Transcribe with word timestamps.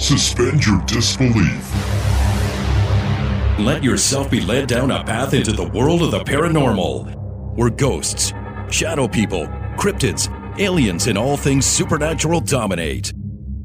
Suspend 0.00 0.64
your 0.64 0.80
disbelief. 0.86 1.74
Let 3.58 3.84
yourself 3.84 4.30
be 4.30 4.40
led 4.40 4.66
down 4.66 4.90
a 4.90 5.04
path 5.04 5.34
into 5.34 5.52
the 5.52 5.68
world 5.68 6.00
of 6.00 6.10
the 6.10 6.20
paranormal, 6.20 7.54
where 7.54 7.68
ghosts, 7.68 8.32
shadow 8.70 9.06
people, 9.06 9.46
cryptids, 9.76 10.30
aliens, 10.58 11.06
and 11.06 11.18
all 11.18 11.36
things 11.36 11.66
supernatural 11.66 12.40
dominate. 12.40 13.12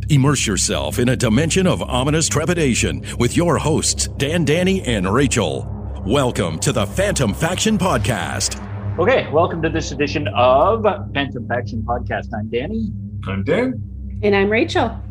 Immerse 0.10 0.46
yourself 0.46 1.00
in 1.00 1.08
a 1.08 1.16
dimension 1.16 1.66
of 1.66 1.82
ominous 1.82 2.28
trepidation 2.28 3.02
with 3.18 3.38
your 3.38 3.58
hosts, 3.58 4.10
Dan, 4.18 4.44
Danny, 4.44 4.82
and 4.82 5.12
Rachel. 5.12 5.66
Welcome 6.06 6.60
to 6.60 6.74
the 6.74 6.86
Phantom 6.86 7.34
Faction 7.34 7.78
Podcast. 7.78 8.62
Okay, 9.00 9.32
welcome 9.32 9.62
to 9.62 9.70
this 9.70 9.94
edition 9.94 10.28
of 10.36 10.84
Phantom 11.14 11.48
Faction 11.48 11.82
Podcast. 11.84 12.28
I'm 12.38 12.50
Danny. 12.50 12.90
I'm 13.26 13.46
Dan. 13.46 13.82
And 14.22 14.36
I'm 14.36 14.50
Rachel. 14.50 15.02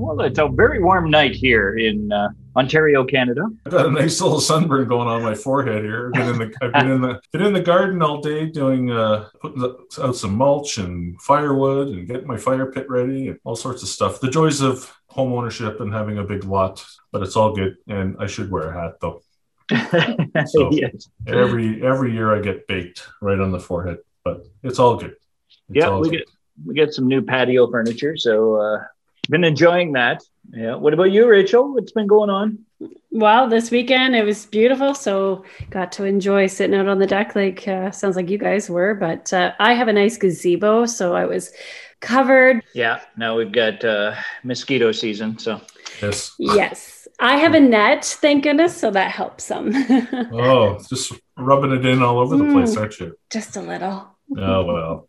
Well, 0.00 0.18
it's 0.22 0.38
a 0.38 0.48
very 0.48 0.82
warm 0.82 1.10
night 1.10 1.34
here 1.34 1.76
in 1.76 2.10
uh, 2.10 2.30
Ontario, 2.56 3.04
Canada. 3.04 3.42
I've 3.66 3.72
got 3.72 3.84
a 3.84 3.90
nice 3.90 4.18
little 4.22 4.40
sunburn 4.40 4.88
going 4.88 5.06
on 5.06 5.22
my 5.22 5.34
forehead 5.34 5.84
here. 5.84 6.10
I've 6.14 6.38
been 6.38 6.40
in 6.42 6.50
the, 6.50 6.56
I've 6.62 6.72
been 6.72 6.90
in 6.90 7.00
the, 7.02 7.20
been 7.32 7.42
in 7.42 7.52
the 7.52 7.60
garden 7.60 8.00
all 8.00 8.22
day 8.22 8.46
doing, 8.46 8.90
uh, 8.90 9.28
putting 9.42 9.62
out 9.62 10.16
some 10.16 10.34
mulch 10.36 10.78
and 10.78 11.20
firewood 11.20 11.88
and 11.88 12.06
getting 12.06 12.26
my 12.26 12.38
fire 12.38 12.72
pit 12.72 12.88
ready 12.88 13.28
and 13.28 13.38
all 13.44 13.54
sorts 13.54 13.82
of 13.82 13.90
stuff. 13.90 14.20
The 14.22 14.30
joys 14.30 14.62
of 14.62 14.90
home 15.08 15.34
ownership 15.34 15.80
and 15.80 15.92
having 15.92 16.16
a 16.16 16.24
big 16.24 16.44
lot, 16.44 16.82
but 17.12 17.22
it's 17.22 17.36
all 17.36 17.54
good. 17.54 17.76
And 17.86 18.16
I 18.18 18.26
should 18.26 18.50
wear 18.50 18.70
a 18.70 18.80
hat 18.82 18.94
though. 19.02 19.20
So 20.46 20.70
yes. 20.72 21.10
every 21.26 21.84
every 21.86 22.12
year 22.12 22.34
I 22.34 22.40
get 22.40 22.66
baked 22.66 23.06
right 23.20 23.38
on 23.38 23.52
the 23.52 23.60
forehead, 23.60 23.98
but 24.24 24.46
it's 24.62 24.78
all 24.78 24.96
good. 24.96 25.10
It's 25.12 25.58
Yeah, 25.68 25.90
all 25.90 26.00
we 26.00 26.08
good. 26.08 26.18
get 26.20 26.28
we 26.64 26.74
get 26.74 26.94
some 26.94 27.06
new 27.06 27.20
patio 27.22 27.70
furniture, 27.70 28.16
so 28.16 28.56
uh, 28.56 28.84
been 29.30 29.44
enjoying 29.44 29.92
that. 29.92 30.22
Yeah. 30.52 30.74
What 30.74 30.92
about 30.94 31.12
you, 31.12 31.28
Rachel? 31.28 31.72
What's 31.74 31.92
been 31.92 32.06
going 32.06 32.28
on? 32.30 32.58
Well, 33.12 33.48
this 33.48 33.70
weekend 33.70 34.14
it 34.16 34.24
was 34.24 34.46
beautiful, 34.46 34.94
so 34.94 35.44
got 35.70 35.92
to 35.92 36.04
enjoy 36.04 36.46
sitting 36.48 36.76
out 36.78 36.88
on 36.88 36.98
the 36.98 37.06
deck. 37.06 37.34
Like 37.36 37.66
uh, 37.68 37.90
sounds 37.90 38.16
like 38.16 38.28
you 38.30 38.38
guys 38.38 38.68
were, 38.70 38.94
but 38.94 39.32
uh, 39.32 39.52
I 39.58 39.74
have 39.74 39.88
a 39.88 39.92
nice 39.92 40.16
gazebo, 40.16 40.86
so 40.86 41.14
I 41.14 41.24
was 41.26 41.52
covered. 42.00 42.62
Yeah. 42.74 43.00
Now 43.16 43.36
we've 43.36 43.52
got 43.52 43.84
uh, 43.84 44.14
mosquito 44.44 44.92
season, 44.92 45.38
so 45.38 45.60
yes. 46.00 46.34
Yes, 46.38 47.08
I 47.20 47.36
have 47.36 47.54
a 47.54 47.60
net, 47.60 48.04
thank 48.04 48.44
goodness, 48.44 48.76
so 48.76 48.90
that 48.92 49.10
helps 49.10 49.44
some. 49.44 49.72
Oh, 50.32 50.78
just 50.88 51.12
rubbing 51.36 51.72
it 51.72 51.84
in 51.84 52.02
all 52.02 52.18
over 52.18 52.36
the 52.36 52.50
place, 52.52 52.74
Mm. 52.74 52.80
aren't 52.80 52.98
you? 53.00 53.16
Just 53.30 53.56
a 53.56 53.60
little. 53.62 54.16
Oh 54.38 54.64
well. 54.64 55.08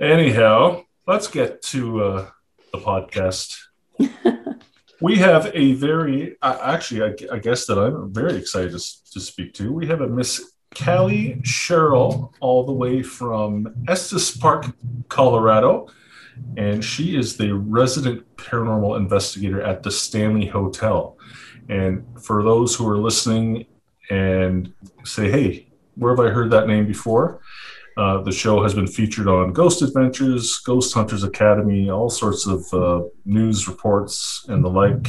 Anyhow, 0.00 0.82
let's 1.06 1.28
get 1.28 1.62
to 1.62 2.02
uh, 2.04 2.30
the 2.74 2.84
podcast. 2.84 3.56
we 5.00 5.16
have 5.16 5.50
a 5.54 5.74
very, 5.74 6.36
uh, 6.42 6.58
actually, 6.60 7.02
I, 7.02 7.34
I 7.36 7.38
guess 7.38 7.66
that 7.66 7.78
I'm 7.78 8.12
very 8.12 8.36
excited 8.36 8.72
to, 8.72 9.10
to 9.12 9.20
speak 9.20 9.54
to. 9.54 9.72
We 9.72 9.86
have 9.86 10.00
a 10.00 10.08
Miss 10.08 10.52
Callie 10.74 11.40
Sherrill, 11.44 12.34
all 12.40 12.66
the 12.66 12.72
way 12.72 13.02
from 13.02 13.72
Estes 13.86 14.36
Park, 14.36 14.66
Colorado, 15.08 15.88
and 16.56 16.84
she 16.84 17.16
is 17.16 17.36
the 17.36 17.52
resident 17.54 18.24
paranormal 18.36 18.96
investigator 18.96 19.62
at 19.62 19.84
the 19.84 19.90
Stanley 19.90 20.46
Hotel. 20.46 21.16
And 21.68 22.04
for 22.20 22.42
those 22.42 22.74
who 22.74 22.88
are 22.88 22.98
listening 22.98 23.66
and 24.10 24.72
say, 25.04 25.30
"Hey, 25.30 25.68
where 25.94 26.14
have 26.14 26.26
I 26.26 26.30
heard 26.30 26.50
that 26.50 26.66
name 26.66 26.86
before?" 26.86 27.40
Uh, 27.96 28.20
the 28.22 28.32
show 28.32 28.62
has 28.62 28.74
been 28.74 28.86
featured 28.86 29.28
on 29.28 29.52
Ghost 29.52 29.82
Adventures, 29.82 30.58
Ghost 30.58 30.92
Hunters 30.94 31.22
Academy, 31.22 31.90
all 31.90 32.10
sorts 32.10 32.46
of 32.46 32.74
uh, 32.74 33.02
news 33.24 33.68
reports 33.68 34.44
and 34.48 34.64
the 34.64 34.68
like. 34.68 35.08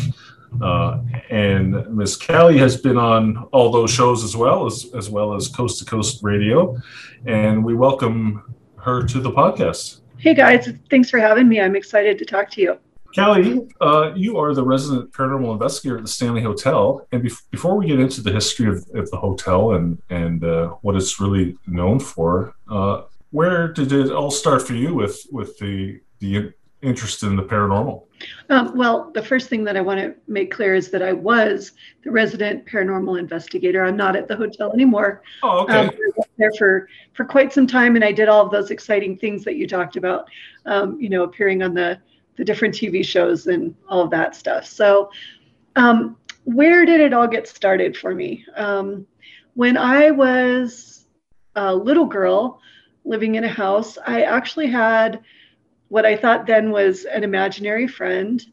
Uh, 0.61 1.01
and 1.29 1.95
Miss 1.95 2.15
Callie 2.15 2.57
has 2.59 2.77
been 2.77 2.97
on 2.97 3.37
all 3.51 3.71
those 3.71 3.91
shows 3.91 4.23
as 4.23 4.37
well 4.37 4.65
as 4.65 4.87
as 4.95 5.09
well 5.09 5.33
as 5.33 5.47
Coast 5.47 5.79
to 5.79 5.85
Coast 5.85 6.23
Radio, 6.23 6.77
and 7.25 7.63
we 7.63 7.73
welcome 7.73 8.55
her 8.77 9.03
to 9.05 9.19
the 9.19 9.31
podcast. 9.31 10.01
Hey 10.17 10.33
guys, 10.33 10.71
thanks 10.89 11.09
for 11.09 11.19
having 11.19 11.49
me. 11.49 11.59
I'm 11.59 11.75
excited 11.75 12.17
to 12.19 12.25
talk 12.25 12.49
to 12.51 12.61
you. 12.61 12.79
Callie, 13.15 13.61
uh, 13.79 14.11
you 14.15 14.37
are 14.37 14.53
the 14.53 14.63
resident 14.63 15.11
paranormal 15.13 15.53
investigator 15.53 15.97
at 15.97 16.03
the 16.03 16.09
Stanley 16.09 16.41
Hotel. 16.41 17.07
And 17.11 17.23
bef- 17.23 17.49
before 17.49 17.77
we 17.77 17.87
get 17.87 17.99
into 17.99 18.21
the 18.21 18.31
history 18.31 18.67
of, 18.67 18.85
of 18.93 19.09
the 19.09 19.17
hotel 19.17 19.73
and 19.73 20.01
and 20.09 20.43
uh, 20.43 20.69
what 20.81 20.95
it's 20.95 21.19
really 21.19 21.57
known 21.65 21.99
for, 21.99 22.53
uh, 22.69 23.03
where 23.31 23.71
did 23.71 23.91
it 23.93 24.11
all 24.11 24.31
start 24.31 24.61
for 24.61 24.73
you 24.73 24.93
with 24.93 25.25
with 25.31 25.57
the 25.59 26.01
the 26.19 26.51
interest 26.81 27.23
in 27.23 27.35
the 27.35 27.43
paranormal? 27.43 28.03
Um, 28.49 28.77
well, 28.77 29.11
the 29.13 29.23
first 29.23 29.49
thing 29.49 29.63
that 29.63 29.75
I 29.75 29.81
want 29.81 29.99
to 29.99 30.15
make 30.27 30.51
clear 30.51 30.75
is 30.75 30.91
that 30.91 31.01
I 31.01 31.13
was 31.13 31.71
the 32.03 32.11
resident 32.11 32.65
paranormal 32.65 33.19
investigator. 33.19 33.83
I'm 33.83 33.97
not 33.97 34.15
at 34.15 34.27
the 34.27 34.35
hotel 34.35 34.71
anymore. 34.73 35.21
Oh, 35.41 35.63
okay. 35.63 35.87
Um, 35.87 35.91
there 36.37 36.51
for 36.57 36.89
for 37.13 37.23
quite 37.23 37.53
some 37.53 37.65
time, 37.65 37.95
and 37.95 38.03
I 38.03 38.11
did 38.11 38.27
all 38.27 38.45
of 38.45 38.51
those 38.51 38.71
exciting 38.71 39.17
things 39.17 39.43
that 39.45 39.55
you 39.55 39.67
talked 39.67 39.95
about. 39.95 40.27
Um, 40.65 40.99
you 40.99 41.09
know, 41.09 41.23
appearing 41.23 41.63
on 41.63 41.73
the 41.73 41.99
the 42.37 42.45
different 42.45 42.73
TV 42.73 43.03
shows 43.03 43.47
and 43.47 43.75
all 43.87 44.01
of 44.01 44.11
that 44.11 44.35
stuff. 44.35 44.65
So, 44.65 45.09
um, 45.75 46.17
where 46.43 46.85
did 46.85 47.01
it 47.01 47.13
all 47.13 47.27
get 47.27 47.47
started 47.47 47.97
for 47.97 48.13
me? 48.13 48.45
Um, 48.55 49.07
when 49.55 49.77
I 49.77 50.11
was 50.11 51.05
a 51.55 51.73
little 51.73 52.05
girl 52.05 52.59
living 53.03 53.35
in 53.35 53.43
a 53.43 53.49
house, 53.49 53.97
I 54.05 54.23
actually 54.23 54.67
had 54.67 55.21
what 55.89 56.05
I 56.05 56.15
thought 56.15 56.45
then 56.45 56.71
was 56.71 57.05
an 57.05 57.23
imaginary 57.23 57.87
friend. 57.87 58.43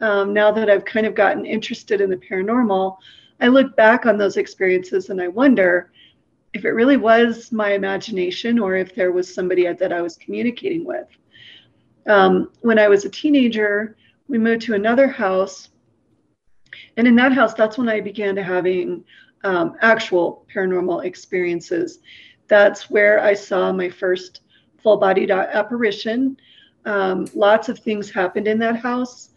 Um, 0.00 0.32
now 0.32 0.50
that 0.52 0.70
I've 0.70 0.84
kind 0.84 1.06
of 1.06 1.14
gotten 1.14 1.44
interested 1.44 2.00
in 2.00 2.10
the 2.10 2.16
paranormal, 2.16 2.96
I 3.40 3.48
look 3.48 3.76
back 3.76 4.06
on 4.06 4.18
those 4.18 4.36
experiences 4.36 5.10
and 5.10 5.20
I 5.20 5.28
wonder 5.28 5.90
if 6.54 6.64
it 6.64 6.70
really 6.70 6.96
was 6.96 7.52
my 7.52 7.72
imagination 7.72 8.58
or 8.58 8.74
if 8.74 8.94
there 8.94 9.12
was 9.12 9.32
somebody 9.32 9.70
that 9.72 9.92
I 9.92 10.02
was 10.02 10.16
communicating 10.16 10.84
with. 10.84 11.06
Um, 12.08 12.50
when 12.62 12.78
I 12.78 12.88
was 12.88 13.04
a 13.04 13.10
teenager, 13.10 13.96
we 14.28 14.38
moved 14.38 14.62
to 14.62 14.74
another 14.74 15.06
house. 15.06 15.68
And 16.96 17.06
in 17.06 17.14
that 17.16 17.32
house, 17.32 17.54
that's 17.54 17.78
when 17.78 17.88
I 17.88 18.00
began 18.00 18.34
to 18.36 18.42
having 18.42 19.04
um, 19.44 19.76
actual 19.82 20.46
paranormal 20.52 21.04
experiences. 21.04 22.00
That's 22.48 22.90
where 22.90 23.20
I 23.20 23.34
saw 23.34 23.72
my 23.72 23.90
first 23.90 24.40
full 24.78 24.96
bodied 24.96 25.30
apparition. 25.30 26.36
Um, 26.86 27.26
lots 27.34 27.68
of 27.68 27.78
things 27.78 28.10
happened 28.10 28.48
in 28.48 28.58
that 28.60 28.76
house. 28.76 29.30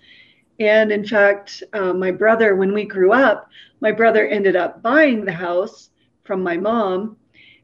And 0.59 0.91
in 0.91 1.05
fact, 1.05 1.63
uh, 1.73 1.93
my 1.93 2.11
brother, 2.11 2.55
when 2.55 2.73
we 2.73 2.85
grew 2.85 3.11
up, 3.11 3.49
my 3.81 3.91
brother 3.91 4.27
ended 4.27 4.55
up 4.55 4.81
buying 4.81 5.25
the 5.25 5.31
house 5.31 5.89
from 6.23 6.43
my 6.43 6.55
mom, 6.55 7.17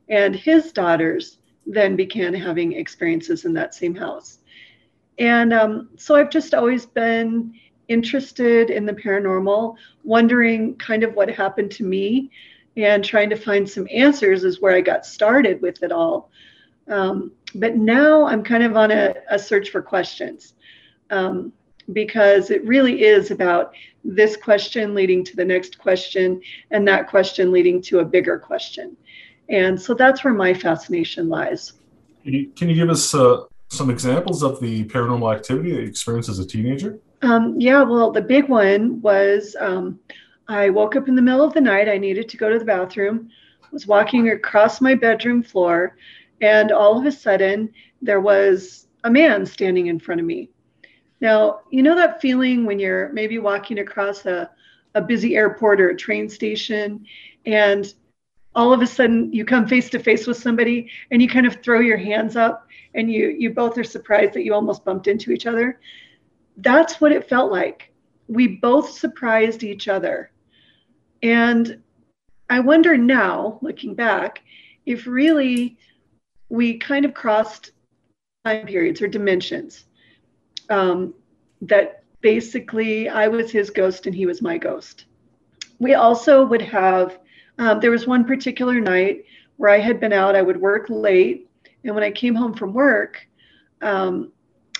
and 0.09 0.35
his 0.35 0.71
daughters 0.71 1.37
then 1.65 1.95
began 1.95 2.33
having 2.33 2.73
experiences 2.73 3.45
in 3.45 3.53
that 3.53 3.75
same 3.75 3.93
house. 3.93 4.39
And 5.19 5.53
um, 5.53 5.89
so 5.97 6.15
I've 6.15 6.29
just 6.29 6.53
always 6.53 6.85
been 6.85 7.53
interested 7.87 8.69
in 8.69 8.85
the 8.85 8.93
paranormal, 8.93 9.75
wondering 10.03 10.75
kind 10.75 11.03
of 11.03 11.13
what 11.13 11.29
happened 11.29 11.71
to 11.71 11.83
me, 11.83 12.31
and 12.75 13.03
trying 13.03 13.29
to 13.29 13.35
find 13.35 13.67
some 13.67 13.87
answers 13.91 14.43
is 14.43 14.61
where 14.61 14.75
I 14.75 14.81
got 14.81 15.05
started 15.05 15.61
with 15.61 15.81
it 15.81 15.91
all. 15.91 16.29
Um, 16.87 17.31
but 17.55 17.75
now 17.75 18.25
I'm 18.27 18.43
kind 18.43 18.63
of 18.63 18.77
on 18.77 18.91
a, 18.91 19.15
a 19.29 19.39
search 19.39 19.69
for 19.69 19.81
questions 19.81 20.53
um, 21.09 21.51
because 21.91 22.51
it 22.51 22.63
really 22.65 23.03
is 23.03 23.31
about 23.31 23.73
this 24.03 24.37
question 24.37 24.93
leading 24.93 25.23
to 25.23 25.35
the 25.35 25.43
next 25.43 25.79
question 25.79 26.41
and 26.71 26.87
that 26.87 27.07
question 27.07 27.51
leading 27.51 27.81
to 27.81 27.99
a 27.99 28.05
bigger 28.05 28.37
question. 28.37 28.95
And 29.49 29.81
so 29.81 29.93
that's 29.93 30.23
where 30.23 30.33
my 30.33 30.53
fascination 30.53 31.29
lies. 31.29 31.73
Can 32.23 32.33
you, 32.33 32.49
can 32.49 32.69
you 32.69 32.75
give 32.75 32.89
us 32.89 33.13
uh, 33.13 33.43
some 33.69 33.89
examples 33.89 34.43
of 34.43 34.59
the 34.59 34.85
paranormal 34.85 35.33
activity 35.33 35.71
that 35.71 35.81
you 35.81 35.87
experienced 35.87 36.29
as 36.29 36.39
a 36.39 36.45
teenager? 36.45 36.99
Um, 37.21 37.55
yeah, 37.59 37.83
well, 37.83 38.11
the 38.11 38.21
big 38.21 38.47
one 38.47 39.01
was 39.01 39.55
um, 39.59 39.99
I 40.47 40.69
woke 40.69 40.95
up 40.95 41.07
in 41.07 41.15
the 41.15 41.21
middle 41.21 41.43
of 41.43 41.53
the 41.53 41.61
night. 41.61 41.89
I 41.89 41.97
needed 41.97 42.29
to 42.29 42.37
go 42.37 42.49
to 42.49 42.59
the 42.59 42.65
bathroom, 42.65 43.29
was 43.71 43.87
walking 43.87 44.29
across 44.29 44.81
my 44.81 44.95
bedroom 44.95 45.43
floor, 45.43 45.97
and 46.41 46.71
all 46.71 46.97
of 46.97 47.05
a 47.05 47.11
sudden 47.11 47.71
there 48.01 48.21
was 48.21 48.87
a 49.03 49.09
man 49.09 49.45
standing 49.45 49.87
in 49.87 49.99
front 49.99 50.21
of 50.21 50.27
me. 50.27 50.49
Now, 51.19 51.61
you 51.71 51.81
know 51.81 51.95
that 51.95 52.21
feeling 52.21 52.65
when 52.65 52.79
you're 52.79 53.09
maybe 53.09 53.39
walking 53.39 53.79
across 53.79 54.25
a, 54.25 54.49
a 54.95 55.01
busy 55.01 55.35
airport 55.35 55.81
or 55.81 55.89
a 55.89 55.97
train 55.97 56.29
station, 56.29 57.05
and 57.45 57.93
all 58.55 58.73
of 58.73 58.81
a 58.81 58.87
sudden 58.87 59.31
you 59.31 59.45
come 59.45 59.67
face 59.67 59.89
to 59.89 59.99
face 59.99 60.25
with 60.25 60.37
somebody 60.37 60.89
and 61.11 61.21
you 61.21 61.29
kind 61.29 61.45
of 61.45 61.61
throw 61.61 61.79
your 61.79 61.97
hands 61.97 62.35
up 62.35 62.67
and 62.95 63.11
you 63.11 63.35
you 63.37 63.51
both 63.51 63.77
are 63.77 63.83
surprised 63.83 64.33
that 64.33 64.43
you 64.43 64.53
almost 64.53 64.83
bumped 64.83 65.07
into 65.07 65.31
each 65.31 65.45
other. 65.45 65.79
That's 66.57 66.99
what 66.99 67.11
it 67.11 67.29
felt 67.29 67.51
like. 67.51 67.91
We 68.27 68.47
both 68.47 68.89
surprised 68.89 69.63
each 69.63 69.87
other. 69.87 70.31
And 71.23 71.81
i 72.49 72.61
wonder 72.61 72.95
now 72.95 73.59
looking 73.61 73.93
back 73.93 74.41
if 74.85 75.05
really 75.05 75.77
we 76.47 76.77
kind 76.77 77.03
of 77.03 77.13
crossed 77.13 77.71
time 78.45 78.65
periods 78.65 79.01
or 79.01 79.07
dimensions 79.07 79.85
um, 80.69 81.13
that 81.61 82.03
basically, 82.21 83.09
I 83.09 83.27
was 83.27 83.51
his 83.51 83.69
ghost 83.69 84.05
and 84.05 84.15
he 84.15 84.25
was 84.25 84.41
my 84.41 84.57
ghost. 84.57 85.05
We 85.79 85.93
also 85.93 86.45
would 86.45 86.61
have, 86.61 87.19
um, 87.57 87.79
there 87.79 87.91
was 87.91 88.07
one 88.07 88.25
particular 88.25 88.79
night 88.79 89.25
where 89.57 89.71
I 89.71 89.79
had 89.79 89.99
been 89.99 90.13
out, 90.13 90.35
I 90.35 90.41
would 90.41 90.59
work 90.59 90.85
late. 90.89 91.49
And 91.83 91.95
when 91.95 92.03
I 92.03 92.11
came 92.11 92.35
home 92.35 92.53
from 92.53 92.73
work, 92.73 93.27
um, 93.81 94.31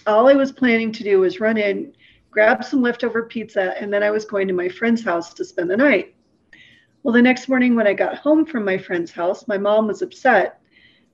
all 0.05 0.27
I 0.27 0.33
was 0.33 0.51
planning 0.51 0.91
to 0.93 1.03
do 1.03 1.19
was 1.19 1.39
run 1.39 1.57
in, 1.57 1.93
grab 2.31 2.63
some 2.63 2.81
leftover 2.81 3.23
pizza, 3.23 3.79
and 3.81 3.91
then 3.91 4.03
I 4.03 4.11
was 4.11 4.25
going 4.25 4.47
to 4.47 4.53
my 4.53 4.69
friend's 4.69 5.03
house 5.03 5.33
to 5.33 5.45
spend 5.45 5.69
the 5.69 5.77
night. 5.77 6.15
Well, 7.03 7.13
the 7.13 7.21
next 7.21 7.47
morning 7.47 7.75
when 7.75 7.87
I 7.87 7.93
got 7.93 8.17
home 8.17 8.45
from 8.45 8.65
my 8.65 8.77
friend's 8.77 9.11
house, 9.11 9.47
my 9.47 9.57
mom 9.57 9.87
was 9.87 10.01
upset 10.01 10.59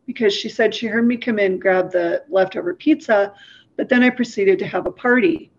because 0.05 0.33
she 0.33 0.49
said 0.49 0.73
she 0.73 0.87
heard 0.87 1.07
me 1.07 1.17
come 1.17 1.39
in, 1.39 1.59
grab 1.59 1.91
the 1.91 2.23
leftover 2.29 2.73
pizza, 2.73 3.33
but 3.77 3.89
then 3.89 4.03
I 4.03 4.09
proceeded 4.09 4.59
to 4.59 4.67
have 4.67 4.85
a 4.85 4.91
party. 4.91 5.51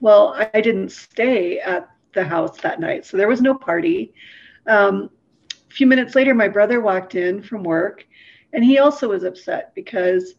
Well, 0.00 0.34
I 0.52 0.60
didn't 0.60 0.92
stay 0.92 1.58
at 1.58 1.88
the 2.12 2.24
house 2.24 2.58
that 2.58 2.80
night, 2.80 3.04
so 3.04 3.16
there 3.16 3.28
was 3.28 3.40
no 3.40 3.54
party. 3.54 4.12
Um, 4.66 5.10
a 5.70 5.74
few 5.74 5.86
minutes 5.86 6.14
later, 6.14 6.34
my 6.34 6.48
brother 6.48 6.80
walked 6.80 7.14
in 7.14 7.42
from 7.42 7.62
work, 7.62 8.06
and 8.52 8.64
he 8.64 8.78
also 8.78 9.08
was 9.08 9.24
upset 9.24 9.74
because 9.74 10.34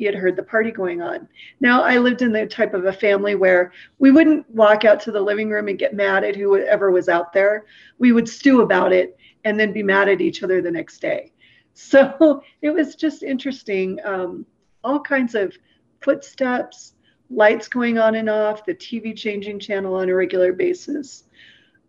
he 0.00 0.06
had 0.06 0.14
heard 0.14 0.34
the 0.34 0.42
party 0.42 0.70
going 0.70 1.02
on. 1.02 1.28
Now, 1.60 1.82
I 1.82 1.98
lived 1.98 2.22
in 2.22 2.32
the 2.32 2.46
type 2.46 2.72
of 2.72 2.86
a 2.86 2.92
family 2.92 3.34
where 3.34 3.72
we 3.98 4.10
wouldn't 4.10 4.48
walk 4.48 4.86
out 4.86 4.98
to 5.00 5.12
the 5.12 5.20
living 5.20 5.50
room 5.50 5.68
and 5.68 5.78
get 5.78 5.92
mad 5.92 6.24
at 6.24 6.36
whoever 6.36 6.90
was 6.90 7.10
out 7.10 7.34
there. 7.34 7.66
We 7.98 8.12
would 8.12 8.26
stew 8.26 8.62
about 8.62 8.92
it 8.92 9.18
and 9.44 9.60
then 9.60 9.74
be 9.74 9.82
mad 9.82 10.08
at 10.08 10.22
each 10.22 10.42
other 10.42 10.62
the 10.62 10.70
next 10.70 11.00
day. 11.00 11.32
So 11.72 12.42
it 12.60 12.70
was 12.70 12.94
just 12.94 13.22
interesting. 13.22 13.98
Um, 14.04 14.44
all 14.82 15.00
kinds 15.00 15.34
of 15.34 15.56
footsteps, 16.02 16.94
lights 17.30 17.68
going 17.68 17.96
on 17.96 18.16
and 18.16 18.28
off, 18.28 18.66
the 18.66 18.74
TV 18.74 19.16
changing 19.16 19.60
channel 19.60 19.94
on 19.94 20.08
a 20.08 20.14
regular 20.14 20.52
basis. 20.52 21.24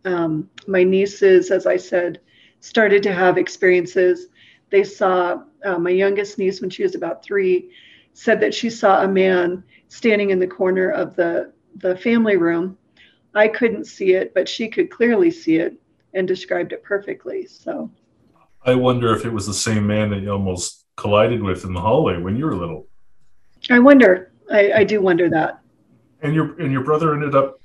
Um, 0.05 0.49
my 0.67 0.83
nieces, 0.83 1.49
as 1.49 1.65
I 1.65 1.77
said, 1.77 2.21
started 2.61 3.03
to 3.03 3.13
have 3.13 3.37
experiences. 3.37 4.27
They 4.69 4.83
saw 4.83 5.43
uh, 5.65 5.77
my 5.77 5.89
youngest 5.89 6.37
niece, 6.37 6.61
when 6.61 6.69
she 6.69 6.83
was 6.83 6.95
about 6.95 7.23
three, 7.23 7.71
said 8.13 8.39
that 8.39 8.53
she 8.53 8.69
saw 8.69 9.03
a 9.03 9.07
man 9.07 9.63
standing 9.89 10.29
in 10.29 10.39
the 10.39 10.47
corner 10.47 10.89
of 10.89 11.15
the, 11.15 11.51
the 11.77 11.97
family 11.97 12.37
room. 12.37 12.77
I 13.35 13.47
couldn't 13.47 13.85
see 13.85 14.13
it, 14.13 14.33
but 14.33 14.47
she 14.47 14.69
could 14.69 14.89
clearly 14.89 15.31
see 15.31 15.57
it 15.57 15.77
and 16.13 16.27
described 16.27 16.73
it 16.73 16.83
perfectly. 16.83 17.45
So 17.45 17.89
I 18.63 18.75
wonder 18.75 19.13
if 19.15 19.25
it 19.25 19.31
was 19.31 19.47
the 19.47 19.53
same 19.53 19.87
man 19.87 20.09
that 20.09 20.21
you 20.21 20.31
almost 20.31 20.85
collided 20.97 21.41
with 21.41 21.63
in 21.63 21.73
the 21.73 21.81
hallway 21.81 22.17
when 22.17 22.35
you 22.37 22.45
were 22.45 22.55
little. 22.55 22.87
I 23.69 23.79
wonder. 23.79 24.31
I, 24.51 24.71
I 24.73 24.83
do 24.83 25.01
wonder 25.01 25.29
that. 25.29 25.61
And 26.21 26.35
your 26.35 26.59
and 26.59 26.71
your 26.71 26.83
brother 26.83 27.13
ended 27.13 27.33
up 27.35 27.60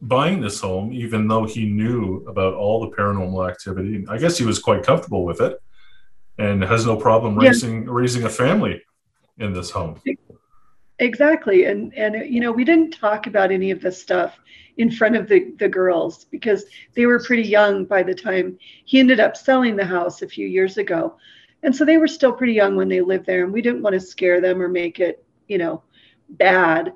buying 0.00 0.40
this 0.40 0.60
home, 0.60 0.92
even 0.92 1.26
though 1.28 1.44
he 1.44 1.66
knew 1.66 2.24
about 2.28 2.54
all 2.54 2.80
the 2.80 2.94
paranormal 2.96 3.48
activity. 3.48 4.04
I 4.08 4.18
guess 4.18 4.36
he 4.38 4.44
was 4.44 4.58
quite 4.58 4.82
comfortable 4.82 5.24
with 5.24 5.40
it, 5.40 5.60
and 6.38 6.62
has 6.62 6.86
no 6.86 6.96
problem 6.96 7.38
raising 7.38 7.84
yeah. 7.84 7.88
raising 7.90 8.24
a 8.24 8.30
family 8.30 8.82
in 9.38 9.52
this 9.52 9.70
home. 9.70 10.00
Exactly, 10.98 11.64
and 11.64 11.94
and 11.94 12.32
you 12.32 12.40
know 12.40 12.52
we 12.52 12.64
didn't 12.64 12.92
talk 12.92 13.26
about 13.26 13.50
any 13.50 13.70
of 13.70 13.80
this 13.80 14.00
stuff 14.00 14.38
in 14.76 14.90
front 14.90 15.16
of 15.16 15.28
the, 15.28 15.52
the 15.58 15.68
girls 15.68 16.26
because 16.26 16.64
they 16.94 17.06
were 17.06 17.22
pretty 17.22 17.42
young 17.42 17.84
by 17.84 18.02
the 18.02 18.14
time 18.14 18.58
he 18.84 18.98
ended 18.98 19.20
up 19.20 19.36
selling 19.36 19.74
the 19.74 19.84
house 19.84 20.20
a 20.20 20.28
few 20.28 20.46
years 20.46 20.76
ago. 20.76 21.16
And 21.62 21.74
so 21.74 21.84
they 21.84 21.96
were 21.96 22.06
still 22.06 22.32
pretty 22.32 22.52
young 22.52 22.76
when 22.76 22.88
they 22.88 23.00
lived 23.00 23.26
there, 23.26 23.44
and 23.44 23.52
we 23.52 23.62
didn't 23.62 23.82
want 23.82 23.94
to 23.94 24.00
scare 24.00 24.40
them 24.40 24.60
or 24.60 24.68
make 24.68 25.00
it, 25.00 25.24
you 25.48 25.58
know, 25.58 25.82
bad. 26.28 26.92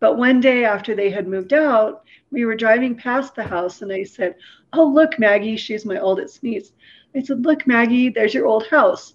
But 0.00 0.18
one 0.18 0.40
day 0.40 0.64
after 0.64 0.94
they 0.94 1.10
had 1.10 1.28
moved 1.28 1.52
out, 1.52 2.04
we 2.30 2.44
were 2.44 2.56
driving 2.56 2.94
past 2.94 3.34
the 3.34 3.42
house, 3.42 3.82
and 3.82 3.92
I 3.92 4.04
said, 4.04 4.36
Oh, 4.72 4.84
look, 4.84 5.18
Maggie, 5.18 5.56
she's 5.56 5.84
my 5.84 5.98
oldest 5.98 6.42
niece. 6.42 6.72
I 7.14 7.22
said, 7.22 7.44
Look, 7.44 7.66
Maggie, 7.66 8.08
there's 8.08 8.34
your 8.34 8.46
old 8.46 8.66
house. 8.68 9.14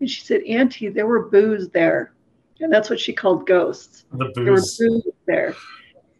And 0.00 0.10
she 0.10 0.20
said, 0.22 0.42
Auntie, 0.42 0.88
there 0.88 1.06
were 1.06 1.28
boos 1.28 1.68
there. 1.68 2.12
And 2.60 2.72
that's 2.72 2.90
what 2.90 3.00
she 3.00 3.12
called 3.12 3.46
ghosts. 3.46 4.04
The 4.12 4.32
There 4.34 4.52
were 4.52 4.60
boos 4.60 5.06
there. 5.26 5.54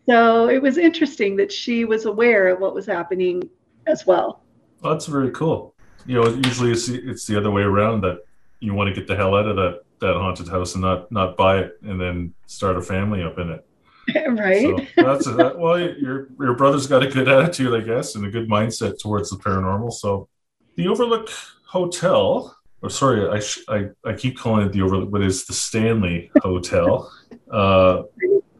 So 0.09 0.49
it 0.49 0.63
was 0.63 0.79
interesting 0.79 1.37
that 1.37 1.51
she 1.51 1.85
was 1.85 2.05
aware 2.05 2.49
of 2.49 2.61
what 2.61 2.75
was 2.75 2.87
happening 2.87 3.49
as 3.87 4.07
well. 4.07 4.43
well 4.81 4.93
that's 4.93 5.07
very 5.07 5.31
cool. 5.33 5.75
You 6.07 6.21
know, 6.21 6.29
usually 6.29 6.71
it's 6.71 6.87
the, 6.87 7.11
it's 7.11 7.27
the 7.27 7.37
other 7.37 7.51
way 7.51 7.63
around 7.63 8.03
that 8.03 8.21
you 8.61 8.75
want 8.75 8.89
to 8.89 8.95
get 8.95 9.09
the 9.09 9.17
hell 9.17 9.35
out 9.35 9.47
of 9.47 9.57
that 9.57 9.81
that 9.99 10.15
haunted 10.15 10.47
house 10.47 10.75
and 10.75 10.83
not 10.83 11.11
not 11.11 11.37
buy 11.37 11.59
it 11.59 11.79
and 11.83 12.01
then 12.01 12.33
start 12.47 12.77
a 12.77 12.83
family 12.83 13.23
up 13.23 13.39
in 13.39 13.51
it. 13.51 13.66
right. 14.29 14.89
So 14.95 15.03
that's 15.03 15.27
a, 15.27 15.55
well, 15.57 15.79
your 15.79 16.29
your 16.39 16.55
brother's 16.55 16.87
got 16.87 17.03
a 17.03 17.09
good 17.09 17.29
attitude, 17.29 17.75
I 17.75 17.85
guess, 17.85 18.15
and 18.15 18.25
a 18.27 18.31
good 18.31 18.49
mindset 18.49 19.01
towards 19.01 19.31
the 19.31 19.37
paranormal. 19.37 19.93
So 19.93 20.29
the 20.77 20.89
Overlook 20.89 21.31
Hotel, 21.65 22.57
or 22.83 22.91
sorry, 22.91 23.29
I 23.29 23.75
I, 23.75 23.89
I 24.05 24.13
keep 24.15 24.39
calling 24.39 24.67
it 24.67 24.73
the 24.73 24.83
Overlook, 24.83 25.11
but 25.11 25.23
it's 25.23 25.45
the 25.47 25.55
Stanley 25.55 26.31
Hotel. 26.43 27.13
Uh, 27.51 28.03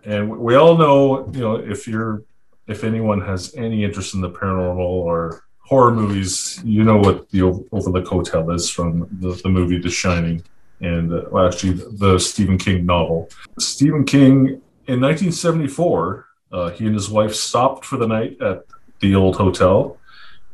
and 0.05 0.39
we 0.39 0.55
all 0.55 0.77
know, 0.77 1.31
you 1.33 1.41
know, 1.41 1.57
if 1.57 1.87
you're 1.87 2.23
if 2.67 2.85
anyone 2.85 3.21
has 3.21 3.55
any 3.55 3.85
interest 3.85 4.15
in 4.15 4.21
the 4.21 4.31
paranormal 4.31 4.79
or 4.79 5.45
horror 5.59 5.93
movies, 5.93 6.61
you 6.65 6.85
know 6.85 6.97
what 6.97 7.29
the 7.31 7.43
Overlook 7.43 8.07
Hotel 8.07 8.51
is 8.51 8.71
from 8.71 9.09
the, 9.21 9.35
the 9.43 9.49
movie 9.49 9.79
The 9.79 9.91
Shining, 9.91 10.43
and 10.81 11.13
uh, 11.13 11.23
well, 11.31 11.47
actually 11.47 11.75
the 11.75 12.19
Stephen 12.19 12.59
King 12.59 12.87
novel. 12.87 13.29
Stephen 13.59 14.05
King 14.05 14.63
in 14.87 15.01
1974, 15.01 16.27
uh, 16.53 16.71
he 16.71 16.87
and 16.87 16.95
his 16.95 17.11
wife 17.11 17.35
stopped 17.35 17.85
for 17.85 17.97
the 17.97 18.07
night 18.07 18.41
at 18.41 18.65
the 19.01 19.15
old 19.15 19.37
hotel, 19.37 19.99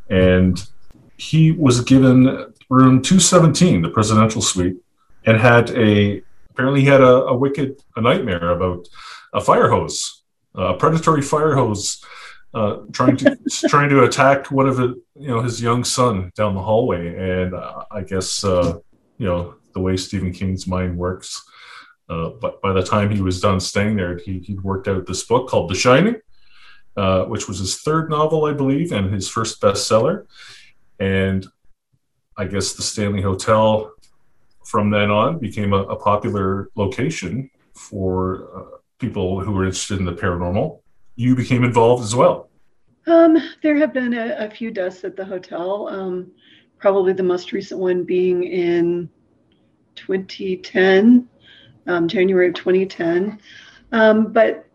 and 0.08 0.66
he 1.16 1.52
was 1.52 1.80
given 1.82 2.24
room 2.68 3.02
217, 3.02 3.82
the 3.82 3.88
presidential 3.90 4.42
suite, 4.42 4.76
and 5.26 5.38
had 5.38 5.70
a 5.70 6.22
apparently 6.50 6.80
he 6.80 6.86
had 6.86 7.00
a, 7.00 7.24
a 7.26 7.36
wicked 7.36 7.82
a 7.96 8.00
nightmare 8.00 8.50
about 8.50 8.88
a 9.34 9.40
fire 9.40 9.68
hose, 9.70 10.22
a 10.54 10.74
predatory 10.74 11.22
fire 11.22 11.54
hose, 11.54 12.04
uh, 12.54 12.78
trying 12.92 13.16
to 13.18 13.38
trying 13.68 13.90
to 13.90 14.04
attack 14.04 14.50
one 14.50 14.66
of 14.66 14.76
the, 14.76 15.00
you 15.18 15.28
know 15.28 15.42
his 15.42 15.60
young 15.60 15.84
son 15.84 16.32
down 16.34 16.54
the 16.54 16.62
hallway. 16.62 17.40
And 17.40 17.54
uh, 17.54 17.84
I 17.90 18.02
guess 18.02 18.44
uh, 18.44 18.78
you 19.18 19.26
know 19.26 19.54
the 19.74 19.80
way 19.80 19.96
Stephen 19.96 20.32
King's 20.32 20.66
mind 20.66 20.96
works. 20.96 21.44
Uh, 22.08 22.30
but 22.40 22.60
by 22.60 22.72
the 22.72 22.82
time 22.82 23.10
he 23.10 23.22
was 23.22 23.40
done 23.40 23.60
staying 23.60 23.96
there, 23.96 24.18
he, 24.18 24.38
he'd 24.40 24.62
worked 24.62 24.88
out 24.88 25.06
this 25.06 25.24
book 25.24 25.48
called 25.48 25.70
The 25.70 25.74
Shining, 25.74 26.16
uh, 26.96 27.24
which 27.24 27.48
was 27.48 27.58
his 27.58 27.80
third 27.80 28.10
novel, 28.10 28.44
I 28.44 28.52
believe, 28.52 28.92
and 28.92 29.12
his 29.12 29.28
first 29.28 29.60
bestseller. 29.60 30.26
And 30.98 31.46
I 32.36 32.46
guess 32.46 32.74
the 32.74 32.82
Stanley 32.82 33.22
Hotel 33.22 33.92
from 34.64 34.90
then 34.90 35.10
on 35.10 35.38
became 35.38 35.72
a, 35.72 35.82
a 35.82 35.96
popular 35.96 36.70
location 36.76 37.50
for 37.74 38.48
uh, 38.54 38.76
people 38.98 39.40
who 39.40 39.52
were 39.52 39.64
interested 39.64 39.98
in 39.98 40.04
the 40.04 40.12
paranormal. 40.12 40.80
You 41.16 41.34
became 41.34 41.64
involved 41.64 42.02
as 42.04 42.14
well. 42.14 42.48
Um, 43.06 43.36
there 43.62 43.76
have 43.76 43.92
been 43.92 44.14
a, 44.14 44.46
a, 44.46 44.50
few 44.50 44.70
deaths 44.70 45.02
at 45.02 45.16
the 45.16 45.24
hotel. 45.24 45.88
Um, 45.88 46.30
probably 46.78 47.12
the 47.12 47.22
most 47.22 47.52
recent 47.52 47.80
one 47.80 48.04
being 48.04 48.44
in 48.44 49.10
2010, 49.96 51.28
um, 51.86 52.08
January 52.08 52.48
of 52.48 52.54
2010. 52.54 53.38
Um, 53.92 54.32
but 54.32 54.66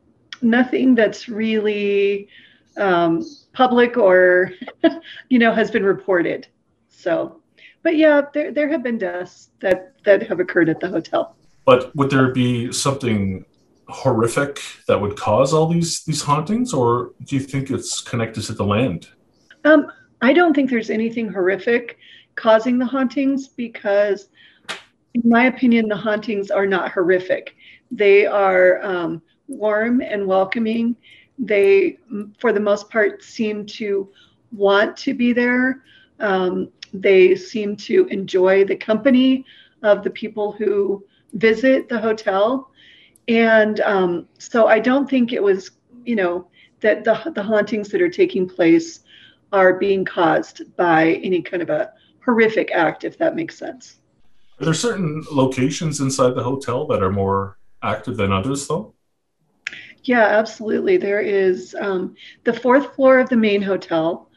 nothing 0.42 0.96
that's 0.96 1.28
really 1.28 2.30
um, 2.78 3.26
public 3.54 3.98
or, 3.98 4.52
you 5.30 5.40
know, 5.40 5.54
has 5.54 5.72
been 5.72 5.84
reported. 5.84 6.48
So, 6.90 7.42
but 7.84 7.96
yeah, 7.96 8.22
there, 8.34 8.52
there 8.52 8.70
have 8.70 8.84
been 8.84 8.98
deaths 8.98 9.50
that, 9.60 9.94
that 10.04 10.28
have 10.28 10.40
occurred 10.40 10.70
at 10.70 10.80
the 10.80 10.90
hotel. 10.90 11.36
But 11.66 11.96
would 11.96 12.10
there 12.10 12.32
be 12.32 12.72
something 12.72 13.46
horrific 13.90 14.62
that 14.88 15.00
would 15.00 15.16
cause 15.16 15.54
all 15.54 15.68
these 15.68 16.04
these 16.04 16.22
hauntings, 16.22 16.74
or 16.74 17.12
do 17.24 17.36
you 17.36 17.42
think 17.42 17.70
it's 17.70 18.02
connected 18.02 18.44
to 18.44 18.54
the 18.54 18.64
land? 18.64 19.10
Um, 19.66 19.92
I 20.22 20.34
don't 20.34 20.54
think 20.54 20.70
there's 20.70 20.90
anything 20.90 21.30
horrific 21.30 21.98
causing 22.36 22.78
the 22.78 22.86
hauntings 22.86 23.48
because, 23.48 24.30
in 25.24 25.30
my 25.30 25.46
opinion, 25.46 25.88
the 25.88 25.96
hauntings 25.96 26.52
are 26.52 26.66
not 26.66 26.92
horrific. 26.92 27.56
They 27.92 28.26
are 28.26 28.84
um, 28.84 29.22
warm 29.48 30.02
and 30.02 30.26
welcoming. 30.26 30.96
They, 31.40 31.98
for 32.40 32.54
the 32.54 32.60
most 32.60 32.90
part, 32.90 33.24
seem 33.24 33.66
to 33.68 34.10
want 34.52 34.98
to 34.98 35.14
be 35.14 35.34
there. 35.34 35.84
Um, 36.20 36.70
they 36.94 37.36
seem 37.36 37.76
to 37.78 38.06
enjoy 38.08 38.66
the 38.66 38.76
company 38.76 39.46
of 39.84 40.04
the 40.04 40.10
people 40.10 40.52
who 40.52 41.06
visit 41.34 41.90
the 41.90 42.00
hotel. 42.00 42.72
And 43.28 43.80
um, 43.82 44.28
so 44.38 44.68
I 44.68 44.80
don't 44.80 45.10
think 45.10 45.34
it 45.34 45.44
was, 45.44 45.72
you 46.06 46.16
know, 46.16 46.48
that 46.82 47.04
the, 47.04 47.32
the 47.34 47.44
hauntings 47.44 47.90
that 47.90 48.02
are 48.02 48.10
taking 48.10 48.48
place 48.48 49.02
are 49.52 49.78
being 49.80 50.06
caused 50.06 50.76
by 50.76 51.14
any 51.24 51.42
kind 51.42 51.62
of 51.64 51.70
a 51.70 51.92
horrific 52.24 52.72
act, 52.72 53.04
if 53.04 53.18
that 53.18 53.36
makes 53.36 53.58
sense. 53.58 54.00
Are 54.60 54.66
there 54.66 54.74
certain 54.74 55.24
locations 55.32 56.00
inside 56.00 56.32
the 56.32 56.44
hotel 56.44 56.88
that 56.88 57.04
are 57.04 57.12
more 57.12 57.58
active 57.84 58.18
than 58.18 58.32
others, 58.32 58.68
though? 58.68 58.94
Yeah, 60.04 60.24
absolutely. 60.24 60.98
There 60.98 61.20
is 61.20 61.76
um, 61.80 62.16
the 62.44 62.54
fourth 62.54 62.96
floor 62.96 63.20
of 63.20 63.30
the 63.30 63.36
main 63.36 63.62
hotel 63.62 64.30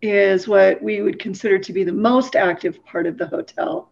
is 0.00 0.46
what 0.46 0.82
we 0.82 1.02
would 1.02 1.18
consider 1.18 1.58
to 1.58 1.72
be 1.72 1.84
the 1.84 1.92
most 1.92 2.36
active 2.36 2.84
part 2.84 3.06
of 3.06 3.18
the 3.18 3.26
hotel. 3.26 3.90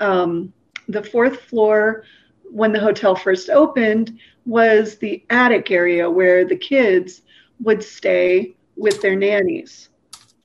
Um, 0.00 0.52
the 0.88 1.02
fourth 1.02 1.40
floor, 1.42 2.04
when 2.44 2.72
the 2.72 2.80
hotel 2.80 3.14
first 3.14 3.50
opened, 3.50 4.18
was 4.46 4.98
the 4.98 5.24
attic 5.30 5.70
area 5.70 6.10
where 6.10 6.44
the 6.44 6.56
kids 6.56 7.22
would 7.60 7.82
stay 7.82 8.56
with 8.76 9.00
their 9.02 9.14
nannies. 9.14 9.90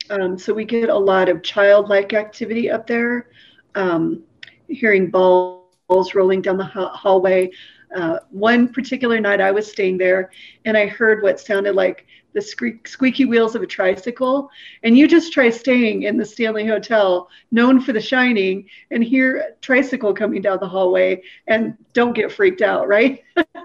Um, 0.10 0.38
so 0.38 0.54
we 0.54 0.66
get 0.66 0.90
a 0.90 0.98
lot 0.98 1.30
of 1.30 1.44
childlike 1.44 2.14
activity 2.14 2.70
up 2.70 2.86
there, 2.86 3.30
um, 3.76 4.24
hearing 4.68 5.10
balls 5.10 6.14
rolling 6.14 6.42
down 6.42 6.58
the 6.58 6.66
hallway. 6.66 7.50
Uh, 7.96 8.20
one 8.32 8.68
particular 8.68 9.20
night 9.20 9.40
I 9.40 9.52
was 9.52 9.72
staying 9.72 9.98
there 9.98 10.30
and 10.66 10.76
I 10.76 10.88
heard 10.88 11.24
what 11.24 11.40
sounded 11.40 11.74
like 11.74 12.06
the 12.34 12.42
squeak, 12.42 12.88
squeaky 12.88 13.26
wheels 13.26 13.56
of 13.56 13.64
a 13.64 13.68
tricycle. 13.68 14.50
And 14.84 14.98
you 14.98 15.08
just 15.08 15.34
try 15.34 15.50
staying 15.50 16.04
in 16.04 16.18
the 16.18 16.26
Stanley 16.26 16.68
Hotel, 16.68 17.30
known 17.52 17.82
for 17.82 17.94
the 17.94 18.02
shining, 18.02 18.70
and 18.92 19.04
hear 19.04 19.38
a 19.38 19.52
tricycle 19.62 20.14
coming 20.14 20.42
down 20.42 20.60
the 20.60 20.68
hallway 20.68 21.24
and 21.48 21.76
don't 21.94 22.14
get 22.14 22.32
freaked 22.32 22.62
out, 22.62 22.88
right? 22.88 23.24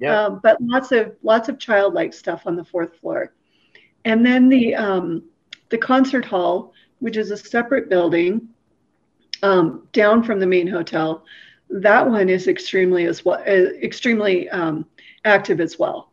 yeah. 0.00 0.20
Um, 0.22 0.40
but 0.42 0.60
lots 0.62 0.92
of 0.92 1.16
lots 1.22 1.48
of 1.48 1.58
childlike 1.58 2.14
stuff 2.14 2.46
on 2.46 2.56
the 2.56 2.64
fourth 2.64 2.96
floor. 2.96 3.34
And 4.04 4.24
then 4.24 4.48
the 4.48 4.74
um, 4.74 5.24
the 5.68 5.78
concert 5.78 6.24
hall, 6.24 6.72
which 7.00 7.16
is 7.16 7.30
a 7.30 7.36
separate 7.36 7.90
building 7.90 8.48
um, 9.42 9.86
down 9.92 10.22
from 10.22 10.40
the 10.40 10.46
main 10.46 10.66
hotel, 10.66 11.24
that 11.70 12.08
one 12.08 12.28
is 12.28 12.48
extremely 12.48 13.06
as 13.06 13.24
well, 13.24 13.42
uh, 13.46 13.72
extremely 13.82 14.48
um, 14.50 14.86
active 15.24 15.60
as 15.60 15.78
well. 15.78 16.10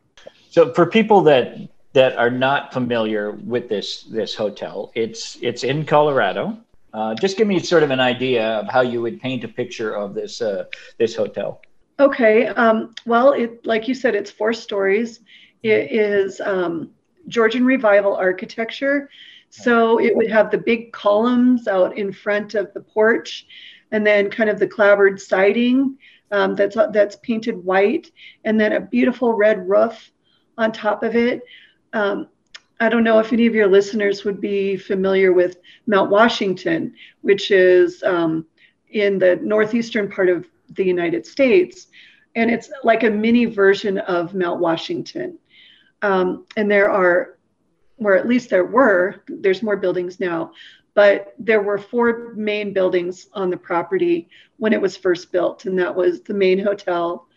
So 0.50 0.74
for 0.74 0.86
people 0.86 1.22
that 1.22 1.58
that 1.94 2.18
are 2.18 2.32
not 2.32 2.74
familiar 2.74 3.32
with 3.32 3.70
this 3.70 4.04
this 4.04 4.34
hotel, 4.36 4.92
it's 4.96 5.38
it's 5.42 5.64
in 5.64 5.86
Colorado. 5.86 6.58
Uh, 6.94 7.16
just 7.16 7.38
give 7.38 7.48
me 7.48 7.60
sort 7.60 7.82
of 7.82 7.90
an 7.90 8.00
idea 8.00 8.60
of 8.60 8.68
how 8.68 8.82
you 8.82 9.02
would 9.02 9.20
paint 9.20 9.44
a 9.44 9.48
picture 9.48 9.96
of 9.96 10.14
this 10.14 10.42
uh, 10.42 10.66
this 10.98 11.16
hotel. 11.16 11.62
Okay. 12.00 12.48
Um, 12.48 12.94
well, 13.06 13.34
it 13.34 13.66
like 13.66 13.88
you 13.88 13.94
said, 13.94 14.16
it's 14.16 14.32
four 14.32 14.54
stories. 14.54 15.22
It 15.62 15.92
is 15.92 16.42
um, 16.42 16.92
Georgian 17.28 17.66
Revival 17.66 18.16
architecture. 18.16 19.10
So 19.56 20.00
it 20.00 20.16
would 20.16 20.32
have 20.32 20.50
the 20.50 20.58
big 20.58 20.92
columns 20.94 21.68
out 21.68 21.96
in 21.96 22.12
front 22.12 22.56
of 22.56 22.74
the 22.74 22.82
porch, 22.82 23.46
and 23.92 24.06
then 24.06 24.32
kind 24.32 24.50
of 24.50 24.58
the 24.58 24.68
clapboard 24.68 25.22
siding 25.22 25.96
um, 26.32 26.56
that's 26.56 26.76
that's 26.92 27.18
painted 27.18 27.64
white, 27.64 28.12
and 28.46 28.60
then 28.60 28.74
a 28.74 28.80
beautiful 28.80 29.34
red 29.34 29.70
roof 29.70 30.12
on 30.58 30.72
top 30.72 31.04
of 31.04 31.16
it. 31.16 31.44
Um, 31.94 32.30
I 32.80 32.90
don't 32.90 33.04
know 33.04 33.20
if 33.20 33.32
any 33.32 33.46
of 33.46 33.54
your 33.54 33.68
listeners 33.68 34.26
would 34.26 34.42
be 34.42 34.76
familiar 34.76 35.34
with 35.34 35.58
Mount 35.86 36.10
Washington, 36.10 36.96
which 37.22 37.52
is 37.52 38.02
um, 38.02 38.48
in 38.90 39.20
the 39.20 39.36
northeastern 39.36 40.10
part 40.10 40.30
of 40.30 40.48
the 40.70 40.84
United 40.84 41.28
States, 41.28 41.90
and 42.34 42.50
it's 42.50 42.72
like 42.84 43.04
a 43.04 43.10
mini 43.12 43.46
version 43.46 44.00
of 44.00 44.34
Mount 44.34 44.60
Washington. 44.60 45.38
Um, 46.02 46.48
and 46.58 46.72
there 46.72 46.90
are, 46.90 47.38
or 47.98 48.16
at 48.16 48.28
least 48.28 48.50
there 48.50 48.66
were, 48.66 49.24
there's 49.28 49.64
more 49.64 49.78
buildings 49.78 50.20
now, 50.20 50.52
but 50.94 51.34
there 51.40 51.62
were 51.62 51.78
four 51.78 52.34
main 52.36 52.74
buildings 52.74 53.28
on 53.34 53.50
the 53.50 53.58
property 53.58 54.30
when 54.58 54.74
it 54.74 54.82
was 54.82 54.96
first 54.96 55.32
built, 55.32 55.66
and 55.66 55.78
that 55.80 55.96
was 55.96 56.22
the 56.22 56.34
main 56.34 56.60
hotel, 56.60 57.28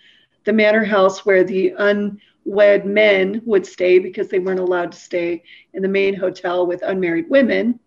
the 0.44 0.52
manor 0.52 0.84
house 0.84 1.24
where 1.24 1.44
the 1.44 1.74
unwed 1.78 2.84
men 2.84 3.40
would 3.44 3.66
stay 3.66 3.98
because 3.98 4.28
they 4.28 4.38
weren't 4.38 4.60
allowed 4.60 4.92
to 4.92 4.98
stay 4.98 5.42
in 5.74 5.82
the 5.82 5.88
main 5.88 6.14
hotel 6.14 6.66
with 6.66 6.82
unmarried 6.82 7.28
women. 7.30 7.78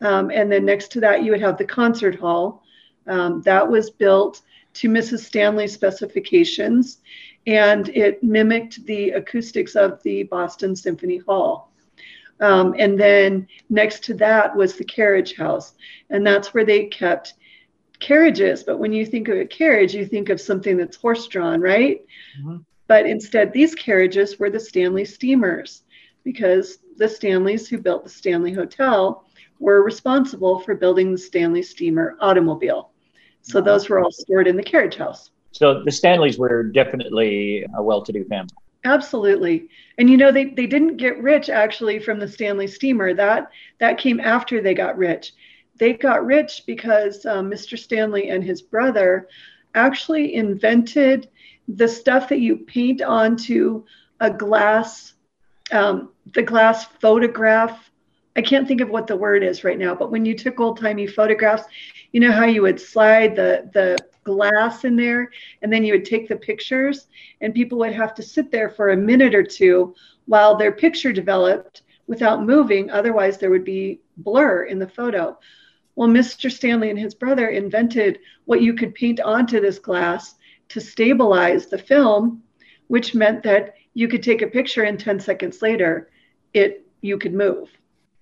Um, 0.00 0.30
and 0.30 0.50
then 0.50 0.64
next 0.64 0.90
to 0.92 1.00
that, 1.00 1.22
you 1.22 1.30
would 1.30 1.40
have 1.40 1.58
the 1.58 1.64
concert 1.64 2.18
hall. 2.18 2.62
Um, 3.06 3.42
that 3.42 3.68
was 3.68 3.90
built 3.90 4.42
to 4.74 4.88
Mrs. 4.88 5.20
Stanley's 5.20 5.72
specifications 5.72 6.98
and 7.46 7.88
it 7.88 8.22
mimicked 8.22 8.84
the 8.86 9.10
acoustics 9.10 9.74
of 9.74 10.02
the 10.02 10.24
Boston 10.24 10.76
Symphony 10.76 11.18
Hall. 11.18 11.71
Um, 12.40 12.74
and 12.78 12.98
then 12.98 13.46
next 13.70 14.04
to 14.04 14.14
that 14.14 14.56
was 14.56 14.76
the 14.76 14.84
carriage 14.84 15.36
house, 15.36 15.74
and 16.10 16.26
that's 16.26 16.52
where 16.52 16.64
they 16.64 16.86
kept 16.86 17.34
carriages. 18.00 18.64
But 18.64 18.78
when 18.78 18.92
you 18.92 19.06
think 19.06 19.28
of 19.28 19.38
a 19.38 19.46
carriage, 19.46 19.94
you 19.94 20.04
think 20.04 20.28
of 20.28 20.40
something 20.40 20.76
that's 20.76 20.96
horse 20.96 21.26
drawn, 21.28 21.60
right? 21.60 22.04
Mm-hmm. 22.40 22.58
But 22.88 23.06
instead, 23.06 23.52
these 23.52 23.74
carriages 23.74 24.38
were 24.38 24.50
the 24.50 24.60
Stanley 24.60 25.04
steamers 25.04 25.82
because 26.24 26.78
the 26.96 27.08
Stanleys 27.08 27.68
who 27.68 27.78
built 27.78 28.04
the 28.04 28.10
Stanley 28.10 28.52
Hotel 28.52 29.24
were 29.58 29.82
responsible 29.82 30.58
for 30.58 30.74
building 30.74 31.12
the 31.12 31.18
Stanley 31.18 31.62
steamer 31.62 32.16
automobile. 32.20 32.90
So 33.42 33.60
those 33.60 33.88
were 33.88 34.00
all 34.00 34.10
stored 34.10 34.46
in 34.46 34.56
the 34.56 34.62
carriage 34.62 34.96
house. 34.96 35.30
So 35.52 35.82
the 35.84 35.90
Stanleys 35.90 36.38
were 36.38 36.64
definitely 36.64 37.66
a 37.76 37.82
well-to-do 37.82 38.24
family. 38.24 38.54
Absolutely. 38.84 39.68
And 39.98 40.10
you 40.10 40.16
know 40.16 40.32
they, 40.32 40.46
they 40.46 40.66
didn't 40.66 40.96
get 40.96 41.22
rich 41.22 41.48
actually 41.48 42.00
from 42.00 42.18
the 42.18 42.26
Stanley 42.26 42.66
steamer. 42.66 43.14
That 43.14 43.50
that 43.78 43.98
came 43.98 44.18
after 44.18 44.60
they 44.60 44.74
got 44.74 44.98
rich. 44.98 45.32
They 45.78 45.92
got 45.92 46.26
rich 46.26 46.64
because 46.66 47.24
um, 47.26 47.50
Mr. 47.50 47.78
Stanley 47.78 48.28
and 48.30 48.42
his 48.42 48.60
brother 48.60 49.28
actually 49.74 50.34
invented 50.34 51.28
the 51.68 51.88
stuff 51.88 52.28
that 52.28 52.40
you 52.40 52.56
paint 52.56 53.02
onto 53.02 53.84
a 54.20 54.30
glass, 54.30 55.14
um, 55.70 56.10
the 56.34 56.42
glass 56.42 56.84
photograph. 56.84 57.90
I 58.36 58.42
can't 58.42 58.66
think 58.66 58.80
of 58.80 58.90
what 58.90 59.06
the 59.06 59.16
word 59.16 59.42
is 59.42 59.62
right 59.64 59.78
now, 59.78 59.94
but 59.94 60.10
when 60.10 60.24
you 60.24 60.36
took 60.36 60.58
old 60.58 60.80
timey 60.80 61.06
photographs, 61.06 61.64
you 62.12 62.20
know 62.20 62.32
how 62.32 62.44
you 62.46 62.62
would 62.62 62.80
slide 62.80 63.36
the 63.36 63.70
the 63.72 63.96
glass 64.24 64.84
in 64.84 64.96
there 64.96 65.30
and 65.62 65.72
then 65.72 65.84
you 65.84 65.92
would 65.92 66.04
take 66.04 66.28
the 66.28 66.36
pictures 66.36 67.08
and 67.40 67.54
people 67.54 67.78
would 67.78 67.92
have 67.92 68.14
to 68.14 68.22
sit 68.22 68.50
there 68.50 68.70
for 68.70 68.90
a 68.90 68.96
minute 68.96 69.34
or 69.34 69.42
two 69.42 69.94
while 70.26 70.56
their 70.56 70.72
picture 70.72 71.12
developed 71.12 71.82
without 72.06 72.44
moving 72.44 72.90
otherwise 72.90 73.38
there 73.38 73.50
would 73.50 73.64
be 73.64 74.00
blur 74.18 74.64
in 74.64 74.78
the 74.78 74.88
photo. 74.88 75.36
Well 75.96 76.08
mr 76.08 76.50
stanley 76.50 76.90
and 76.90 76.98
his 76.98 77.14
brother 77.14 77.48
invented 77.48 78.20
what 78.44 78.62
you 78.62 78.74
could 78.74 78.94
paint 78.94 79.20
onto 79.20 79.60
this 79.60 79.78
glass 79.78 80.36
to 80.68 80.80
stabilize 80.80 81.66
the 81.66 81.78
film 81.78 82.42
which 82.88 83.14
meant 83.14 83.42
that 83.42 83.74
you 83.94 84.08
could 84.08 84.22
take 84.22 84.42
a 84.42 84.46
picture 84.46 84.82
and 84.82 84.98
10 84.98 85.20
seconds 85.20 85.62
later 85.62 86.10
it 86.54 86.86
you 87.00 87.18
could 87.18 87.34
move. 87.34 87.68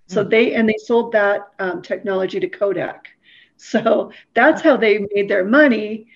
So 0.06 0.24
hmm. 0.24 0.30
they 0.30 0.54
and 0.54 0.68
they 0.68 0.78
sold 0.84 1.12
that 1.12 1.52
um, 1.58 1.82
technology 1.82 2.40
to 2.40 2.48
kodak 2.48 3.08
so 3.60 4.10
that's 4.34 4.62
how 4.62 4.76
they 4.76 5.06
made 5.14 5.28
their 5.28 5.44
money. 5.44 6.08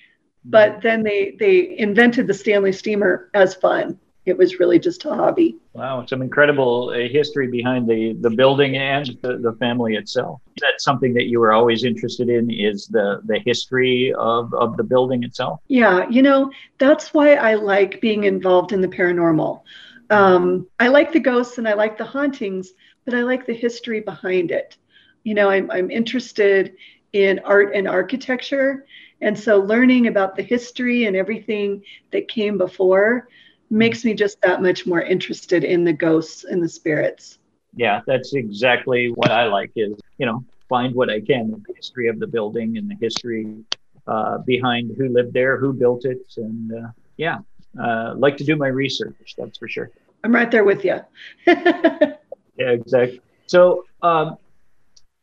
But 0.45 0.73
mm-hmm. 0.73 0.81
then 0.83 1.03
they 1.03 1.37
they 1.39 1.79
invented 1.79 2.27
the 2.27 2.35
Stanley 2.35 2.73
steamer 2.73 3.31
as 3.35 3.55
fun. 3.55 3.99
It 4.27 4.39
was 4.39 4.59
really 4.59 4.79
just 4.79 5.05
a 5.05 5.15
hobby. 5.15 5.59
Wow, 5.75 6.07
some 6.07 6.23
incredible 6.23 6.91
uh, 6.91 7.09
history 7.09 7.49
behind 7.49 7.87
the 7.87 8.15
the 8.21 8.31
building 8.31 8.77
and 8.77 9.07
the, 9.21 9.37
the 9.37 9.53
family 9.61 9.97
itself. 9.97 10.41
Is 10.57 10.63
that 10.63 10.81
something 10.81 11.13
that 11.15 11.27
you 11.27 11.41
were 11.41 11.53
always 11.53 11.85
interested 11.85 12.31
in? 12.31 12.51
Is 12.51 12.87
the 12.87 13.21
the 13.27 13.41
history 13.41 14.15
of 14.15 14.53
of 14.55 14.79
the 14.79 14.85
building 14.85 15.25
itself? 15.25 15.61
Yeah, 15.69 16.09
you 16.09 16.23
know 16.23 16.51
that's 16.79 17.13
why 17.13 17.35
I 17.35 17.55
like 17.55 18.01
being 18.01 18.25
involved 18.25 18.73
in 18.73 18.81
the 18.81 18.89
paranormal. 18.89 19.63
Um, 20.11 20.67
I 20.81 20.89
like 20.89 21.13
the 21.13 21.21
ghosts 21.21 21.59
and 21.59 21.69
I 21.69 21.75
like 21.75 21.99
the 21.99 22.05
hauntings, 22.05 22.73
but 23.05 23.15
I 23.15 23.23
like 23.23 23.47
the 23.47 23.55
history 23.55 24.01
behind 24.01 24.51
it. 24.51 24.77
You 25.25 25.35
know, 25.35 25.51
I'm 25.51 25.71
I'm 25.71 25.91
interested 25.91 26.77
in 27.15 27.39
art 27.45 27.75
and 27.75 27.89
architecture. 27.89 28.85
And 29.23 29.39
so 29.39 29.61
learning 29.61 30.09
about 30.09 30.37
the 30.37 30.43
history 30.43 31.07
and 31.07 31.17
everything 31.17 31.83
that 32.11 32.29
came 32.29 32.59
before 32.59 33.29
makes 33.71 34.05
me 34.05 34.13
just 34.13 34.41
that 34.43 34.61
much 34.61 34.85
more 34.85 35.01
interested 35.01 35.65
in 35.65 35.85
the 35.85 35.93
ghosts 35.93 36.45
and 36.45 36.63
the 36.63 36.69
spirits. 36.69 37.39
Yeah, 37.77 38.01
that's 38.07 38.35
exactly 38.35 39.11
what 39.11 39.31
I 39.31 39.47
like 39.47 39.71
is, 39.77 39.95
you 40.19 40.27
know, 40.27 40.45
find 40.69 40.95
what 40.95 41.09
I 41.09 41.21
can 41.21 41.41
in 41.41 41.65
the 41.67 41.75
history 41.75 42.09
of 42.09 42.19
the 42.19 42.27
building 42.27 42.77
and 42.77 42.91
the 42.91 42.97
history 43.01 43.65
uh, 44.07 44.39
behind 44.39 44.93
who 44.97 45.09
lived 45.09 45.33
there, 45.33 45.57
who 45.57 45.73
built 45.73 46.05
it. 46.05 46.21
And 46.37 46.73
uh, 46.73 46.89
yeah, 47.17 47.39
uh, 47.81 48.15
like 48.17 48.37
to 48.39 48.45
do 48.45 48.57
my 48.57 48.69
research, 48.69 49.35
that's 49.39 49.57
for 49.57 49.69
sure. 49.69 49.91
I'm 50.25 50.35
right 50.35 50.51
there 50.51 50.65
with 50.65 50.85
you. 50.85 51.01
yeah, 51.47 52.17
exactly. 52.59 53.21
So 53.47 53.85
um, 54.03 54.37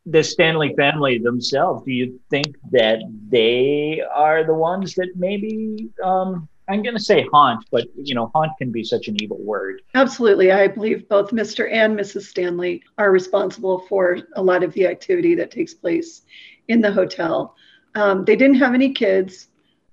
the 0.06 0.22
Stanley 0.22 0.74
family 0.76 1.18
themselves, 1.18 1.84
do 1.84 1.92
you 1.92 2.20
think 2.28 2.56
that 2.70 3.00
they 3.28 4.02
are 4.14 4.44
the 4.44 4.54
ones 4.54 4.94
that 4.94 5.10
maybe 5.14 5.90
um, 6.02 6.48
I'm 6.68 6.82
going 6.82 6.96
to 6.96 7.02
say 7.02 7.26
haunt, 7.32 7.64
but 7.70 7.86
you 7.96 8.14
know, 8.14 8.30
haunt 8.34 8.52
can 8.58 8.70
be 8.70 8.84
such 8.84 9.08
an 9.08 9.22
evil 9.22 9.38
word. 9.40 9.82
Absolutely, 9.94 10.52
I 10.52 10.68
believe 10.68 11.08
both 11.08 11.30
Mr. 11.30 11.70
and 11.70 11.98
Mrs. 11.98 12.22
Stanley 12.22 12.82
are 12.98 13.10
responsible 13.10 13.80
for 13.88 14.18
a 14.36 14.42
lot 14.42 14.62
of 14.62 14.72
the 14.72 14.86
activity 14.86 15.34
that 15.34 15.50
takes 15.50 15.74
place 15.74 16.22
in 16.68 16.80
the 16.80 16.90
hotel. 16.90 17.56
Um, 17.94 18.24
they 18.24 18.36
didn't 18.36 18.56
have 18.56 18.74
any 18.74 18.92
kids, 18.92 19.48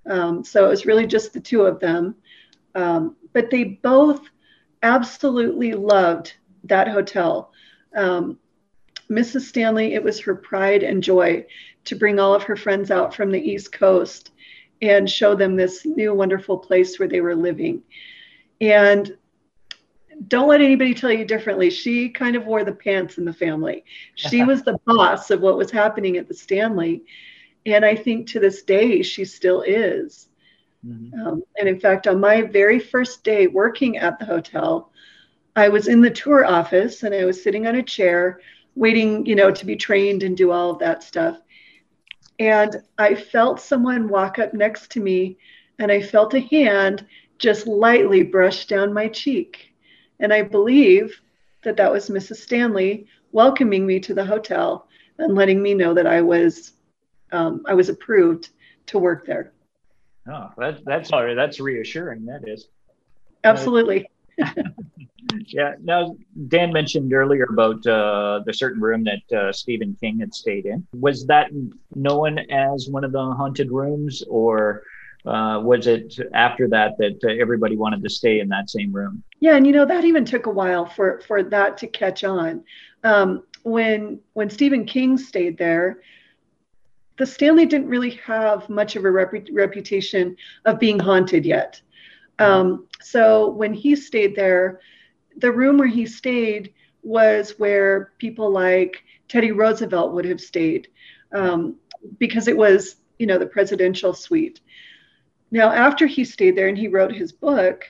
um, 0.05 0.43
so 0.43 0.65
it 0.65 0.69
was 0.69 0.85
really 0.85 1.07
just 1.07 1.33
the 1.33 1.39
two 1.39 1.63
of 1.63 1.79
them. 1.79 2.15
Um, 2.75 3.15
but 3.33 3.49
they 3.49 3.63
both 3.63 4.21
absolutely 4.83 5.73
loved 5.73 6.33
that 6.65 6.87
hotel. 6.87 7.51
Um, 7.95 8.37
Mrs. 9.11 9.41
Stanley, 9.41 9.93
it 9.93 10.03
was 10.03 10.19
her 10.19 10.35
pride 10.35 10.83
and 10.83 11.01
joy 11.01 11.45
to 11.85 11.95
bring 11.95 12.19
all 12.19 12.35
of 12.35 12.43
her 12.43 12.55
friends 12.55 12.91
out 12.91 13.13
from 13.15 13.31
the 13.31 13.41
East 13.41 13.71
Coast 13.71 14.31
and 14.81 15.09
show 15.09 15.35
them 15.35 15.55
this 15.55 15.85
new 15.85 16.13
wonderful 16.13 16.57
place 16.57 16.99
where 16.99 17.07
they 17.07 17.21
were 17.21 17.35
living. 17.35 17.81
And 18.61 19.17
don't 20.27 20.49
let 20.49 20.61
anybody 20.61 20.93
tell 20.93 21.11
you 21.11 21.25
differently. 21.25 21.69
She 21.69 22.09
kind 22.09 22.35
of 22.35 22.45
wore 22.45 22.63
the 22.63 22.73
pants 22.73 23.17
in 23.17 23.25
the 23.25 23.33
family. 23.33 23.83
She 24.15 24.43
was 24.45 24.63
the 24.63 24.79
boss 24.85 25.31
of 25.31 25.41
what 25.41 25.57
was 25.57 25.71
happening 25.71 26.17
at 26.17 26.27
the 26.27 26.33
Stanley. 26.33 27.03
And 27.65 27.83
I 27.83 27.95
think 27.95 28.27
to 28.27 28.39
this 28.39 28.63
day, 28.63 29.01
she 29.01 29.25
still 29.25 29.61
is. 29.61 30.27
Mm-hmm. 30.85 31.27
Um, 31.27 31.43
and 31.57 31.67
in 31.67 31.79
fact, 31.79 32.07
on 32.07 32.19
my 32.19 32.41
very 32.41 32.79
first 32.79 33.23
day 33.23 33.47
working 33.47 33.97
at 33.97 34.19
the 34.19 34.25
hotel, 34.25 34.91
I 35.55 35.69
was 35.69 35.87
in 35.87 36.01
the 36.01 36.09
tour 36.09 36.45
office 36.45 37.03
and 37.03 37.13
I 37.13 37.25
was 37.25 37.41
sitting 37.41 37.67
on 37.67 37.75
a 37.75 37.83
chair 37.83 38.39
waiting, 38.79 39.25
you 39.25 39.36
know, 39.36 39.51
to 39.51 39.65
be 39.65 39.75
trained 39.75 40.24
and 40.24 40.38
do 40.38 40.51
all 40.51 40.71
of 40.71 40.79
that 40.79 41.03
stuff. 41.03 41.38
And 42.39 42.81
I 42.98 43.13
felt 43.13 43.59
someone 43.59 44.07
walk 44.07 44.39
up 44.39 44.53
next 44.53 44.89
to 44.91 45.01
me 45.01 45.38
and 45.79 45.91
I 45.91 46.01
felt 46.01 46.33
a 46.33 46.39
hand 46.39 47.05
just 47.38 47.67
lightly 47.67 48.24
brush 48.24 48.67
down 48.67 48.93
my 48.93 49.09
cheek. 49.09 49.74
And 50.21 50.33
I 50.33 50.43
believe 50.43 51.19
that 51.63 51.75
that 51.75 51.91
was 51.91 52.09
Mrs. 52.09 52.38
Stanley 52.38 53.07
welcoming 53.33 53.86
me 53.86 54.00
to 54.00 54.13
the 54.13 54.24
hotel 54.25 54.88
and 55.17 55.36
letting 55.36 55.62
me 55.62 55.74
know 55.74 55.93
that 55.93 56.07
I 56.07 56.21
was 56.21 56.71
um, 57.31 57.62
I 57.67 57.74
was 57.74 57.89
approved 57.89 58.50
to 58.88 58.98
work 58.98 59.25
there. 59.25 59.51
Oh, 60.27 60.50
that, 60.57 60.83
that's 60.86 61.12
all 61.12 61.24
right. 61.24 61.36
That's 61.36 61.59
reassuring. 61.59 62.25
That 62.25 62.48
is. 62.48 62.69
Absolutely. 63.43 64.09
yeah. 65.48 65.74
Now, 65.81 66.15
Dan 66.48 66.72
mentioned 66.74 67.13
earlier 67.13 67.48
about 67.50 67.86
uh, 67.86 68.41
the 68.46 68.53
certain 68.53 68.81
room 68.81 69.03
that 69.05 69.38
uh, 69.38 69.51
Stephen 69.51 69.96
King 70.00 70.19
had 70.19 70.34
stayed 70.34 70.65
in. 70.65 70.86
Was 70.93 71.25
that 71.27 71.48
known 71.96 72.39
as 72.51 72.89
one 72.89 73.03
of 73.03 73.12
the 73.12 73.19
haunted 73.19 73.72
rooms, 73.72 74.24
or 74.29 74.84
uh, 75.25 75.60
was 75.63 75.88
it 75.88 76.15
after 76.34 76.67
that 76.69 76.98
that 76.98 77.19
uh, 77.24 77.41
everybody 77.41 77.75
wanted 77.75 78.03
to 78.03 78.10
stay 78.10 78.39
in 78.39 78.48
that 78.50 78.69
same 78.69 78.91
room? 78.91 79.24
Yeah, 79.39 79.55
and 79.55 79.65
you 79.65 79.74
know 79.74 79.86
that 79.86 80.05
even 80.05 80.25
took 80.25 80.46
a 80.46 80.51
while 80.51 80.86
for 80.86 81.22
for 81.27 81.43
that 81.43 81.77
to 81.79 81.88
catch 81.88 82.24
on. 82.24 82.63
Um, 83.03 83.43
when 83.63 84.19
when 84.34 84.50
Stephen 84.50 84.86
King 84.86 85.17
stayed 85.17 85.58
there, 85.58 86.01
the 87.17 87.25
Stanley 87.25 87.65
didn't 87.65 87.89
really 87.89 88.12
have 88.25 88.69
much 88.69 88.96
of 88.96 89.05
a 89.05 89.12
rep- 89.12 89.48
reputation 89.51 90.36
of 90.65 90.79
being 90.79 90.98
haunted 91.00 91.46
yet. 91.46 91.81
Um, 92.39 92.88
so 93.01 93.50
when 93.50 93.74
he 93.74 93.96
stayed 93.96 94.36
there, 94.36 94.79
the 95.38 95.51
room 95.51 95.77
where 95.77 95.88
he 95.88 96.05
stayed 96.05 96.74
was 97.03 97.55
where 97.58 98.13
people 98.17 98.51
like 98.51 99.03
Teddy 99.27 99.51
Roosevelt 99.51 100.13
would 100.13 100.25
have 100.25 100.41
stayed 100.41 100.88
um, 101.34 101.75
because 102.17 102.48
it 102.48 102.58
was, 102.58 102.98
you 103.17 103.27
know, 103.27 103.38
the 103.38 103.46
presidential 103.46 104.13
suite. 104.13 104.62
Now, 105.51 105.72
after 105.72 106.08
he 106.08 106.24
stayed 106.24 106.55
there 106.55 106.67
and 106.67 106.77
he 106.77 106.88
wrote 106.88 107.12
his 107.12 107.31
book, 107.31 107.86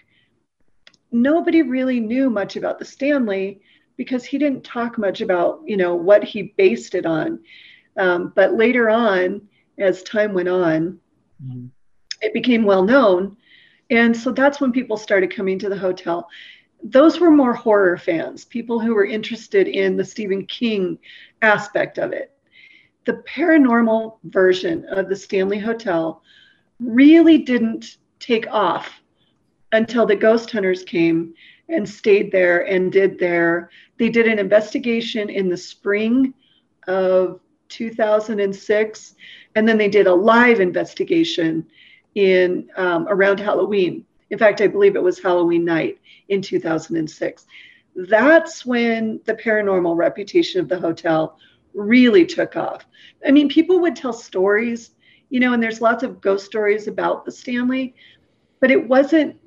nobody 1.11 1.61
really 1.61 1.99
knew 1.99 2.29
much 2.29 2.55
about 2.55 2.79
the 2.79 2.85
Stanley 2.85 3.61
because 3.97 4.23
he 4.23 4.37
didn't 4.37 4.63
talk 4.63 4.97
much 4.97 5.21
about, 5.21 5.61
you 5.65 5.75
know, 5.75 5.95
what 5.95 6.23
he 6.23 6.53
based 6.57 6.95
it 6.95 7.05
on. 7.05 7.39
Um, 7.97 8.31
but 8.35 8.53
later 8.53 8.89
on, 8.89 9.41
as 9.77 10.03
time 10.03 10.33
went 10.33 10.47
on, 10.47 10.99
mm-hmm. 11.43 11.65
it 12.21 12.33
became 12.33 12.63
well 12.63 12.83
known. 12.83 13.35
And 13.89 14.15
so 14.15 14.31
that's 14.31 14.61
when 14.61 14.71
people 14.71 14.97
started 14.97 15.35
coming 15.35 15.57
to 15.59 15.69
the 15.69 15.77
hotel. 15.77 16.29
Those 16.83 17.19
were 17.19 17.31
more 17.31 17.53
horror 17.53 17.97
fans, 17.97 18.45
people 18.45 18.79
who 18.79 18.93
were 18.95 19.05
interested 19.05 19.67
in 19.67 19.97
the 19.97 20.05
Stephen 20.05 20.45
King 20.45 20.97
aspect 21.41 21.97
of 21.97 22.13
it. 22.13 22.31
The 23.05 23.23
paranormal 23.27 24.17
version 24.25 24.85
of 24.85 25.09
the 25.09 25.15
Stanley 25.15 25.59
Hotel 25.59 26.21
really 26.79 27.39
didn't 27.39 27.97
take 28.19 28.47
off 28.47 29.01
until 29.71 30.05
the 30.05 30.15
ghost 30.15 30.51
hunters 30.51 30.83
came 30.83 31.33
and 31.69 31.87
stayed 31.87 32.31
there 32.31 32.65
and 32.67 32.91
did 32.91 33.19
their 33.19 33.69
they 33.97 34.09
did 34.09 34.27
an 34.27 34.39
investigation 34.39 35.29
in 35.29 35.49
the 35.49 35.57
spring 35.57 36.33
of 36.87 37.39
2006 37.69 39.15
and 39.55 39.67
then 39.67 39.77
they 39.77 39.89
did 39.89 40.07
a 40.07 40.13
live 40.13 40.59
investigation 40.59 41.65
in 42.15 42.69
um, 42.75 43.07
around 43.09 43.39
halloween. 43.39 44.05
In 44.29 44.37
fact 44.37 44.61
i 44.61 44.67
believe 44.67 44.95
it 44.95 45.03
was 45.03 45.19
halloween 45.19 45.65
night 45.65 45.99
in 46.29 46.41
2006 46.41 47.45
that's 47.95 48.65
when 48.65 49.19
the 49.25 49.33
paranormal 49.33 49.95
reputation 49.97 50.61
of 50.61 50.69
the 50.69 50.79
hotel 50.79 51.37
really 51.73 52.25
took 52.25 52.55
off. 52.55 52.85
I 53.25 53.31
mean 53.31 53.49
people 53.49 53.79
would 53.79 53.95
tell 53.95 54.13
stories 54.13 54.91
you 55.29 55.39
know 55.39 55.53
and 55.53 55.61
there's 55.61 55.81
lots 55.81 56.03
of 56.03 56.21
ghost 56.21 56.45
stories 56.45 56.87
about 56.87 57.25
the 57.25 57.31
stanley 57.31 57.95
but 58.59 58.71
it 58.71 58.87
wasn't 58.87 59.37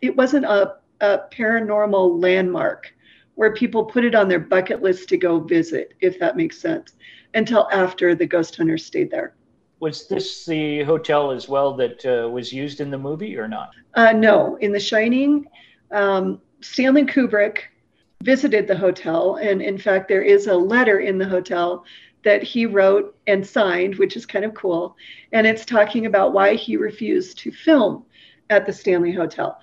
it 0.00 0.16
wasn't 0.16 0.44
a, 0.44 0.76
a 1.00 1.20
paranormal 1.32 2.22
landmark 2.22 2.92
where 3.34 3.52
people 3.52 3.84
put 3.84 4.04
it 4.04 4.14
on 4.14 4.28
their 4.28 4.40
bucket 4.40 4.82
list 4.82 5.08
to 5.08 5.16
go 5.16 5.38
visit 5.38 5.94
if 6.00 6.18
that 6.18 6.36
makes 6.36 6.58
sense 6.58 6.94
until 7.34 7.68
after 7.72 8.14
the 8.14 8.26
ghost 8.26 8.56
hunters 8.56 8.84
stayed 8.84 9.10
there 9.10 9.34
was 9.80 10.08
this 10.08 10.44
the 10.44 10.82
hotel 10.82 11.30
as 11.30 11.48
well 11.48 11.74
that 11.74 12.04
uh, 12.04 12.28
was 12.28 12.52
used 12.52 12.80
in 12.80 12.90
the 12.90 12.98
movie 12.98 13.36
or 13.36 13.48
not 13.48 13.70
uh, 13.94 14.12
no 14.12 14.56
in 14.56 14.72
the 14.72 14.80
shining 14.80 15.46
um, 15.92 16.40
stanley 16.60 17.04
kubrick 17.04 17.62
visited 18.22 18.66
the 18.66 18.76
hotel 18.76 19.36
and 19.36 19.62
in 19.62 19.78
fact 19.78 20.08
there 20.08 20.22
is 20.22 20.46
a 20.46 20.54
letter 20.54 21.00
in 21.00 21.18
the 21.18 21.28
hotel 21.28 21.84
that 22.24 22.42
he 22.42 22.66
wrote 22.66 23.16
and 23.26 23.46
signed, 23.46 23.94
which 23.96 24.16
is 24.16 24.26
kind 24.26 24.44
of 24.44 24.54
cool. 24.54 24.96
And 25.32 25.46
it's 25.46 25.64
talking 25.64 26.06
about 26.06 26.32
why 26.32 26.54
he 26.54 26.76
refused 26.76 27.38
to 27.38 27.52
film 27.52 28.04
at 28.50 28.66
the 28.66 28.72
Stanley 28.72 29.12
Hotel. 29.12 29.58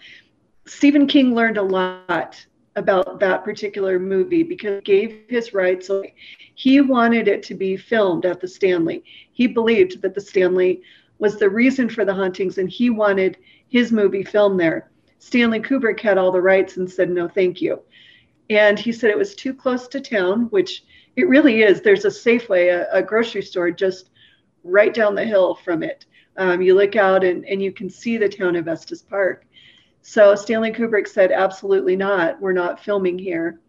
Stephen 0.65 1.08
King 1.08 1.36
learned 1.36 1.58
a 1.58 1.62
lot 1.62 2.45
about 2.75 3.19
that 3.19 3.43
particular 3.43 3.99
movie 3.99 4.43
because 4.43 4.81
gave 4.83 5.21
his 5.29 5.53
rights 5.53 5.89
away. 5.89 6.13
He 6.55 6.81
wanted 6.81 7.27
it 7.27 7.43
to 7.43 7.55
be 7.55 7.77
filmed 7.77 8.25
at 8.25 8.41
the 8.41 8.47
Stanley. 8.47 9.03
He 9.31 9.47
believed 9.47 10.01
that 10.01 10.13
the 10.13 10.21
Stanley 10.21 10.81
was 11.19 11.38
the 11.38 11.49
reason 11.49 11.89
for 11.89 12.03
the 12.03 12.13
hauntings 12.13 12.57
and 12.57 12.69
he 12.69 12.89
wanted 12.89 13.38
his 13.69 13.91
movie 13.91 14.23
filmed 14.23 14.59
there. 14.59 14.91
Stanley 15.19 15.59
Kubrick 15.59 15.99
had 15.99 16.17
all 16.17 16.31
the 16.31 16.41
rights 16.41 16.77
and 16.77 16.89
said, 16.89 17.09
no, 17.09 17.27
thank 17.27 17.61
you. 17.61 17.81
And 18.49 18.77
he 18.77 18.91
said 18.91 19.09
it 19.09 19.17
was 19.17 19.35
too 19.35 19.53
close 19.53 19.88
to 19.88 20.01
town, 20.01 20.43
which 20.51 20.83
it 21.15 21.27
really 21.27 21.63
is. 21.63 21.81
There's 21.81 22.05
a 22.05 22.09
Safeway, 22.09 22.69
a, 22.69 22.97
a 22.97 23.01
grocery 23.01 23.41
store 23.41 23.71
just 23.71 24.09
right 24.63 24.93
down 24.93 25.15
the 25.15 25.25
hill 25.25 25.55
from 25.55 25.81
it. 25.81 26.05
Um, 26.38 26.61
you 26.61 26.75
look 26.75 26.95
out 26.95 27.23
and, 27.23 27.45
and 27.45 27.61
you 27.61 27.71
can 27.71 27.89
see 27.89 28.17
the 28.17 28.29
town 28.29 28.55
of 28.55 28.67
Estes 28.67 29.01
Park. 29.01 29.45
So 30.07 30.35
Stanley 30.35 30.71
Kubrick 30.71 31.07
said, 31.07 31.31
absolutely 31.31 31.95
not. 31.95 32.39
We're 32.39 32.53
not 32.53 32.79
filming 32.79 33.17
here. 33.17 33.59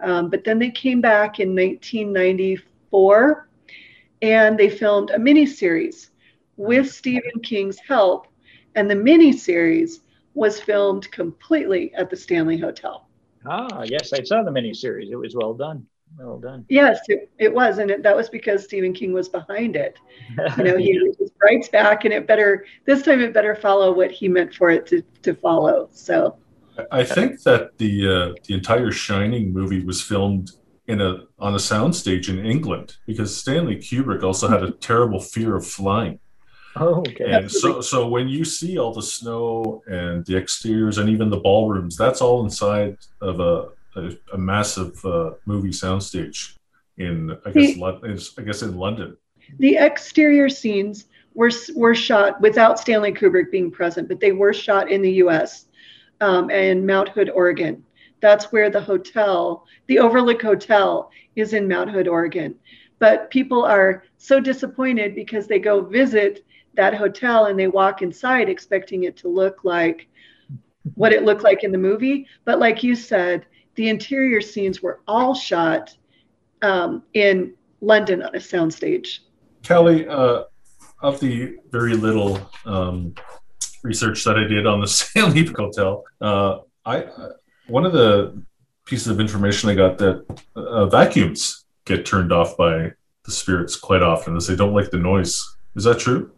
Um, 0.00 0.28
but 0.28 0.44
then 0.44 0.58
they 0.58 0.70
came 0.70 1.00
back 1.00 1.40
in 1.40 1.56
1994 1.56 3.48
and 4.20 4.58
they 4.58 4.68
filmed 4.68 5.08
a 5.10 5.18
mini 5.18 5.46
series 5.46 6.10
with 6.58 6.92
Stephen 6.92 7.40
King's 7.42 7.78
help. 7.78 8.26
And 8.74 8.90
the 8.90 8.94
mini 8.94 9.32
series 9.32 10.00
was 10.34 10.60
filmed 10.60 11.10
completely 11.10 11.94
at 11.94 12.10
the 12.10 12.16
Stanley 12.16 12.58
Hotel. 12.58 13.08
Ah, 13.46 13.82
yes, 13.84 14.12
I 14.12 14.22
saw 14.24 14.42
the 14.42 14.52
mini 14.52 14.74
series. 14.74 15.10
It 15.10 15.16
was 15.16 15.34
well 15.34 15.54
done. 15.54 15.86
Well 16.18 16.38
done. 16.38 16.64
Yes, 16.68 17.00
it, 17.08 17.30
it 17.38 17.52
was, 17.52 17.78
and 17.78 17.90
it, 17.90 18.02
that 18.02 18.14
was 18.14 18.28
because 18.28 18.64
Stephen 18.64 18.92
King 18.92 19.12
was 19.12 19.28
behind 19.28 19.76
it. 19.76 19.98
You 20.56 20.64
know, 20.64 20.76
he 20.76 21.12
writes 21.42 21.68
back, 21.68 22.04
and 22.04 22.14
it 22.14 22.26
better 22.26 22.64
this 22.86 23.02
time 23.02 23.20
it 23.20 23.34
better 23.34 23.54
follow 23.54 23.92
what 23.92 24.10
he 24.10 24.28
meant 24.28 24.54
for 24.54 24.70
it 24.70 24.86
to, 24.86 25.02
to 25.22 25.34
follow. 25.34 25.88
So, 25.92 26.36
I 26.90 27.04
think 27.04 27.42
that 27.42 27.76
the 27.78 28.08
uh, 28.08 28.34
the 28.46 28.54
entire 28.54 28.90
Shining 28.90 29.52
movie 29.52 29.84
was 29.84 30.00
filmed 30.00 30.52
in 30.86 31.00
a 31.00 31.24
on 31.38 31.54
a 31.54 31.58
soundstage 31.58 32.28
in 32.28 32.44
England 32.44 32.96
because 33.06 33.36
Stanley 33.36 33.76
Kubrick 33.76 34.22
also 34.22 34.48
had 34.48 34.62
a 34.62 34.70
terrible 34.88 35.20
fear 35.20 35.56
of 35.56 35.66
flying. 35.66 36.18
Oh, 36.76 37.00
okay. 37.00 37.30
And 37.30 37.50
so, 37.50 37.82
so 37.82 38.08
when 38.08 38.28
you 38.28 38.44
see 38.44 38.78
all 38.78 38.94
the 38.94 39.02
snow 39.02 39.82
and 39.86 40.24
the 40.24 40.36
exteriors 40.36 40.96
and 40.96 41.08
even 41.10 41.28
the 41.28 41.36
ballrooms, 41.36 41.96
that's 41.96 42.22
all 42.22 42.42
inside 42.44 42.96
of 43.20 43.40
a 43.40 43.68
a, 43.96 44.10
a 44.32 44.38
massive 44.38 45.04
uh, 45.04 45.32
movie 45.46 45.70
soundstage 45.70 46.56
in 46.98 47.36
I 47.44 47.50
guess 47.50 47.74
the, 47.74 48.32
I 48.38 48.42
guess 48.42 48.62
in 48.62 48.76
London. 48.76 49.16
The 49.58 49.76
exterior 49.76 50.48
scenes 50.48 51.06
were 51.34 51.50
were 51.74 51.94
shot 51.94 52.40
without 52.40 52.78
Stanley 52.78 53.12
Kubrick 53.12 53.50
being 53.50 53.70
present, 53.70 54.08
but 54.08 54.20
they 54.20 54.32
were 54.32 54.52
shot 54.52 54.90
in 54.90 55.02
the 55.02 55.12
U.S. 55.24 55.66
Um, 56.20 56.50
in 56.50 56.86
Mount 56.86 57.08
Hood, 57.08 57.30
Oregon. 57.30 57.84
That's 58.20 58.52
where 58.52 58.70
the 58.70 58.80
hotel, 58.80 59.66
the 59.88 59.98
Overlook 59.98 60.40
Hotel, 60.40 61.10
is 61.34 61.54
in 61.54 61.66
Mount 61.66 61.90
Hood, 61.90 62.06
Oregon. 62.06 62.54
But 63.00 63.30
people 63.30 63.64
are 63.64 64.04
so 64.18 64.38
disappointed 64.38 65.16
because 65.16 65.48
they 65.48 65.58
go 65.58 65.80
visit 65.80 66.44
that 66.74 66.94
hotel 66.94 67.46
and 67.46 67.58
they 67.58 67.66
walk 67.66 68.00
inside 68.00 68.48
expecting 68.48 69.04
it 69.04 69.16
to 69.18 69.28
look 69.28 69.64
like 69.64 70.06
what 70.94 71.12
it 71.12 71.24
looked 71.24 71.42
like 71.42 71.64
in 71.64 71.72
the 71.72 71.78
movie. 71.78 72.26
But 72.44 72.60
like 72.60 72.82
you 72.82 72.94
said, 72.94 73.46
the 73.74 73.88
interior 73.88 74.40
scenes 74.40 74.82
were 74.82 75.00
all 75.06 75.34
shot 75.34 75.94
um, 76.62 77.02
in 77.14 77.54
London 77.80 78.22
on 78.22 78.34
a 78.34 78.38
soundstage. 78.38 79.20
Kelly, 79.62 80.06
uh, 80.06 80.44
of 81.02 81.18
the 81.20 81.56
very 81.70 81.94
little 81.94 82.38
um, 82.64 83.14
research 83.82 84.24
that 84.24 84.38
I 84.38 84.44
did 84.44 84.66
on 84.66 84.80
the 84.80 84.86
Stanley 84.88 85.44
Hotel, 85.46 86.04
uh, 86.20 86.58
I 86.84 87.04
uh, 87.04 87.32
one 87.68 87.84
of 87.84 87.92
the 87.92 88.42
pieces 88.84 89.08
of 89.08 89.20
information 89.20 89.70
I 89.70 89.74
got 89.74 89.98
that 89.98 90.24
uh, 90.56 90.86
vacuums 90.86 91.64
get 91.84 92.06
turned 92.06 92.32
off 92.32 92.56
by 92.56 92.92
the 93.24 93.30
spirits 93.32 93.76
quite 93.76 94.02
often, 94.02 94.36
as 94.36 94.46
they 94.46 94.56
don't 94.56 94.74
like 94.74 94.90
the 94.90 94.98
noise. 94.98 95.42
Is 95.76 95.84
that 95.84 95.98
true? 95.98 96.32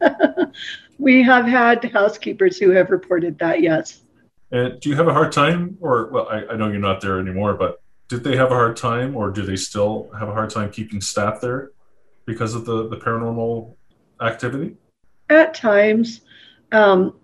we 0.98 1.22
have 1.22 1.46
had 1.46 1.84
housekeepers 1.84 2.58
who 2.58 2.70
have 2.70 2.90
reported 2.90 3.38
that. 3.38 3.62
Yes. 3.62 4.02
And 4.50 4.80
do 4.80 4.88
you 4.88 4.96
have 4.96 5.08
a 5.08 5.12
hard 5.12 5.32
time, 5.32 5.76
or 5.80 6.08
well, 6.10 6.28
I, 6.28 6.46
I 6.46 6.56
know 6.56 6.68
you're 6.68 6.78
not 6.78 7.00
there 7.00 7.20
anymore, 7.20 7.54
but 7.54 7.82
did 8.08 8.24
they 8.24 8.36
have 8.36 8.50
a 8.50 8.54
hard 8.54 8.76
time, 8.76 9.14
or 9.14 9.30
do 9.30 9.42
they 9.42 9.56
still 9.56 10.10
have 10.18 10.28
a 10.28 10.32
hard 10.32 10.50
time 10.50 10.70
keeping 10.70 11.00
staff 11.00 11.40
there 11.40 11.72
because 12.24 12.54
of 12.54 12.64
the 12.64 12.88
the 12.88 12.96
paranormal 12.96 13.74
activity? 14.22 14.76
At 15.28 15.52
times, 15.52 16.22
um, 16.72 17.14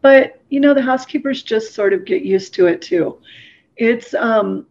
but 0.00 0.40
you 0.48 0.60
know 0.60 0.72
the 0.72 0.82
housekeepers 0.82 1.42
just 1.42 1.74
sort 1.74 1.92
of 1.92 2.06
get 2.06 2.22
used 2.22 2.54
to 2.54 2.66
it 2.66 2.80
too. 2.80 3.18
It's 3.76 4.14
um, 4.14 4.66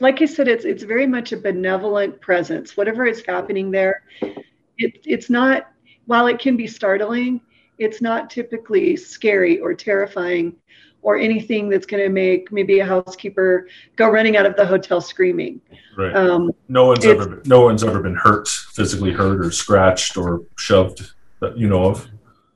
like 0.00 0.20
I 0.20 0.26
said, 0.26 0.48
it's 0.48 0.66
it's 0.66 0.82
very 0.82 1.06
much 1.06 1.32
a 1.32 1.38
benevolent 1.38 2.20
presence. 2.20 2.76
Whatever 2.76 3.06
is 3.06 3.24
happening 3.26 3.70
there, 3.70 4.02
it, 4.20 4.98
it's 5.04 5.30
not. 5.30 5.70
While 6.04 6.26
it 6.26 6.38
can 6.38 6.56
be 6.56 6.66
startling, 6.66 7.40
it's 7.78 8.00
not 8.00 8.30
typically 8.30 8.96
scary 8.96 9.60
or 9.60 9.74
terrifying 9.74 10.56
or 11.02 11.16
anything 11.16 11.68
that's 11.68 11.86
going 11.86 12.02
to 12.02 12.08
make 12.08 12.50
maybe 12.52 12.80
a 12.80 12.86
housekeeper 12.86 13.68
go 13.96 14.08
running 14.08 14.36
out 14.36 14.46
of 14.46 14.56
the 14.56 14.66
hotel 14.66 15.00
screaming. 15.00 15.60
Right. 15.96 16.14
Um, 16.14 16.52
no 16.68 16.86
one's 16.86 17.04
ever 17.04 17.28
been, 17.28 17.42
no 17.44 17.62
one's 17.62 17.84
ever 17.84 18.00
been 18.00 18.16
hurt, 18.16 18.48
physically 18.48 19.12
hurt 19.12 19.44
or 19.44 19.50
scratched 19.50 20.16
or 20.16 20.42
shoved 20.56 21.12
that 21.40 21.56
you 21.56 21.68
know 21.68 21.84
of. 21.84 22.08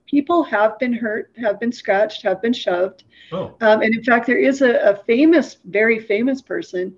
People 0.07 0.43
have 0.45 0.79
been 0.79 0.93
hurt, 0.93 1.33
have 1.41 1.59
been 1.59 1.73
scratched, 1.73 2.23
have 2.23 2.43
been 2.43 2.53
shoved. 2.53 3.05
Oh. 3.33 3.57
Um, 3.61 3.81
and 3.81 3.95
in 3.95 4.05
fact, 4.05 4.27
there 4.27 4.39
is 4.39 4.61
a, 4.61 4.91
a, 4.91 4.97
famous, 5.05 5.57
very 5.65 5.99
famous 5.99 6.43
person 6.43 6.95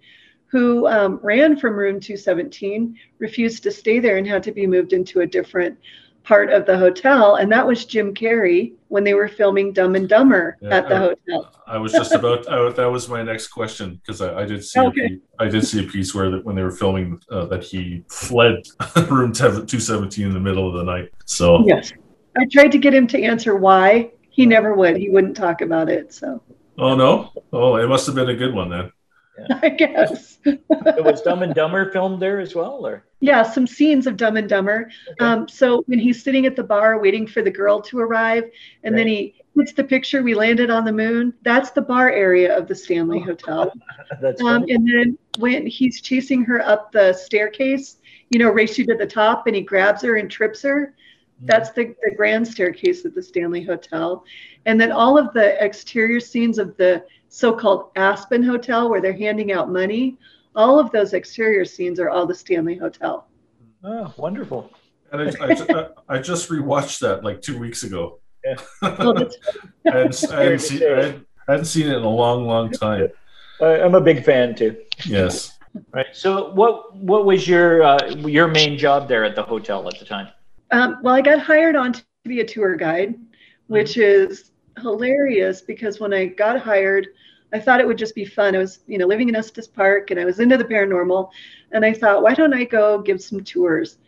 who 0.47 0.87
um, 0.89 1.21
ran 1.23 1.57
from 1.57 1.77
room 1.77 2.01
217, 2.01 2.99
refused 3.19 3.63
to 3.63 3.71
stay 3.71 4.01
there, 4.01 4.17
and 4.17 4.27
had 4.27 4.43
to 4.43 4.53
be 4.53 4.67
moved 4.67 4.93
into 4.93 5.21
a 5.21 5.27
different 5.27 5.79
part 6.25 6.51
of 6.51 6.67
the 6.67 6.77
hotel, 6.77 7.37
and 7.37 7.53
that 7.53 7.67
was 7.67 7.85
Jim 7.85 8.15
Carrey 8.15 8.73
when 8.89 9.05
they 9.05 9.15
were 9.15 9.29
filming 9.29 9.73
Dumb 9.73 9.95
and 9.95 10.09
Dumber 10.09 10.57
yeah, 10.61 10.77
at 10.77 10.89
the 10.89 10.95
I, 10.95 10.99
hotel. 10.99 11.53
I 11.67 11.79
was 11.79 11.93
just 11.93 12.13
about 12.13 12.51
I, 12.51 12.71
that 12.77 12.87
was 12.87 13.09
my 13.09 13.23
next 13.23 13.49
question 13.49 14.01
because 14.05 14.21
I, 14.21 14.41
I, 14.41 14.45
did 14.45 14.65
see 14.65 14.81
okay. 14.81 15.09
piece, 15.09 15.21
I 15.39 15.49
did 15.49 15.67
see 15.67 15.85
a 15.85 15.89
piece 15.89 16.15
where 16.15 16.31
that 16.31 16.45
when 16.45 16.57
they 16.57 16.63
were 16.63 16.73
filming 16.73 17.21
uh, 17.31 17.47
that 17.47 17.63
he 17.63 18.03
fled 18.09 18.63
room 19.09 19.33
two 19.33 19.81
seventeen 19.81 20.27
in 20.27 20.35
the 20.35 20.41
middle 20.41 20.67
of 20.67 20.75
the 20.75 20.85
night. 20.85 21.11
So 21.27 21.65
yes, 21.67 21.93
I 22.37 22.47
tried 22.51 22.73
to 22.73 22.79
get 22.79 22.95
him 22.95 23.07
to 23.09 23.23
answer 23.23 23.55
why. 23.55 24.11
He 24.31 24.47
never 24.47 24.75
would. 24.75 24.97
He 24.97 25.11
wouldn't 25.11 25.37
talk 25.37 25.61
about 25.61 25.89
it. 25.89 26.13
So. 26.13 26.43
Oh 26.77 26.97
no! 26.97 27.31
Oh, 27.53 27.77
it 27.77 27.87
must 27.87 28.07
have 28.07 28.17
been 28.17 28.31
a 28.31 28.35
good 28.35 28.53
one 28.53 28.69
then. 28.69 28.91
Yeah. 29.39 29.59
I 29.63 29.69
guess. 29.69 30.39
it 30.45 31.05
was 31.05 31.23
Dumb 31.23 31.43
and 31.43 31.55
Dumber 31.55 31.91
filmed 31.91 32.21
there 32.21 32.41
as 32.41 32.55
well, 32.55 32.87
or? 32.87 33.05
Yeah, 33.21 33.43
some 33.43 33.67
scenes 33.67 34.07
of 34.07 34.17
Dumb 34.17 34.37
and 34.37 34.49
Dumber. 34.49 34.91
Okay. 35.13 35.25
Um, 35.25 35.49
so 35.49 35.83
when 35.87 35.99
he's 35.99 36.23
sitting 36.23 36.47
at 36.47 36.57
the 36.57 36.63
bar 36.63 37.01
waiting 37.01 37.27
for 37.27 37.43
the 37.43 37.51
girl 37.51 37.81
to 37.83 37.99
arrive, 37.99 38.45
and 38.83 38.95
right. 38.95 39.01
then 39.01 39.07
he 39.09 39.35
puts 39.55 39.73
the 39.73 39.85
picture, 39.85 40.23
we 40.23 40.35
landed 40.35 40.71
on 40.71 40.85
the 40.85 40.93
moon. 40.93 41.33
That's 41.43 41.71
the 41.71 41.83
bar 41.83 42.11
area 42.11 42.57
of 42.57 42.69
the 42.69 42.75
Stanley 42.75 43.21
oh, 43.23 43.25
Hotel. 43.25 43.73
That's 44.21 44.43
um, 44.43 44.65
and 44.69 44.87
then 44.87 45.19
when 45.39 45.67
he's 45.67 46.01
chasing 46.01 46.45
her 46.45 46.61
up 46.61 46.93
the 46.93 47.13
staircase, 47.13 47.99
you 48.31 48.39
know, 48.39 48.51
race 48.51 48.79
you 48.79 48.87
to 48.87 48.95
the 48.95 49.07
top, 49.07 49.47
and 49.47 49.57
he 49.57 49.63
grabs 49.63 50.03
her 50.03 50.17
and 50.17 50.31
trips 50.31 50.63
her. 50.63 50.95
Mm-hmm. 51.37 51.47
That's 51.47 51.71
the, 51.71 51.95
the 52.03 52.15
grand 52.15 52.47
staircase 52.47 53.05
at 53.05 53.15
the 53.15 53.23
Stanley 53.23 53.63
Hotel. 53.63 54.25
And 54.67 54.81
then 54.81 54.93
all 54.93 55.19
of 55.19 55.33
the 55.35 55.63
exterior 55.65 56.21
scenes 56.21 56.59
of 56.59 56.77
the 56.77 57.05
so-called 57.35 57.91
Aspen 57.97 58.45
Hotel 58.45 58.89
where 58.89 59.01
they're 59.01 59.13
handing 59.13 59.51
out 59.51 59.69
money. 59.69 60.17
All 60.55 60.79
of 60.79 60.93
those 60.93 61.15
exterior 61.15 61.65
scenes 61.65 61.99
are 61.99 62.09
all 62.09 62.27
the 62.27 62.35
Stanley 62.35 62.77
Hotel. 62.77 63.27
Oh, 63.83 64.15
wonderful! 64.17 64.71
And 65.11 65.37
I, 65.41 65.47
I, 65.47 65.89
I 66.17 66.19
just 66.21 66.49
rewatched 66.49 67.01
that 67.01 67.25
like 67.25 67.43
two 67.43 67.59
weeks 67.59 67.83
ago. 67.83 68.21
Yeah. 68.45 68.55
I, 68.83 68.91
hadn't, 68.91 69.37
I, 69.85 69.91
hadn't 69.91 70.13
seen, 70.13 70.83
I, 70.83 71.21
hadn't, 71.49 71.65
seen, 71.65 71.89
it 71.89 71.97
in 71.97 72.05
a 72.05 72.09
long, 72.09 72.47
long 72.47 72.71
time. 72.71 73.09
I'm 73.61 73.97
a 73.97 74.01
big 74.01 74.25
fan 74.25 74.55
too. 74.55 74.77
Yes. 75.05 75.59
Right. 75.93 76.07
So, 76.13 76.53
what 76.53 76.95
what 76.95 77.25
was 77.25 77.49
your 77.49 77.83
uh, 77.83 78.11
your 78.11 78.47
main 78.47 78.79
job 78.79 79.09
there 79.09 79.25
at 79.25 79.35
the 79.35 79.43
hotel 79.43 79.89
at 79.89 79.99
the 79.99 80.05
time? 80.05 80.29
Um, 80.71 80.99
well, 81.03 81.15
I 81.15 81.21
got 81.21 81.41
hired 81.41 81.75
on 81.75 81.95
to 81.95 82.05
be 82.25 82.41
a 82.41 82.47
tour 82.47 82.77
guide, 82.77 83.17
which 83.67 83.95
mm-hmm. 83.95 84.33
is 84.33 84.53
hilarious 84.81 85.61
because 85.61 86.01
when 86.01 86.13
I 86.13 86.27
got 86.27 86.61
hired, 86.61 87.09
I 87.53 87.61
thought 87.61 87.81
it 87.81 87.87
would 87.87 87.99
just 87.99 88.15
be 88.15 88.25
fun. 88.25 88.55
I 88.55 88.59
was, 88.59 88.81
you 88.87 88.99
know, 88.99 89.07
living 89.07 89.29
in 89.29 89.37
Estes 89.37 89.69
Park 89.69 90.11
and 90.11 90.19
I 90.19 90.25
was 90.25 90.41
into 90.41 90.57
the 90.57 90.65
paranormal. 90.65 91.31
And 91.73 91.85
I 91.85 91.93
thought, 91.93 92.23
why 92.23 92.35
don't 92.35 92.55
I 92.55 92.65
go 92.65 93.01
give 93.01 93.23
some 93.23 93.45
tours? 93.45 93.99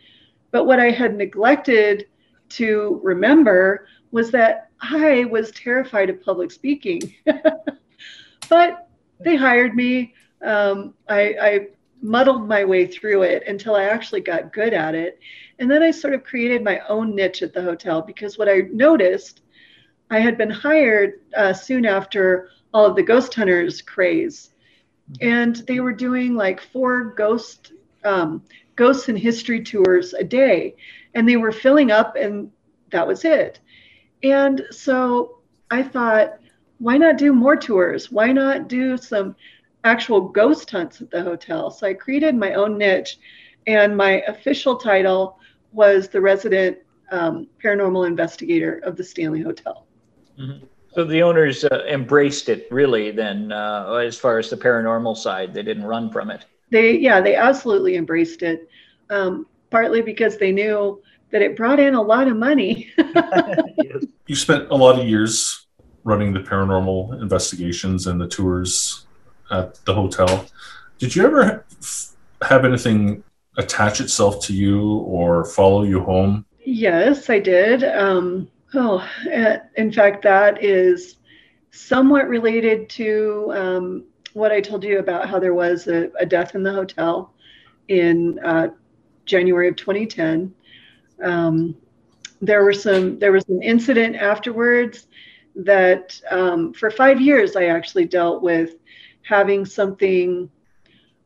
But 0.51 0.65
what 0.65 0.79
I 0.79 0.91
had 0.91 1.15
neglected 1.15 2.07
to 2.49 2.99
remember 3.03 3.87
was 4.11 4.31
that 4.31 4.69
I 4.81 5.25
was 5.25 5.51
terrified 5.51 6.09
of 6.09 6.21
public 6.21 6.51
speaking. 6.51 7.15
but 8.49 8.89
they 9.19 9.35
hired 9.35 9.75
me. 9.75 10.13
Um, 10.41 10.93
I, 11.09 11.21
I 11.41 11.67
muddled 12.01 12.47
my 12.47 12.63
way 12.63 12.85
through 12.85 13.23
it 13.23 13.43
until 13.47 13.75
I 13.75 13.85
actually 13.85 14.21
got 14.21 14.53
good 14.53 14.73
at 14.73 14.93
it. 14.93 15.19
And 15.59 15.69
then 15.69 15.81
I 15.81 15.91
sort 15.91 16.13
of 16.13 16.23
created 16.23 16.63
my 16.63 16.79
own 16.87 17.15
niche 17.15 17.41
at 17.41 17.53
the 17.53 17.61
hotel 17.61 18.01
because 18.01 18.37
what 18.37 18.49
I 18.49 18.61
noticed 18.71 19.41
I 20.09 20.19
had 20.19 20.37
been 20.37 20.49
hired 20.49 21.21
uh, 21.35 21.53
soon 21.53 21.85
after 21.85 22.49
all 22.73 22.85
of 22.85 22.95
the 22.95 23.03
ghost 23.03 23.33
hunters 23.33 23.81
craze, 23.81 24.51
and 25.21 25.55
they 25.67 25.79
were 25.79 25.93
doing 25.93 26.35
like 26.35 26.61
four 26.61 27.13
ghost 27.15 27.73
um, 28.03 28.43
ghosts 28.75 29.09
and 29.09 29.17
history 29.17 29.61
tours 29.63 30.13
a 30.13 30.23
day, 30.23 30.75
and 31.13 31.27
they 31.27 31.37
were 31.37 31.51
filling 31.51 31.91
up, 31.91 32.15
and 32.15 32.51
that 32.91 33.07
was 33.07 33.25
it. 33.25 33.59
And 34.23 34.63
so 34.71 35.39
I 35.71 35.83
thought, 35.83 36.39
why 36.79 36.97
not 36.97 37.17
do 37.17 37.33
more 37.33 37.55
tours? 37.55 38.11
Why 38.11 38.31
not 38.31 38.69
do 38.69 38.97
some 38.97 39.35
actual 39.83 40.21
ghost 40.21 40.69
hunts 40.71 41.01
at 41.01 41.11
the 41.11 41.23
hotel? 41.23 41.69
So 41.71 41.87
I 41.87 41.93
created 41.93 42.35
my 42.35 42.53
own 42.53 42.77
niche, 42.77 43.17
and 43.65 43.97
my 43.97 44.21
official 44.27 44.77
title 44.77 45.39
was 45.73 46.07
the 46.07 46.21
resident 46.21 46.77
um, 47.11 47.47
paranormal 47.61 48.07
investigator 48.07 48.79
of 48.79 48.95
the 48.95 49.03
Stanley 49.03 49.41
Hotel. 49.41 49.86
Mm-hmm. 50.39 50.65
So 50.93 51.03
the 51.03 51.21
owners 51.21 51.63
uh, 51.63 51.83
embraced 51.87 52.49
it 52.49 52.67
really 52.71 53.11
then 53.11 53.51
uh, 53.51 53.93
as 54.03 54.17
far 54.17 54.39
as 54.39 54.49
the 54.49 54.57
paranormal 54.57 55.15
side. 55.15 55.53
They 55.53 55.63
didn't 55.63 55.85
run 55.85 56.11
from 56.11 56.31
it. 56.31 56.45
They, 56.71 56.97
yeah, 56.97 57.21
they 57.21 57.35
absolutely 57.35 57.95
embraced 57.95 58.41
it. 58.41 58.69
Um, 59.09 59.45
partly 59.69 60.01
because 60.01 60.37
they 60.37 60.51
knew 60.51 61.01
that 61.31 61.41
it 61.41 61.55
brought 61.55 61.79
in 61.79 61.93
a 61.93 62.01
lot 62.01 62.27
of 62.27 62.37
money. 62.37 62.91
You 64.29 64.35
spent 64.35 64.69
a 64.71 64.75
lot 64.75 64.99
of 64.99 65.07
years 65.07 65.67
running 66.03 66.33
the 66.33 66.41
paranormal 66.41 67.21
investigations 67.21 68.07
and 68.07 68.19
the 68.19 68.27
tours 68.27 69.05
at 69.51 69.75
the 69.85 69.93
hotel. 69.93 70.45
Did 70.99 71.15
you 71.15 71.25
ever 71.25 71.65
have 72.41 72.65
anything 72.65 73.23
attach 73.55 74.01
itself 74.01 74.43
to 74.47 74.53
you 74.53 74.97
or 74.97 75.45
follow 75.45 75.83
you 75.83 76.01
home? 76.01 76.45
Yes, 76.65 77.29
I 77.29 77.39
did. 77.39 77.85
Um, 77.85 78.49
Oh, 78.73 79.07
in 79.77 79.91
fact, 79.91 80.23
that 80.23 80.63
is 80.63 81.17
somewhat 81.71 82.27
related 82.27 82.89
to 82.89 83.51
um, 83.55 84.03
what 84.33 84.51
I 84.51 84.59
told 84.59 84.83
you 84.83 84.99
about 84.99 85.29
how 85.29 85.39
there 85.39 85.53
was 85.53 85.87
a, 85.87 86.09
a 86.19 86.25
death 86.25 86.53
in 86.53 86.63
the 86.63 86.73
hotel 86.73 87.33
in 87.87 88.39
uh, 88.43 88.69
January 89.25 89.69
of 89.69 89.77
2010. 89.77 90.53
Um, 91.23 91.75
there 92.41 92.63
were 92.63 92.73
some. 92.73 93.17
There 93.17 93.31
was 93.31 93.47
an 93.49 93.63
incident 93.63 94.15
afterwards 94.15 95.07
that 95.55 96.19
um, 96.29 96.73
for 96.73 96.91
five 96.91 97.19
years 97.19 97.55
I 97.55 97.65
actually 97.65 98.05
dealt 98.05 98.43
with 98.43 98.75
having 99.23 99.65
something. 99.65 100.49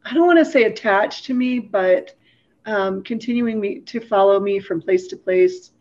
I 0.06 0.13
don't 0.13 0.27
want 0.27 0.39
to 0.39 0.45
say 0.45 0.63
attached 0.63 1.25
to 1.25 1.34
me, 1.34 1.60
but 1.60 2.15
um, 2.65 3.04
continuing 3.04 3.60
me 3.60 3.80
to 3.82 3.99
follow 3.99 4.39
me 4.39 4.60
from 4.60 4.82
place 4.82 5.08
to 5.08 5.17
place. 5.17 5.71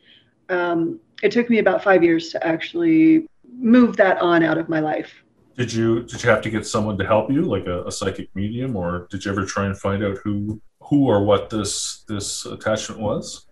Um, 0.48 0.98
it 1.22 1.32
took 1.32 1.50
me 1.50 1.58
about 1.58 1.82
five 1.82 2.02
years 2.02 2.30
to 2.30 2.46
actually 2.46 3.26
move 3.58 3.96
that 3.96 4.18
on 4.18 4.42
out 4.42 4.58
of 4.58 4.68
my 4.68 4.80
life. 4.80 5.12
Did 5.56 5.72
you 5.72 6.04
did 6.04 6.22
you 6.22 6.30
have 6.30 6.42
to 6.42 6.50
get 6.50 6.66
someone 6.66 6.96
to 6.98 7.06
help 7.06 7.30
you, 7.30 7.42
like 7.42 7.66
a, 7.66 7.84
a 7.84 7.92
psychic 7.92 8.34
medium, 8.34 8.76
or 8.76 9.06
did 9.10 9.24
you 9.24 9.30
ever 9.30 9.44
try 9.44 9.66
and 9.66 9.78
find 9.78 10.02
out 10.02 10.18
who 10.24 10.60
who 10.80 11.06
or 11.06 11.22
what 11.24 11.50
this 11.50 12.04
this 12.08 12.46
attachment 12.46 13.00
was? 13.00 13.46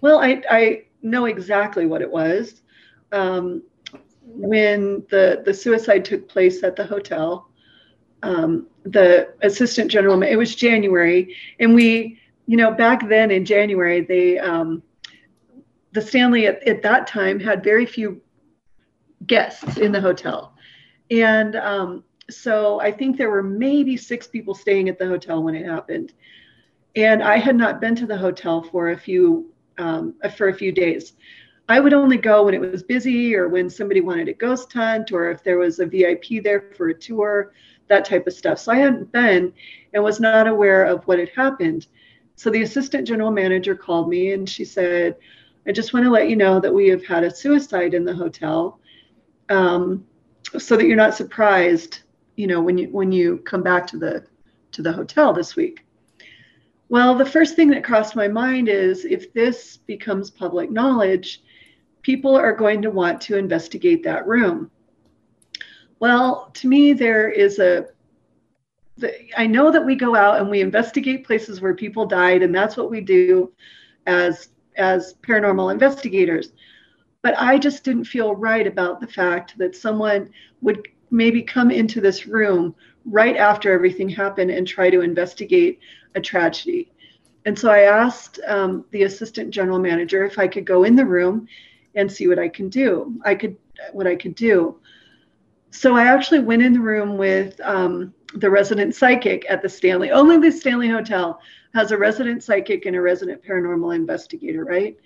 Well, 0.00 0.20
I 0.20 0.42
I 0.50 0.84
know 1.02 1.24
exactly 1.24 1.86
what 1.86 2.02
it 2.02 2.10
was. 2.10 2.62
Um, 3.10 3.62
when 4.22 5.04
the 5.10 5.42
the 5.44 5.54
suicide 5.54 6.04
took 6.04 6.28
place 6.28 6.62
at 6.62 6.76
the 6.76 6.84
hotel. 6.84 7.46
Um, 8.22 8.66
the 8.84 9.32
assistant 9.42 9.90
general, 9.90 10.20
it 10.22 10.36
was 10.36 10.54
January, 10.54 11.36
and 11.60 11.74
we, 11.74 12.18
you 12.46 12.56
know, 12.56 12.72
back 12.72 13.08
then 13.08 13.30
in 13.30 13.44
January, 13.44 14.00
they, 14.00 14.38
um, 14.38 14.82
the 15.92 16.02
Stanley 16.02 16.46
at, 16.46 16.66
at 16.66 16.82
that 16.82 17.06
time 17.06 17.40
had 17.40 17.64
very 17.64 17.86
few 17.86 18.20
guests 19.26 19.78
in 19.78 19.92
the 19.92 20.00
hotel, 20.00 20.54
and 21.10 21.56
um, 21.56 22.04
so 22.30 22.80
I 22.80 22.92
think 22.92 23.16
there 23.16 23.30
were 23.30 23.42
maybe 23.42 23.96
six 23.96 24.26
people 24.26 24.54
staying 24.54 24.88
at 24.88 24.98
the 24.98 25.06
hotel 25.06 25.42
when 25.42 25.54
it 25.54 25.66
happened, 25.66 26.12
and 26.96 27.22
I 27.22 27.38
had 27.38 27.56
not 27.56 27.80
been 27.80 27.96
to 27.96 28.06
the 28.06 28.18
hotel 28.18 28.62
for 28.62 28.90
a 28.90 28.96
few 28.96 29.52
um, 29.78 30.14
for 30.36 30.48
a 30.48 30.54
few 30.54 30.72
days. 30.72 31.14
I 31.70 31.80
would 31.80 31.92
only 31.92 32.16
go 32.16 32.44
when 32.44 32.54
it 32.54 32.60
was 32.60 32.82
busy 32.82 33.36
or 33.36 33.48
when 33.48 33.68
somebody 33.68 34.00
wanted 34.00 34.28
a 34.28 34.32
ghost 34.32 34.72
hunt 34.72 35.12
or 35.12 35.30
if 35.30 35.44
there 35.44 35.58
was 35.58 35.80
a 35.80 35.86
VIP 35.86 36.42
there 36.42 36.70
for 36.74 36.88
a 36.88 36.94
tour, 36.94 37.52
that 37.88 38.06
type 38.06 38.26
of 38.26 38.32
stuff. 38.32 38.58
So 38.58 38.72
I 38.72 38.76
hadn't 38.76 39.12
been 39.12 39.52
and 39.92 40.02
was 40.02 40.18
not 40.18 40.46
aware 40.46 40.84
of 40.84 41.04
what 41.04 41.18
had 41.18 41.28
happened. 41.30 41.86
So 42.36 42.48
the 42.48 42.62
assistant 42.62 43.06
general 43.06 43.30
manager 43.30 43.74
called 43.74 44.08
me 44.08 44.32
and 44.32 44.48
she 44.48 44.64
said, 44.64 45.16
I 45.68 45.72
just 45.72 45.92
want 45.92 46.04
to 46.04 46.10
let 46.10 46.30
you 46.30 46.36
know 46.36 46.60
that 46.60 46.72
we 46.72 46.88
have 46.88 47.04
had 47.04 47.24
a 47.24 47.34
suicide 47.34 47.92
in 47.92 48.04
the 48.04 48.14
hotel 48.14 48.80
um, 49.50 50.06
so 50.58 50.78
that 50.78 50.86
you're 50.86 50.96
not 50.96 51.14
surprised, 51.14 52.00
you 52.36 52.46
know, 52.46 52.62
when 52.62 52.78
you 52.78 52.88
when 52.88 53.12
you 53.12 53.38
come 53.38 53.62
back 53.62 53.86
to 53.88 53.98
the 53.98 54.24
to 54.72 54.80
the 54.80 54.92
hotel 54.92 55.34
this 55.34 55.56
week. 55.56 55.84
Well, 56.88 57.14
the 57.14 57.26
first 57.26 57.54
thing 57.54 57.68
that 57.68 57.84
crossed 57.84 58.16
my 58.16 58.28
mind 58.28 58.70
is 58.70 59.04
if 59.04 59.30
this 59.34 59.76
becomes 59.76 60.30
public 60.30 60.70
knowledge, 60.70 61.42
people 62.00 62.34
are 62.34 62.54
going 62.54 62.80
to 62.80 62.90
want 62.90 63.20
to 63.22 63.36
investigate 63.36 64.02
that 64.04 64.26
room. 64.26 64.70
Well, 66.00 66.50
to 66.54 66.66
me, 66.66 66.94
there 66.94 67.28
is 67.28 67.58
a 67.58 67.88
I 69.36 69.46
know 69.46 69.70
that 69.70 69.84
we 69.84 69.96
go 69.96 70.16
out 70.16 70.40
and 70.40 70.48
we 70.48 70.62
investigate 70.62 71.26
places 71.26 71.60
where 71.60 71.74
people 71.74 72.06
died, 72.06 72.42
and 72.42 72.54
that's 72.54 72.78
what 72.78 72.90
we 72.90 73.02
do 73.02 73.52
as 74.06 74.48
as 74.78 75.14
paranormal 75.22 75.72
investigators. 75.72 76.52
But 77.22 77.38
I 77.38 77.58
just 77.58 77.84
didn't 77.84 78.04
feel 78.04 78.34
right 78.34 78.66
about 78.66 79.00
the 79.00 79.06
fact 79.06 79.58
that 79.58 79.76
someone 79.76 80.30
would 80.62 80.86
maybe 81.10 81.42
come 81.42 81.70
into 81.70 82.00
this 82.00 82.26
room 82.26 82.74
right 83.04 83.36
after 83.36 83.72
everything 83.72 84.08
happened 84.08 84.50
and 84.50 84.66
try 84.66 84.90
to 84.90 85.00
investigate 85.00 85.80
a 86.14 86.20
tragedy. 86.20 86.92
And 87.44 87.58
so 87.58 87.70
I 87.70 87.82
asked 87.82 88.40
um, 88.46 88.84
the 88.90 89.04
assistant 89.04 89.50
general 89.50 89.78
manager 89.78 90.24
if 90.24 90.38
I 90.38 90.46
could 90.48 90.64
go 90.64 90.84
in 90.84 90.96
the 90.96 91.04
room 91.04 91.48
and 91.94 92.10
see 92.10 92.28
what 92.28 92.38
I 92.38 92.48
can 92.48 92.68
do. 92.68 93.18
I 93.24 93.34
could 93.34 93.56
what 93.92 94.06
I 94.06 94.16
could 94.16 94.34
do. 94.34 94.78
So 95.70 95.94
I 95.96 96.04
actually 96.04 96.40
went 96.40 96.62
in 96.62 96.72
the 96.72 96.80
room 96.80 97.16
with 97.16 97.60
um, 97.60 98.12
the 98.34 98.50
resident 98.50 98.94
psychic 98.94 99.46
at 99.48 99.62
the 99.62 99.68
Stanley. 99.68 100.10
Only 100.10 100.38
the 100.38 100.50
Stanley 100.50 100.88
Hotel 100.88 101.40
has 101.74 101.90
a 101.90 101.98
resident 101.98 102.42
psychic 102.42 102.86
and 102.86 102.96
a 102.96 103.00
resident 103.00 103.42
paranormal 103.44 103.94
investigator, 103.94 104.64
right? 104.64 104.96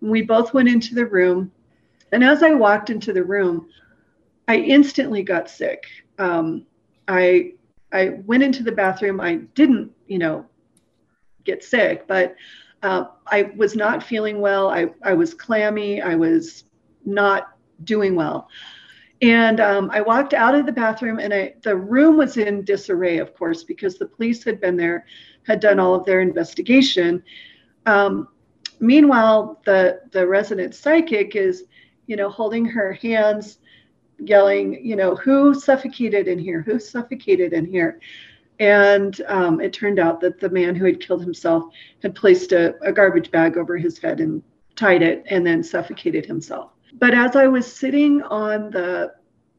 We 0.00 0.22
both 0.22 0.54
went 0.54 0.68
into 0.68 0.94
the 0.94 1.06
room, 1.06 1.52
and 2.12 2.22
as 2.24 2.42
I 2.42 2.52
walked 2.52 2.90
into 2.90 3.12
the 3.12 3.24
room, 3.24 3.68
I 4.48 4.56
instantly 4.56 5.22
got 5.22 5.50
sick. 5.50 5.86
Um, 6.18 6.66
I 7.08 7.52
I 7.92 8.20
went 8.26 8.42
into 8.42 8.62
the 8.62 8.72
bathroom. 8.72 9.20
I 9.20 9.36
didn't, 9.54 9.92
you 10.06 10.18
know, 10.18 10.46
get 11.44 11.64
sick, 11.64 12.06
but 12.06 12.36
uh, 12.82 13.06
I 13.26 13.52
was 13.56 13.74
not 13.74 14.02
feeling 14.02 14.40
well. 14.40 14.68
I, 14.68 14.88
I 15.02 15.14
was 15.14 15.34
clammy. 15.34 16.02
I 16.02 16.14
was 16.14 16.64
not 17.04 17.56
doing 17.84 18.14
well. 18.14 18.48
And 19.22 19.60
um, 19.60 19.90
I 19.92 20.02
walked 20.02 20.34
out 20.34 20.54
of 20.54 20.66
the 20.66 20.72
bathroom, 20.72 21.18
and 21.18 21.32
I, 21.32 21.54
the 21.62 21.74
room 21.74 22.18
was 22.18 22.36
in 22.36 22.64
disarray, 22.64 23.18
of 23.18 23.34
course, 23.34 23.64
because 23.64 23.96
the 23.96 24.06
police 24.06 24.44
had 24.44 24.60
been 24.60 24.76
there, 24.76 25.06
had 25.46 25.60
done 25.60 25.80
all 25.80 25.94
of 25.94 26.04
their 26.04 26.20
investigation. 26.20 27.22
Um, 27.86 28.28
meanwhile, 28.78 29.62
the 29.64 30.02
the 30.10 30.26
resident 30.26 30.74
psychic 30.74 31.34
is, 31.34 31.64
you 32.06 32.16
know, 32.16 32.28
holding 32.28 32.66
her 32.66 32.92
hands, 32.92 33.58
yelling, 34.18 34.84
you 34.84 34.96
know, 34.96 35.14
who 35.14 35.54
suffocated 35.54 36.28
in 36.28 36.38
here? 36.38 36.60
Who 36.62 36.78
suffocated 36.78 37.54
in 37.54 37.64
here? 37.64 38.00
And 38.58 39.20
um, 39.28 39.60
it 39.60 39.72
turned 39.72 39.98
out 39.98 40.20
that 40.20 40.40
the 40.40 40.48
man 40.50 40.74
who 40.74 40.86
had 40.86 41.00
killed 41.00 41.22
himself 41.22 41.64
had 42.02 42.14
placed 42.14 42.52
a, 42.52 42.74
a 42.82 42.92
garbage 42.92 43.30
bag 43.30 43.56
over 43.56 43.76
his 43.76 43.98
head 43.98 44.20
and 44.20 44.42
tied 44.76 45.02
it 45.02 45.24
and 45.28 45.46
then 45.46 45.62
suffocated 45.62 46.24
himself. 46.26 46.72
But 46.98 47.14
as 47.14 47.36
I 47.36 47.46
was 47.46 47.70
sitting 47.70 48.22
on 48.22 48.70
the 48.70 49.14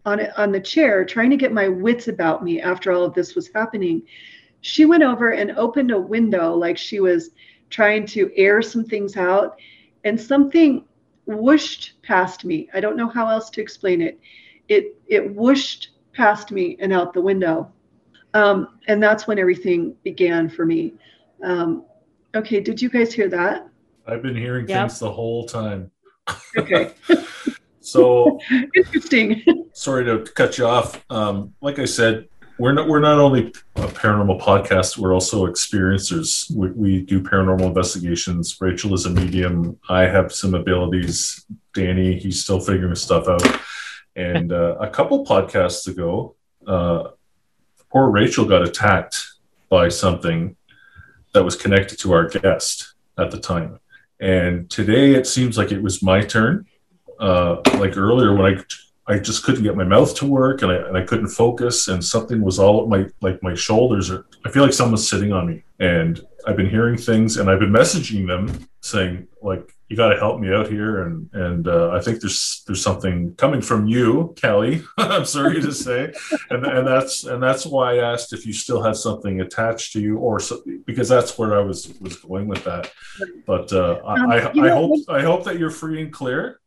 on 0.06 0.20
it, 0.20 0.32
on 0.38 0.52
the 0.52 0.60
chair 0.60 1.06
trying 1.06 1.30
to 1.30 1.38
get 1.38 1.52
my 1.52 1.68
wits 1.68 2.08
about 2.08 2.44
me 2.44 2.62
after 2.62 2.92
all 2.92 3.04
of 3.04 3.14
this 3.14 3.36
was 3.36 3.50
happening, 3.54 4.02
she 4.62 4.86
went 4.86 5.04
over 5.04 5.32
and 5.32 5.52
opened 5.52 5.92
a 5.92 6.00
window 6.00 6.56
like 6.56 6.78
she 6.78 7.00
was 7.00 7.32
trying 7.70 8.06
to 8.08 8.32
air 8.36 8.62
some 8.62 8.86
things 8.86 9.18
out 9.18 9.58
and 10.04 10.20
something 10.20 10.86
whooshed 11.26 12.02
past 12.04 12.46
me. 12.46 12.70
I 12.74 12.80
don't 12.80 12.96
know 12.96 13.10
how 13.10 13.28
else 13.28 13.50
to 13.52 13.62
explain 13.62 14.02
it. 14.02 14.20
It 14.68 15.00
it 15.08 15.36
whooshed 15.36 15.90
past 16.14 16.52
me 16.52 16.78
and 16.80 16.92
out 16.92 17.14
the 17.14 17.22
window. 17.22 17.72
Um, 18.34 18.80
and 18.88 19.02
that's 19.02 19.28
when 19.28 19.40
everything 19.40 19.96
began 20.04 20.50
for 20.50 20.66
me. 20.66 20.94
Um, 21.44 21.86
okay, 22.36 22.60
did 22.60 22.82
you 22.82 22.90
guys 22.90 23.14
hear 23.14 23.30
that? 23.30 23.68
I've 24.06 24.22
been 24.22 24.36
hearing 24.36 24.68
yep. 24.68 24.88
things 24.88 25.00
the 25.00 25.12
whole 25.12 25.46
time. 25.46 25.92
Okay. 26.58 26.92
so 27.82 28.40
interesting. 28.76 29.44
sorry 29.74 30.06
to 30.06 30.30
cut 30.32 30.58
you 30.58 30.66
off. 30.66 31.04
Um, 31.10 31.54
like 31.62 31.80
I 31.80 31.86
said, 31.86 32.28
we're 32.60 32.74
not 32.74 32.88
we're 32.88 33.00
not 33.00 33.20
only 33.20 33.54
a 33.76 33.88
paranormal 33.88 34.42
podcast. 34.42 34.98
We're 34.98 35.14
also 35.14 35.46
experiencers. 35.46 36.50
We, 36.56 36.72
we 36.72 37.02
do 37.02 37.22
paranormal 37.22 37.68
investigations. 37.68 38.58
Rachel 38.60 38.94
is 38.94 39.06
a 39.06 39.12
medium. 39.12 39.80
I 39.90 40.04
have 40.04 40.34
some 40.34 40.56
abilities. 40.56 41.46
Danny, 41.74 42.18
he's 42.18 42.42
still 42.42 42.60
figuring 42.60 42.96
stuff 42.96 43.28
out. 43.28 43.62
And 44.16 44.52
uh, 44.52 44.78
a 44.80 44.90
couple 44.90 45.24
podcasts 45.26 45.88
ago, 45.88 46.36
uh, 46.66 47.10
poor 47.92 48.10
Rachel 48.10 48.46
got 48.46 48.64
attacked 48.64 49.24
by 49.70 49.90
something 49.90 50.56
that 51.34 51.44
was 51.44 51.56
connected 51.56 52.00
to 52.00 52.14
our 52.14 52.28
guest 52.28 52.96
at 53.20 53.30
the 53.30 53.40
time. 53.40 53.80
And 54.20 54.70
today 54.70 55.14
it 55.14 55.28
seems 55.28 55.58
like 55.58 55.72
it 55.72 55.82
was 55.82 56.02
my 56.02 56.22
turn. 56.22 56.66
Uh, 57.20 57.62
like 57.80 57.98
earlier 57.98 58.36
when 58.36 58.54
I 58.54 58.64
I 59.08 59.20
just 59.20 59.44
couldn't 59.44 59.64
get 59.64 59.78
my 59.78 59.86
mouth 59.86 60.16
to 60.16 60.26
work 60.26 60.62
and 60.62 60.72
I, 60.72 60.76
and 60.76 60.98
I 60.98 61.04
couldn't 61.04 61.30
focus 61.30 61.88
and 61.88 62.04
something 62.04 62.42
was 62.42 62.60
all 62.60 62.84
at 62.84 62.90
my 62.90 63.06
like 63.22 63.42
my 63.42 63.56
shoulders. 63.56 64.12
I 64.12 64.50
feel 64.52 64.64
like 64.64 64.74
someone's 64.74 65.10
sitting 65.10 65.32
on 65.32 65.48
me. 65.48 65.64
And 65.80 66.20
I've 66.46 66.58
been 66.58 66.70
hearing 66.70 66.98
things 66.98 67.38
and 67.38 67.50
I've 67.50 67.60
been 67.60 67.72
messaging 67.72 68.28
them 68.28 68.68
saying 68.82 69.28
like 69.42 69.74
you 69.90 69.96
got 69.96 70.10
to 70.10 70.18
help 70.18 70.42
me 70.42 70.54
out 70.54 70.68
here 70.68 71.04
and 71.04 71.30
and 71.32 71.68
uh, 71.70 71.92
I 71.92 72.02
think 72.02 72.20
there's 72.20 72.64
there's 72.68 72.82
something 72.82 73.34
coming 73.36 73.62
from 73.62 73.88
you 73.88 74.34
Kelly 74.36 74.84
I'm 74.98 75.26
sorry 75.26 75.62
to 75.62 75.72
say. 75.72 76.12
And 76.50 76.66
and 76.66 76.86
that's 76.86 77.24
and 77.24 77.42
that's 77.42 77.66
why 77.66 78.00
I 78.00 78.12
asked 78.12 78.34
if 78.34 78.46
you 78.46 78.52
still 78.52 78.84
had 78.84 78.98
something 78.98 79.40
attached 79.40 79.94
to 79.94 80.02
you 80.02 80.18
or 80.18 80.42
so, 80.42 80.62
because 80.86 81.08
that's 81.08 81.38
where 81.38 81.58
I 81.58 81.62
was 81.62 81.94
was 82.02 82.18
going 82.18 82.50
with 82.50 82.66
that. 82.66 82.92
But 83.46 83.72
uh, 83.72 84.02
um, 84.04 84.30
I, 84.30 84.40
I, 84.40 84.66
I 84.66 84.70
hope 84.70 85.00
I 85.08 85.22
hope 85.22 85.46
that 85.46 85.60
you're 85.60 85.70
free 85.70 86.02
and 86.02 86.12
clear 86.12 86.60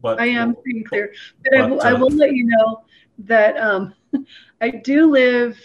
but 0.00 0.20
I 0.20 0.26
am 0.26 0.56
and 0.64 0.88
clear 0.88 1.12
but, 1.42 1.52
but 1.52 1.60
I, 1.60 1.66
will, 1.66 1.80
uh, 1.80 1.84
I 1.84 1.92
will 1.94 2.10
let 2.10 2.34
you 2.34 2.46
know 2.46 2.84
that 3.20 3.56
um, 3.56 3.94
I 4.60 4.70
do 4.70 5.10
live 5.10 5.58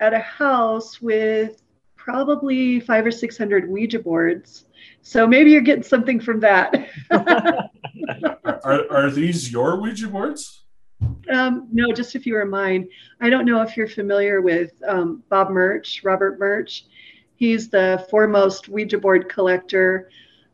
at 0.00 0.12
a 0.12 0.18
house 0.18 1.00
with 1.00 1.62
probably 1.96 2.80
five 2.80 3.06
or 3.06 3.10
six 3.10 3.38
hundred 3.38 3.68
Ouija 3.68 3.98
boards 3.98 4.66
so 5.06 5.26
maybe 5.26 5.50
you're 5.50 5.60
getting 5.60 5.82
something 5.82 6.18
from 6.18 6.40
that. 6.40 6.88
are, 7.10 8.90
are 8.90 9.10
these 9.10 9.52
your 9.52 9.78
Ouija 9.78 10.08
boards? 10.08 10.62
Um, 11.30 11.68
no, 11.70 11.92
just 11.92 12.14
a 12.14 12.20
few 12.20 12.34
are 12.36 12.46
mine. 12.46 12.88
I 13.20 13.28
don't 13.28 13.44
know 13.44 13.60
if 13.60 13.76
you're 13.76 13.86
familiar 13.86 14.40
with 14.40 14.72
um, 14.88 15.22
Bob 15.28 15.50
Murch, 15.50 16.02
Robert 16.04 16.38
Murch. 16.38 16.86
He's 17.36 17.68
the 17.68 18.06
foremost 18.10 18.70
Ouija 18.70 18.96
board 18.96 19.28
collector 19.28 20.08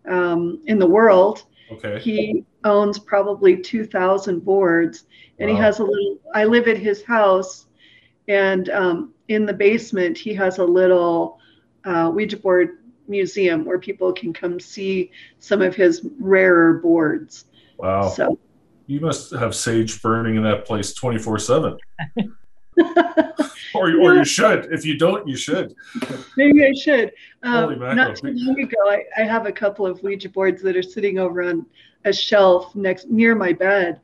um, 0.08 0.60
in 0.66 0.80
the 0.80 0.86
world. 0.86 1.44
Okay. 1.70 2.00
He 2.00 2.44
owns 2.64 2.98
probably 2.98 3.56
2,000 3.56 4.44
boards, 4.44 5.04
and 5.38 5.50
wow. 5.50 5.56
he 5.56 5.62
has 5.62 5.78
a 5.78 5.84
little. 5.84 6.18
I 6.34 6.44
live 6.44 6.68
at 6.68 6.76
his 6.76 7.02
house, 7.02 7.66
and 8.28 8.68
um, 8.70 9.14
in 9.28 9.46
the 9.46 9.54
basement 9.54 10.18
he 10.18 10.34
has 10.34 10.58
a 10.58 10.64
little 10.64 11.38
uh, 11.84 12.10
Ouija 12.14 12.36
board 12.36 12.78
museum 13.08 13.64
where 13.64 13.78
people 13.78 14.12
can 14.12 14.32
come 14.32 14.60
see 14.60 15.10
some 15.38 15.62
of 15.62 15.74
his 15.74 16.06
rarer 16.20 16.74
boards. 16.74 17.46
Wow. 17.78 18.08
So 18.08 18.38
you 18.86 19.00
must 19.00 19.32
have 19.32 19.54
sage 19.54 20.00
burning 20.02 20.36
in 20.36 20.42
that 20.42 20.64
place 20.64 20.92
24 20.94 21.38
7. 21.38 21.76
or, 23.74 24.00
or 24.00 24.14
you 24.14 24.24
should. 24.24 24.72
If 24.72 24.84
you 24.84 24.96
don't, 24.96 25.26
you 25.28 25.36
should. 25.36 25.74
Maybe 26.36 26.64
I 26.64 26.72
should. 26.72 27.12
Um, 27.42 27.78
not 27.78 28.16
too 28.16 28.32
long 28.34 28.60
ago, 28.60 28.78
I, 28.88 29.04
I 29.16 29.22
have 29.22 29.46
a 29.46 29.52
couple 29.52 29.86
of 29.86 30.02
Ouija 30.02 30.28
boards 30.28 30.62
that 30.62 30.76
are 30.76 30.82
sitting 30.82 31.18
over 31.18 31.42
on 31.42 31.66
a 32.04 32.12
shelf 32.12 32.74
next 32.74 33.08
near 33.08 33.34
my 33.34 33.52
bed. 33.52 34.00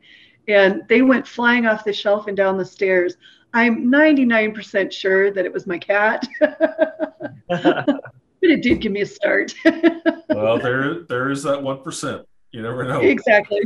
and 0.48 0.82
they 0.88 1.02
went 1.02 1.26
flying 1.26 1.66
off 1.66 1.84
the 1.84 1.92
shelf 1.92 2.26
and 2.28 2.36
down 2.36 2.56
the 2.56 2.64
stairs. 2.64 3.16
I'm 3.54 3.90
99% 3.90 4.92
sure 4.92 5.30
that 5.32 5.44
it 5.44 5.52
was 5.52 5.66
my 5.66 5.78
cat. 5.78 6.26
but 6.40 8.00
it 8.42 8.62
did 8.62 8.80
give 8.80 8.92
me 8.92 9.00
a 9.00 9.06
start. 9.06 9.54
well, 10.28 10.58
there 10.58 11.02
there 11.04 11.30
is 11.30 11.42
that 11.42 11.62
one 11.62 11.82
percent. 11.82 12.26
You 12.50 12.62
never 12.62 12.84
know. 12.84 13.00
Exactly. 13.00 13.60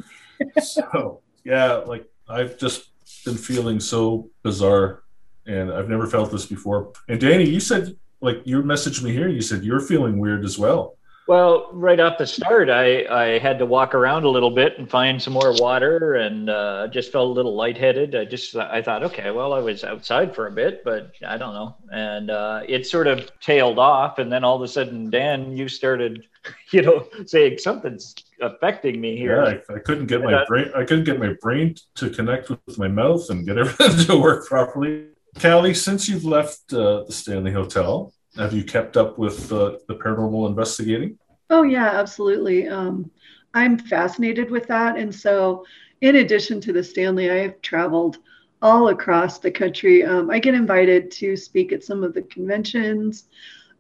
so 0.62 1.20
yeah, 1.44 1.74
like 1.74 2.06
I've 2.28 2.56
just 2.56 2.90
been 3.24 3.36
feeling 3.36 3.80
so 3.80 4.30
bizarre, 4.42 5.02
and 5.46 5.72
I've 5.72 5.88
never 5.88 6.06
felt 6.06 6.30
this 6.30 6.46
before. 6.46 6.92
And 7.08 7.20
Danny, 7.20 7.48
you 7.48 7.60
said 7.60 7.96
like 8.20 8.42
you 8.44 8.62
messaged 8.62 9.02
me 9.02 9.12
here. 9.12 9.28
You 9.28 9.40
said 9.40 9.64
you're 9.64 9.80
feeling 9.80 10.18
weird 10.18 10.44
as 10.44 10.58
well. 10.58 10.96
Well, 11.28 11.70
right 11.72 12.00
off 12.00 12.18
the 12.18 12.26
start, 12.26 12.70
I, 12.70 13.04
I 13.04 13.38
had 13.38 13.58
to 13.60 13.66
walk 13.66 13.94
around 13.94 14.24
a 14.24 14.28
little 14.28 14.50
bit 14.50 14.78
and 14.78 14.90
find 14.90 15.22
some 15.22 15.32
more 15.32 15.52
water, 15.60 16.14
and 16.16 16.50
uh, 16.50 16.88
just 16.88 17.12
felt 17.12 17.28
a 17.28 17.32
little 17.32 17.54
lightheaded. 17.54 18.16
I 18.16 18.24
just 18.24 18.56
I 18.56 18.82
thought, 18.82 19.04
okay, 19.04 19.30
well, 19.30 19.52
I 19.52 19.60
was 19.60 19.84
outside 19.84 20.34
for 20.34 20.48
a 20.48 20.50
bit, 20.50 20.82
but 20.82 21.12
I 21.24 21.36
don't 21.36 21.54
know, 21.54 21.76
and 21.92 22.30
uh, 22.30 22.62
it 22.66 22.86
sort 22.86 23.06
of 23.06 23.30
tailed 23.40 23.78
off, 23.78 24.18
and 24.18 24.32
then 24.32 24.42
all 24.42 24.56
of 24.56 24.62
a 24.62 24.68
sudden, 24.68 25.08
Dan, 25.08 25.56
you 25.56 25.68
started, 25.68 26.26
you 26.72 26.82
know, 26.82 27.06
saying 27.26 27.58
something's 27.58 28.14
affecting 28.40 29.00
me 29.00 29.16
here. 29.16 29.44
Yeah, 29.44 29.58
I, 29.68 29.76
I 29.76 29.78
couldn't 29.78 30.06
get 30.06 30.22
my 30.22 30.44
brain. 30.46 30.72
I 30.74 30.84
couldn't 30.84 31.04
get 31.04 31.20
my 31.20 31.34
brain 31.40 31.76
to 31.96 32.10
connect 32.10 32.50
with 32.50 32.78
my 32.78 32.88
mouth 32.88 33.30
and 33.30 33.46
get 33.46 33.56
everything 33.56 34.06
to 34.06 34.18
work 34.18 34.46
properly. 34.46 35.06
Callie, 35.40 35.74
since 35.74 36.08
you've 36.08 36.24
left 36.24 36.72
uh, 36.72 37.04
the 37.04 37.12
Stanley 37.12 37.52
Hotel, 37.52 38.12
have 38.36 38.52
you 38.52 38.64
kept 38.64 38.96
up 38.96 39.18
with 39.18 39.52
uh, 39.52 39.76
the 39.88 39.94
paranormal 39.94 40.48
investigating? 40.48 41.18
Oh 41.48 41.62
yeah, 41.62 41.86
absolutely. 41.86 42.68
Um, 42.68 43.10
I'm 43.54 43.78
fascinated 43.78 44.50
with 44.50 44.66
that, 44.68 44.96
and 44.96 45.12
so 45.14 45.64
in 46.00 46.16
addition 46.16 46.60
to 46.62 46.72
the 46.72 46.82
Stanley, 46.82 47.30
I 47.30 47.36
have 47.36 47.60
traveled 47.60 48.18
all 48.62 48.88
across 48.88 49.38
the 49.38 49.50
country. 49.50 50.04
Um, 50.04 50.30
I 50.30 50.38
get 50.38 50.54
invited 50.54 51.10
to 51.12 51.36
speak 51.36 51.72
at 51.72 51.82
some 51.82 52.04
of 52.04 52.14
the 52.14 52.22
conventions, 52.22 53.24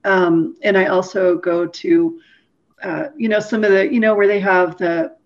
um, 0.04 0.56
and 0.62 0.76
I 0.76 0.86
also 0.86 1.36
go 1.36 1.66
to, 1.66 2.20
uh, 2.82 3.04
you 3.16 3.28
know, 3.28 3.40
some 3.40 3.62
of 3.62 3.70
the, 3.70 3.92
you 3.92 4.00
know, 4.00 4.14
where 4.14 4.26
they 4.26 4.40
have 4.40 4.76
the 4.76 5.16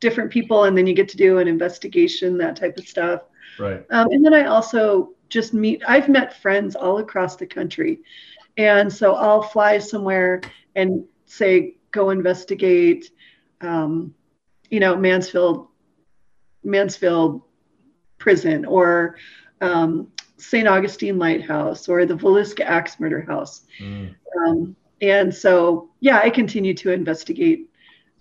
different 0.00 0.30
people, 0.30 0.64
and 0.64 0.76
then 0.76 0.86
you 0.86 0.94
get 0.94 1.08
to 1.10 1.16
do 1.16 1.38
an 1.38 1.48
investigation, 1.48 2.38
that 2.38 2.56
type 2.56 2.78
of 2.78 2.88
stuff. 2.88 3.22
Right. 3.58 3.84
Um, 3.90 4.10
and 4.10 4.24
then 4.24 4.34
I 4.34 4.46
also 4.46 5.12
just 5.28 5.52
meet. 5.52 5.82
I've 5.86 6.08
met 6.08 6.40
friends 6.40 6.76
all 6.76 6.98
across 6.98 7.36
the 7.36 7.46
country, 7.46 8.00
and 8.56 8.92
so 8.92 9.14
I'll 9.14 9.42
fly 9.42 9.78
somewhere 9.78 10.40
and 10.74 11.04
say 11.26 11.76
go 11.90 12.10
investigate, 12.10 13.10
um, 13.60 14.14
you 14.70 14.80
know, 14.80 14.96
Mansfield, 14.96 15.68
Mansfield 16.64 17.42
prison 18.18 18.64
or 18.64 19.16
um, 19.60 20.08
St. 20.38 20.68
Augustine 20.68 21.18
Lighthouse 21.18 21.88
or 21.88 22.04
the 22.06 22.14
Villisca 22.14 22.64
Axe 22.64 22.98
Murder 23.00 23.22
House. 23.22 23.62
Mm. 23.80 24.14
Um, 24.46 24.76
and 25.00 25.34
so, 25.34 25.90
yeah, 26.00 26.20
I 26.22 26.30
continue 26.30 26.74
to 26.74 26.90
investigate. 26.90 27.70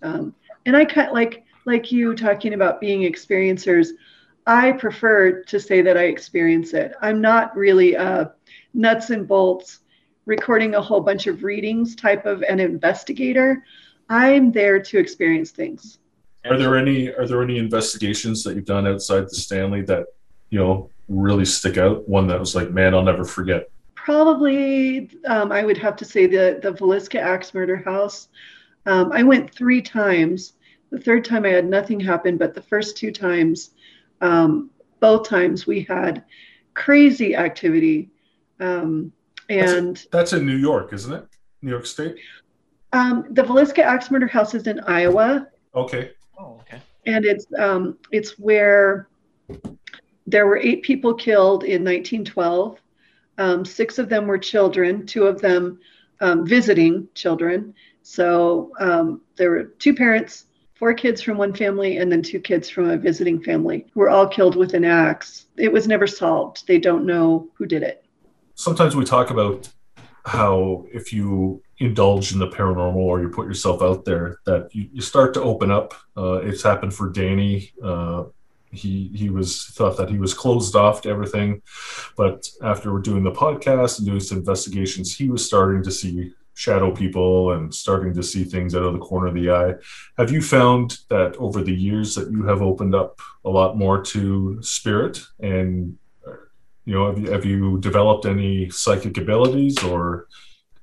Um, 0.01 0.35
and 0.65 0.75
I 0.75 0.85
kind 0.85 1.11
like 1.11 1.43
like 1.65 1.91
you 1.91 2.15
talking 2.15 2.53
about 2.53 2.79
being 2.79 3.01
experiencers. 3.01 3.89
I 4.45 4.73
prefer 4.73 5.43
to 5.43 5.59
say 5.59 5.81
that 5.81 5.97
I 5.97 6.03
experience 6.03 6.73
it. 6.73 6.93
I'm 7.01 7.19
not 7.19 7.55
really 7.55 7.95
a 7.95 8.33
nuts 8.73 9.09
and 9.09 9.27
bolts 9.27 9.79
recording 10.25 10.75
a 10.75 10.81
whole 10.81 11.01
bunch 11.01 11.27
of 11.27 11.43
readings 11.43 11.95
type 11.95 12.25
of 12.25 12.41
an 12.43 12.59
investigator. 12.59 13.63
I'm 14.09 14.51
there 14.51 14.79
to 14.79 14.97
experience 14.97 15.51
things. 15.51 15.99
Are 16.45 16.57
there 16.57 16.77
any 16.77 17.11
are 17.13 17.27
there 17.27 17.41
any 17.41 17.57
investigations 17.57 18.43
that 18.43 18.55
you've 18.55 18.65
done 18.65 18.87
outside 18.87 19.23
the 19.23 19.35
Stanley 19.35 19.81
that 19.83 20.07
you 20.49 20.59
know 20.59 20.89
really 21.07 21.45
stick 21.45 21.77
out? 21.77 22.07
One 22.07 22.27
that 22.27 22.39
was 22.39 22.55
like, 22.55 22.71
man, 22.71 22.93
I'll 22.93 23.03
never 23.03 23.25
forget. 23.25 23.69
Probably, 23.95 25.09
um, 25.25 25.51
I 25.51 25.63
would 25.63 25.77
have 25.77 25.95
to 25.97 26.05
say 26.05 26.27
the 26.27 26.59
the 26.61 26.73
Villisca 26.73 27.19
Axe 27.19 27.53
Murder 27.53 27.77
House. 27.77 28.27
Um, 28.85 29.11
I 29.11 29.23
went 29.23 29.53
three 29.53 29.81
times. 29.81 30.53
The 30.91 30.99
third 30.99 31.25
time 31.25 31.45
I 31.45 31.49
had 31.49 31.67
nothing 31.67 31.99
happen, 31.99 32.37
but 32.37 32.53
the 32.53 32.61
first 32.61 32.95
two 32.95 33.11
times, 33.11 33.71
um, 34.21 34.69
both 34.99 35.27
times 35.27 35.65
we 35.65 35.81
had 35.81 36.23
crazy 36.75 37.35
activity. 37.35 38.11
Um, 38.59 39.11
and 39.49 39.95
that's, 39.95 40.07
that's, 40.11 40.33
in 40.33 40.45
New 40.45 40.55
York, 40.55 40.93
isn't 40.93 41.13
it? 41.13 41.25
New 41.61 41.71
York 41.71 41.85
State. 41.85 42.17
Um, 42.93 43.25
the 43.31 43.43
Villisca 43.43 43.79
Axe 43.79 44.09
Murder 44.09 44.27
House 44.27 44.53
is 44.53 44.67
in 44.67 44.79
Iowa. 44.81 45.47
Okay. 45.75 46.11
Oh, 46.39 46.61
okay. 46.61 46.81
And 47.05 47.25
it's 47.25 47.45
um, 47.57 47.97
it's 48.11 48.39
where 48.39 49.09
there 50.25 50.47
were 50.47 50.57
eight 50.57 50.83
people 50.83 51.13
killed 51.13 51.63
in 51.63 51.83
1912. 51.83 52.79
Um, 53.37 53.65
six 53.65 53.99
of 53.99 54.09
them 54.09 54.27
were 54.27 54.37
children. 54.37 55.05
Two 55.05 55.25
of 55.25 55.41
them 55.41 55.79
um, 56.21 56.47
visiting 56.47 57.07
children. 57.13 57.73
So 58.01 58.71
um, 58.79 59.21
there 59.35 59.51
were 59.51 59.63
two 59.63 59.93
parents, 59.93 60.45
four 60.75 60.93
kids 60.93 61.21
from 61.21 61.37
one 61.37 61.53
family, 61.53 61.97
and 61.97 62.11
then 62.11 62.21
two 62.21 62.39
kids 62.39 62.69
from 62.69 62.89
a 62.89 62.97
visiting 62.97 63.41
family 63.41 63.87
who 63.93 63.99
were 63.99 64.09
all 64.09 64.27
killed 64.27 64.55
with 64.55 64.73
an 64.73 64.85
axe. 64.85 65.47
It 65.57 65.71
was 65.71 65.87
never 65.87 66.07
solved. 66.07 66.65
They 66.67 66.79
don't 66.79 67.05
know 67.05 67.49
who 67.55 67.65
did 67.65 67.83
it 67.83 68.04
sometimes 68.55 68.95
we 68.95 69.05
talk 69.05 69.29
about 69.29 69.69
how 70.25 70.85
if 70.91 71.13
you 71.13 71.61
indulge 71.77 72.33
in 72.33 72.39
the 72.39 72.47
paranormal 72.47 72.95
or 72.95 73.21
you 73.21 73.29
put 73.29 73.47
yourself 73.47 73.81
out 73.81 74.05
there 74.05 74.39
that 74.45 74.73
you, 74.73 74.89
you 74.91 75.01
start 75.01 75.33
to 75.35 75.41
open 75.41 75.69
up. 75.69 75.93
Uh, 76.17 76.35
it's 76.35 76.63
happened 76.63 76.93
for 76.93 77.09
danny. 77.09 77.71
Uh, 77.83 78.23
he 78.71 79.09
he 79.13 79.29
was 79.29 79.67
thought 79.67 79.95
that 79.97 80.09
he 80.09 80.17
was 80.17 80.33
closed 80.33 80.75
off 80.75 81.01
to 81.01 81.09
everything 81.09 81.61
but 82.17 82.45
after 82.61 82.91
we're 82.91 82.99
doing 82.99 83.23
the 83.23 83.31
podcast 83.31 83.99
and 83.99 84.07
doing 84.07 84.19
some 84.19 84.39
investigations 84.39 85.15
he 85.15 85.29
was 85.29 85.45
starting 85.45 85.81
to 85.81 85.89
see 85.89 86.33
shadow 86.55 86.93
people 86.93 87.51
and 87.51 87.73
starting 87.73 88.13
to 88.13 88.23
see 88.23 88.43
things 88.43 88.73
out 88.73 88.83
of 88.83 88.93
the 88.93 88.99
corner 88.99 89.27
of 89.27 89.35
the 89.35 89.51
eye. 89.51 89.73
Have 90.17 90.31
you 90.31 90.41
found 90.41 90.97
that 91.09 91.35
over 91.35 91.61
the 91.61 91.75
years 91.75 92.15
that 92.15 92.31
you 92.31 92.43
have 92.43 92.61
opened 92.61 92.95
up 92.95 93.19
a 93.43 93.49
lot 93.49 93.77
more 93.77 94.01
to 94.01 94.61
spirit 94.63 95.19
and 95.39 95.97
you 96.85 96.93
know, 96.93 97.07
have 97.07 97.19
you, 97.19 97.31
have 97.31 97.45
you 97.45 97.79
developed 97.79 98.25
any 98.25 98.69
psychic 98.69 99.17
abilities 99.17 99.83
or 99.83 100.27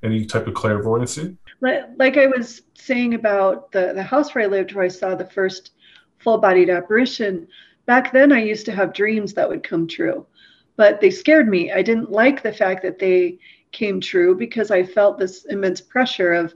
any 0.03 0.27
type 0.27 0.47
of 0.47 0.55
clairvoyancy? 0.55 1.37
Like 1.61 2.17
I 2.17 2.27
was 2.27 2.63
saying 2.75 3.15
about 3.15 3.71
the, 3.71 3.93
the 3.95 4.03
house 4.03 4.35
where 4.35 4.45
I 4.45 4.49
lived, 4.49 4.73
where 4.73 4.85
I 4.85 4.89
saw 4.89 5.15
the 5.15 5.31
first 5.31 5.71
full 6.19 6.39
bodied 6.39 6.71
apparition, 6.71 7.47
back 7.87 8.13
then 8.13 8.33
I 8.33 8.43
used 8.43 8.67
to 8.67 8.73
have 8.73 8.93
dreams 8.93 9.33
that 9.35 9.49
would 9.49 9.63
come 9.63 9.87
true, 9.87 10.27
but 10.77 11.01
they 11.01 11.11
scared 11.11 11.49
me. 11.49 11.71
I 11.71 11.83
didn't 11.83 12.11
like 12.11 12.43
the 12.43 12.53
fact 12.53 12.83
that 12.83 12.99
they 12.99 13.39
came 13.71 14.01
true 14.01 14.35
because 14.35 14.71
I 14.71 14.83
felt 14.83 15.19
this 15.19 15.45
immense 15.47 15.81
pressure 15.81 16.33
of 16.33 16.55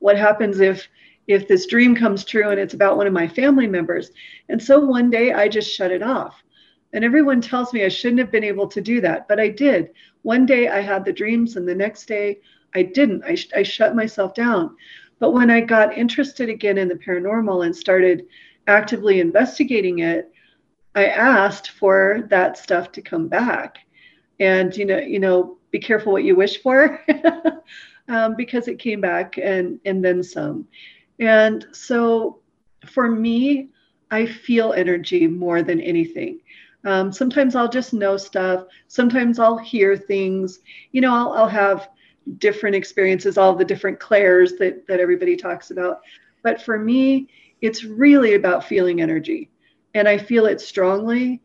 what 0.00 0.18
happens 0.18 0.60
if 0.60 0.88
if 1.28 1.46
this 1.46 1.66
dream 1.66 1.94
comes 1.94 2.24
true 2.24 2.48
and 2.48 2.58
it's 2.58 2.72
about 2.72 2.96
one 2.96 3.06
of 3.06 3.12
my 3.12 3.28
family 3.28 3.66
members. 3.66 4.10
And 4.48 4.62
so 4.62 4.80
one 4.80 5.10
day 5.10 5.34
I 5.34 5.46
just 5.46 5.70
shut 5.70 5.92
it 5.92 6.02
off. 6.02 6.42
And 6.92 7.04
everyone 7.04 7.40
tells 7.40 7.72
me 7.72 7.84
I 7.84 7.88
shouldn't 7.88 8.20
have 8.20 8.30
been 8.30 8.44
able 8.44 8.66
to 8.68 8.80
do 8.80 9.00
that, 9.02 9.28
but 9.28 9.38
I 9.38 9.48
did. 9.48 9.90
One 10.22 10.46
day 10.46 10.68
I 10.68 10.80
had 10.80 11.04
the 11.04 11.12
dreams, 11.12 11.56
and 11.56 11.68
the 11.68 11.74
next 11.74 12.06
day 12.06 12.40
I 12.74 12.82
didn't. 12.82 13.24
I, 13.24 13.34
sh- 13.34 13.52
I 13.54 13.62
shut 13.62 13.94
myself 13.94 14.34
down. 14.34 14.76
But 15.18 15.32
when 15.32 15.50
I 15.50 15.60
got 15.60 15.96
interested 15.96 16.48
again 16.48 16.78
in 16.78 16.88
the 16.88 16.94
paranormal 16.94 17.64
and 17.66 17.74
started 17.74 18.26
actively 18.66 19.20
investigating 19.20 20.00
it, 20.00 20.32
I 20.94 21.06
asked 21.06 21.70
for 21.70 22.26
that 22.30 22.56
stuff 22.56 22.92
to 22.92 23.02
come 23.02 23.28
back. 23.28 23.78
And 24.40 24.76
you 24.76 24.84
know, 24.84 24.98
you 24.98 25.18
know, 25.18 25.58
be 25.70 25.78
careful 25.78 26.12
what 26.12 26.24
you 26.24 26.36
wish 26.36 26.62
for, 26.62 27.00
um, 28.08 28.36
because 28.36 28.68
it 28.68 28.78
came 28.78 29.00
back 29.00 29.38
and 29.38 29.80
and 29.84 30.04
then 30.04 30.22
some. 30.22 30.66
And 31.18 31.66
so, 31.72 32.38
for 32.86 33.10
me, 33.10 33.68
I 34.10 34.26
feel 34.26 34.72
energy 34.72 35.26
more 35.26 35.62
than 35.62 35.80
anything. 35.80 36.40
Um, 36.84 37.12
sometimes 37.12 37.54
I'll 37.54 37.68
just 37.68 37.92
know 37.92 38.16
stuff. 38.16 38.66
Sometimes 38.86 39.38
I'll 39.38 39.58
hear 39.58 39.96
things. 39.96 40.60
You 40.92 41.00
know, 41.00 41.14
I'll, 41.14 41.32
I'll 41.32 41.48
have 41.48 41.88
different 42.38 42.76
experiences, 42.76 43.38
all 43.38 43.54
the 43.54 43.64
different 43.64 43.98
clairs 43.98 44.54
that, 44.58 44.86
that 44.86 45.00
everybody 45.00 45.36
talks 45.36 45.70
about. 45.70 46.00
But 46.42 46.62
for 46.62 46.78
me, 46.78 47.28
it's 47.60 47.84
really 47.84 48.34
about 48.34 48.64
feeling 48.64 49.00
energy. 49.00 49.50
And 49.94 50.08
I 50.08 50.18
feel 50.18 50.46
it 50.46 50.60
strongly. 50.60 51.42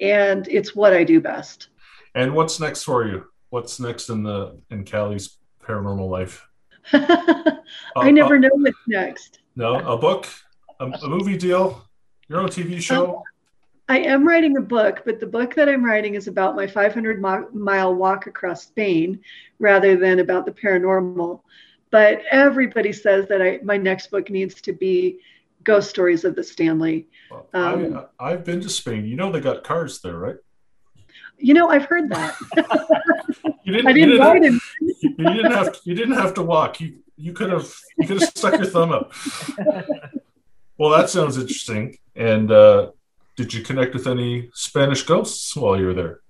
And 0.00 0.48
it's 0.48 0.74
what 0.74 0.92
I 0.92 1.04
do 1.04 1.20
best. 1.20 1.68
And 2.14 2.34
what's 2.34 2.58
next 2.58 2.82
for 2.82 3.06
you? 3.06 3.26
What's 3.50 3.78
next 3.78 4.08
in 4.08 4.22
the 4.22 4.60
in 4.70 4.84
Callie's 4.84 5.38
paranormal 5.62 6.08
life? 6.08 6.48
I 6.92 7.58
uh, 7.94 8.10
never 8.10 8.36
uh, 8.36 8.40
know 8.40 8.50
what's 8.52 8.76
next. 8.88 9.40
No, 9.54 9.76
a 9.76 9.96
book, 9.96 10.26
a, 10.80 10.86
a 10.86 11.08
movie 11.08 11.36
deal, 11.36 11.86
your 12.28 12.40
own 12.40 12.48
TV 12.48 12.80
show. 12.80 13.16
Um, 13.16 13.22
I 13.88 13.98
am 13.98 14.26
writing 14.26 14.56
a 14.56 14.60
book, 14.60 15.02
but 15.04 15.20
the 15.20 15.26
book 15.26 15.54
that 15.54 15.68
I'm 15.68 15.84
writing 15.84 16.14
is 16.14 16.28
about 16.28 16.56
my 16.56 16.66
500 16.66 17.20
mile 17.20 17.94
walk 17.94 18.26
across 18.26 18.62
Spain 18.62 19.20
rather 19.58 19.96
than 19.96 20.20
about 20.20 20.46
the 20.46 20.52
paranormal. 20.52 21.40
But 21.90 22.22
everybody 22.30 22.92
says 22.92 23.28
that 23.28 23.42
I, 23.42 23.60
my 23.62 23.76
next 23.76 24.10
book 24.10 24.30
needs 24.30 24.54
to 24.62 24.72
be 24.72 25.18
ghost 25.64 25.90
stories 25.90 26.24
of 26.24 26.34
the 26.34 26.42
Stanley. 26.42 27.06
Well, 27.30 27.48
Um, 27.52 28.06
I, 28.18 28.32
I've 28.32 28.44
been 28.44 28.60
to 28.62 28.68
Spain. 28.68 29.04
You 29.04 29.16
know 29.16 29.30
they 29.30 29.40
got 29.40 29.64
cars 29.64 30.00
there, 30.00 30.16
right? 30.16 30.36
You 31.38 31.54
know, 31.54 31.68
I've 31.68 31.84
heard 31.84 32.08
that. 32.10 32.36
You 33.64 33.72
didn't. 33.74 33.86
I 33.88 33.90
you 33.90 34.06
didn't 34.06 34.20
ride 34.20 34.42
you 35.00 35.14
didn't 35.16 35.52
have. 35.52 35.78
You 35.84 35.94
didn't 35.94 36.14
have 36.14 36.34
to 36.34 36.42
walk. 36.42 36.80
You 36.80 36.98
you 37.16 37.32
could 37.32 37.50
have. 37.50 37.72
You 37.96 38.08
could 38.08 38.20
have 38.20 38.30
stuck 38.30 38.54
your 38.54 38.66
thumb 38.66 38.90
up. 38.90 39.12
Well, 40.78 40.90
that 40.90 41.10
sounds 41.10 41.36
interesting. 41.36 41.98
And 42.16 42.50
uh, 42.50 42.90
did 43.36 43.54
you 43.54 43.62
connect 43.62 43.94
with 43.94 44.06
any 44.06 44.50
Spanish 44.54 45.02
ghosts 45.02 45.56
while 45.56 45.78
you 45.78 45.86
were 45.86 45.94
there? 45.94 46.20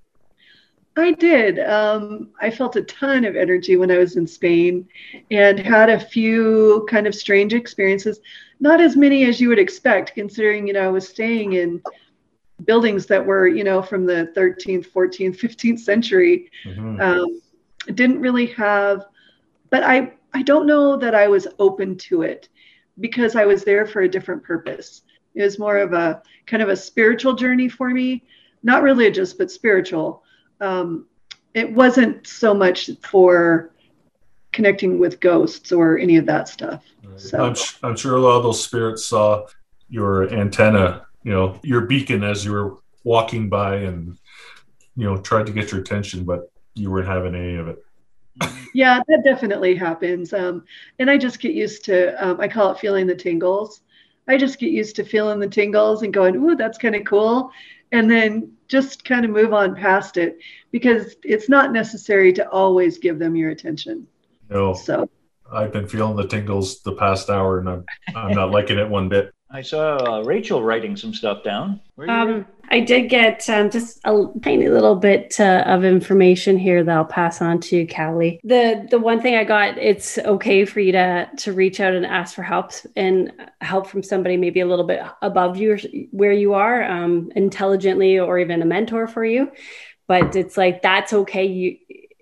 I 0.96 1.12
did. 1.12 1.58
Um, 1.58 2.30
I 2.40 2.50
felt 2.50 2.76
a 2.76 2.82
ton 2.82 3.24
of 3.24 3.34
energy 3.34 3.76
when 3.76 3.90
I 3.90 3.98
was 3.98 4.16
in 4.16 4.26
Spain 4.26 4.86
and 5.30 5.58
had 5.58 5.88
a 5.88 5.98
few 5.98 6.86
kind 6.90 7.06
of 7.06 7.14
strange 7.14 7.54
experiences. 7.54 8.20
Not 8.60 8.80
as 8.80 8.94
many 8.94 9.24
as 9.24 9.40
you 9.40 9.48
would 9.48 9.58
expect, 9.58 10.14
considering, 10.14 10.66
you 10.66 10.74
know, 10.74 10.84
I 10.84 10.90
was 10.90 11.08
staying 11.08 11.54
in 11.54 11.82
buildings 12.66 13.06
that 13.06 13.24
were, 13.24 13.48
you 13.48 13.64
know, 13.64 13.80
from 13.82 14.04
the 14.04 14.30
13th, 14.36 14.86
14th, 14.86 15.36
15th 15.38 15.80
century. 15.80 16.50
Mhm. 16.64 17.00
Um, 17.00 17.40
didn't 17.94 18.20
really 18.20 18.46
have, 18.46 19.06
but 19.70 19.82
I, 19.82 20.12
I 20.34 20.42
don't 20.42 20.66
know 20.66 20.96
that 20.98 21.14
I 21.14 21.26
was 21.26 21.48
open 21.58 21.96
to 21.98 22.22
it 22.22 22.48
because 23.00 23.34
I 23.34 23.46
was 23.46 23.64
there 23.64 23.86
for 23.86 24.02
a 24.02 24.08
different 24.08 24.42
purpose. 24.44 25.02
It 25.34 25.42
was 25.42 25.58
more 25.58 25.78
of 25.78 25.92
a 25.92 26.22
kind 26.46 26.62
of 26.62 26.68
a 26.68 26.76
spiritual 26.76 27.34
journey 27.34 27.68
for 27.68 27.90
me, 27.90 28.24
not 28.62 28.82
religious, 28.82 29.32
but 29.32 29.50
spiritual. 29.50 30.22
Um, 30.60 31.06
it 31.54 31.70
wasn't 31.70 32.26
so 32.26 32.54
much 32.54 32.90
for 33.02 33.72
connecting 34.52 34.98
with 34.98 35.20
ghosts 35.20 35.72
or 35.72 35.98
any 35.98 36.16
of 36.16 36.26
that 36.26 36.48
stuff. 36.48 36.84
So 37.16 37.44
I'm, 37.44 37.54
sh- 37.54 37.78
I'm 37.82 37.96
sure 37.96 38.16
a 38.16 38.20
lot 38.20 38.36
of 38.36 38.42
those 38.42 38.62
spirits 38.62 39.06
saw 39.06 39.46
your 39.88 40.32
antenna, 40.32 41.06
you 41.22 41.32
know, 41.32 41.58
your 41.62 41.82
beacon 41.82 42.22
as 42.22 42.44
you 42.44 42.52
were 42.52 42.76
walking 43.04 43.48
by 43.48 43.76
and, 43.76 44.18
you 44.96 45.04
know, 45.04 45.16
tried 45.18 45.46
to 45.46 45.52
get 45.52 45.72
your 45.72 45.80
attention, 45.80 46.24
but 46.24 46.50
you 46.74 46.90
weren't 46.90 47.08
having 47.08 47.34
any 47.34 47.56
of 47.56 47.68
it. 47.68 47.78
yeah, 48.74 49.00
that 49.08 49.22
definitely 49.24 49.74
happens. 49.74 50.32
Um, 50.32 50.64
and 50.98 51.10
I 51.10 51.18
just 51.18 51.40
get 51.40 51.52
used 51.52 51.84
to, 51.86 52.12
um, 52.24 52.40
I 52.40 52.48
call 52.48 52.72
it 52.72 52.78
feeling 52.78 53.06
the 53.06 53.14
tingles. 53.14 53.82
I 54.28 54.36
just 54.36 54.58
get 54.58 54.70
used 54.70 54.96
to 54.96 55.04
feeling 55.04 55.40
the 55.40 55.48
tingles 55.48 56.02
and 56.02 56.12
going, 56.12 56.36
ooh, 56.36 56.56
that's 56.56 56.78
kind 56.78 56.94
of 56.94 57.04
cool. 57.04 57.50
And 57.90 58.10
then 58.10 58.52
just 58.68 59.04
kind 59.04 59.24
of 59.24 59.30
move 59.30 59.52
on 59.52 59.74
past 59.74 60.16
it 60.16 60.38
because 60.70 61.16
it's 61.22 61.48
not 61.48 61.72
necessary 61.72 62.32
to 62.34 62.48
always 62.48 62.98
give 62.98 63.18
them 63.18 63.36
your 63.36 63.50
attention. 63.50 64.06
You 64.48 64.56
know, 64.56 64.74
So, 64.74 65.08
I've 65.52 65.72
been 65.72 65.86
feeling 65.86 66.16
the 66.16 66.26
tingles 66.26 66.82
the 66.82 66.92
past 66.92 67.28
hour 67.28 67.58
and 67.58 67.68
I'm, 67.68 67.84
I'm 68.14 68.32
not 68.32 68.50
liking 68.50 68.78
it 68.78 68.88
one 68.88 69.08
bit. 69.08 69.34
I 69.50 69.60
saw 69.60 69.96
uh, 69.96 70.22
Rachel 70.22 70.62
writing 70.62 70.96
some 70.96 71.12
stuff 71.12 71.42
down. 71.42 71.80
Where 71.96 72.06
you 72.06 72.12
Um, 72.12 72.46
I 72.72 72.80
did 72.80 73.10
get 73.10 73.46
um, 73.50 73.68
just 73.68 74.00
a 74.04 74.24
tiny 74.42 74.70
little 74.70 74.96
bit 74.96 75.38
uh, 75.38 75.62
of 75.66 75.84
information 75.84 76.56
here 76.56 76.82
that 76.82 76.96
I'll 76.96 77.04
pass 77.04 77.42
on 77.42 77.60
to 77.60 77.86
Callie. 77.86 78.40
The 78.44 78.86
the 78.90 78.98
one 78.98 79.20
thing 79.20 79.36
I 79.36 79.44
got, 79.44 79.76
it's 79.76 80.16
okay 80.16 80.64
for 80.64 80.80
you 80.80 80.92
to 80.92 81.28
to 81.36 81.52
reach 81.52 81.80
out 81.80 81.92
and 81.92 82.06
ask 82.06 82.34
for 82.34 82.42
help 82.42 82.72
and 82.96 83.30
help 83.60 83.86
from 83.86 84.02
somebody 84.02 84.38
maybe 84.38 84.60
a 84.60 84.66
little 84.66 84.86
bit 84.86 85.02
above 85.20 85.58
you 85.58 85.76
where 86.12 86.32
you 86.32 86.54
are, 86.54 86.82
um, 86.82 87.30
intelligently 87.36 88.18
or 88.18 88.38
even 88.38 88.62
a 88.62 88.66
mentor 88.66 89.06
for 89.06 89.22
you. 89.22 89.52
But 90.06 90.34
it's 90.34 90.56
like 90.56 90.80
that's 90.80 91.12
okay. 91.12 91.44
You 91.44 91.76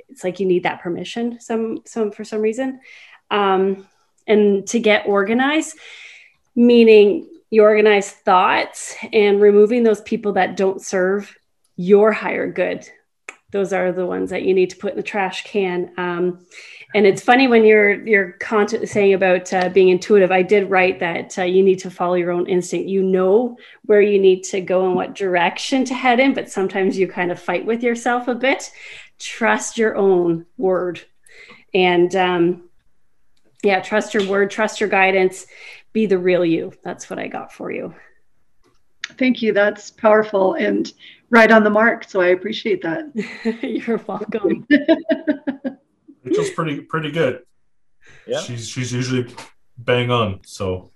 it's 0.09 0.24
like 0.24 0.40
you 0.40 0.46
need 0.46 0.64
that 0.64 0.82
permission 0.82 1.38
some 1.38 1.82
some 1.86 2.11
for 2.11 2.24
some 2.24 2.40
reason, 2.40 2.80
um, 3.30 3.86
and 4.26 4.66
to 4.66 4.80
get 4.80 5.07
organized 5.07 5.78
meaning 6.57 7.28
you 7.51 7.62
organize 7.62 8.11
thoughts 8.11 8.94
and 9.12 9.40
removing 9.40 9.82
those 9.82 10.01
people 10.01 10.32
that 10.34 10.57
don't 10.57 10.80
serve 10.80 11.36
your 11.76 12.12
higher 12.12 12.51
good. 12.51 12.88
Those 13.51 13.72
are 13.72 13.90
the 13.90 14.07
ones 14.07 14.30
that 14.30 14.44
you 14.44 14.55
need 14.55 14.70
to 14.70 14.76
put 14.76 14.92
in 14.92 14.96
the 14.96 15.03
trash 15.03 15.44
can. 15.44 15.92
Um, 15.96 16.46
and 16.94 17.07
it's 17.07 17.22
funny 17.22 17.48
when 17.48 17.64
you're 17.64 18.05
you're 18.07 18.32
content 18.32 18.88
saying 18.88 19.14
about 19.14 19.53
uh, 19.53 19.68
being 19.68 19.90
intuitive 19.90 20.32
i 20.32 20.42
did 20.42 20.68
write 20.68 20.98
that 20.98 21.38
uh, 21.38 21.44
you 21.44 21.62
need 21.62 21.78
to 21.80 21.90
follow 21.90 22.14
your 22.14 22.32
own 22.32 22.48
instinct. 22.48 22.88
You 22.88 23.03
know 23.03 23.57
where 23.84 24.01
you 24.01 24.20
need 24.20 24.42
to 24.44 24.61
go 24.61 24.86
and 24.86 24.94
what 24.94 25.14
direction 25.14 25.84
to 25.86 25.94
head 25.94 26.20
in 26.20 26.34
but 26.34 26.51
sometimes 26.51 26.98
you 26.98 27.07
kind 27.09 27.30
of 27.30 27.40
fight 27.40 27.64
with 27.64 27.82
yourself 27.82 28.28
a 28.28 28.34
bit. 28.34 28.70
Trust 29.18 29.78
your 29.78 29.96
own 29.96 30.46
word. 30.57 31.01
And 31.72 32.14
um, 32.16 32.70
yeah 33.62 33.80
trust 33.80 34.14
your 34.14 34.26
word 34.26 34.51
trust 34.51 34.80
your 34.80 34.88
guidance 34.88 35.46
be 35.93 36.07
the 36.07 36.18
real 36.18 36.45
you 36.45 36.72
that's 36.84 37.09
what 37.11 37.18
i 37.18 37.26
got 37.28 37.53
for 37.53 37.70
you 37.70 37.95
thank 39.18 39.43
you. 39.43 39.53
That's 39.53 39.91
powerful 39.91 40.55
and 40.55 40.91
right 41.30 41.51
on 41.51 41.64
the 41.64 41.70
mark. 41.70 42.05
So, 42.09 42.20
I 42.20 42.28
appreciate 42.28 42.80
that. 42.82 43.11
you're 43.62 43.97
welcome 44.07 44.66
Rachel's 46.24 46.51
pretty, 46.51 46.82
pretty 46.82 47.11
good. 47.11 47.43
Yeah. 48.26 48.41
She's, 48.41 48.68
she's 48.68 48.93
usually 48.93 49.26
bang 49.78 50.12
on. 50.12 50.41
So 50.45 50.93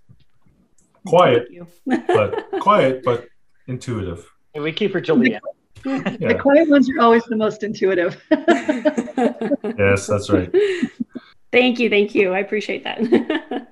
quiet, 1.07 1.49
Thank 1.49 1.69
you. 1.87 2.05
but 2.07 2.47
quiet, 2.61 3.03
but 3.03 3.27
intuitive. 3.67 4.31
We 4.55 4.71
keep 4.73 4.93
her 4.93 5.01
till 5.01 5.17
the 5.19 5.35
end. 5.35 5.43
The 5.83 6.17
Yeah. 6.21 6.35
quiet 6.35 6.69
ones 6.69 6.89
are 6.91 7.01
always 7.01 7.25
the 7.25 7.37
most 7.37 7.65
intuitive. 7.65 8.23
Yes, 9.77 10.07
that's 10.07 10.31
right. 10.31 10.51
thank 11.51 11.79
you 11.81 11.89
thank 11.91 12.15
you 12.15 12.33
i 12.33 12.39
appreciate 12.41 12.83
that 12.85 13.64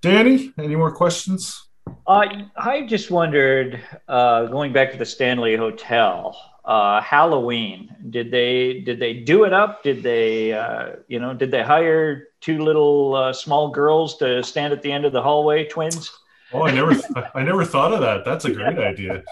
Danny, 0.00 0.52
any 0.58 0.76
more 0.76 0.92
questions? 0.92 1.68
Uh, 2.06 2.26
I 2.56 2.86
just 2.86 3.10
wondered, 3.10 3.80
uh, 4.08 4.46
going 4.46 4.72
back 4.72 4.92
to 4.92 4.98
the 4.98 5.06
Stanley 5.06 5.56
Hotel, 5.56 6.36
uh, 6.64 7.00
Halloween. 7.00 7.94
Did 8.10 8.30
they 8.30 8.80
did 8.80 9.00
they 9.00 9.14
do 9.14 9.44
it 9.44 9.52
up? 9.52 9.82
Did 9.82 10.02
they 10.02 10.52
uh, 10.52 10.96
you 11.08 11.18
know 11.18 11.32
did 11.34 11.50
they 11.50 11.62
hire 11.62 12.28
two 12.40 12.58
little 12.62 13.14
uh, 13.14 13.32
small 13.32 13.70
girls 13.70 14.16
to 14.18 14.42
stand 14.42 14.72
at 14.72 14.82
the 14.82 14.92
end 14.92 15.04
of 15.06 15.12
the 15.12 15.22
hallway, 15.22 15.64
twins? 15.66 16.10
Oh, 16.52 16.62
I 16.62 16.72
never, 16.72 16.94
I 17.34 17.42
never 17.42 17.62
thought 17.64 17.92
of 17.92 18.00
that. 18.00 18.24
That's 18.24 18.46
a 18.46 18.50
great 18.52 18.78
idea. 18.78 19.22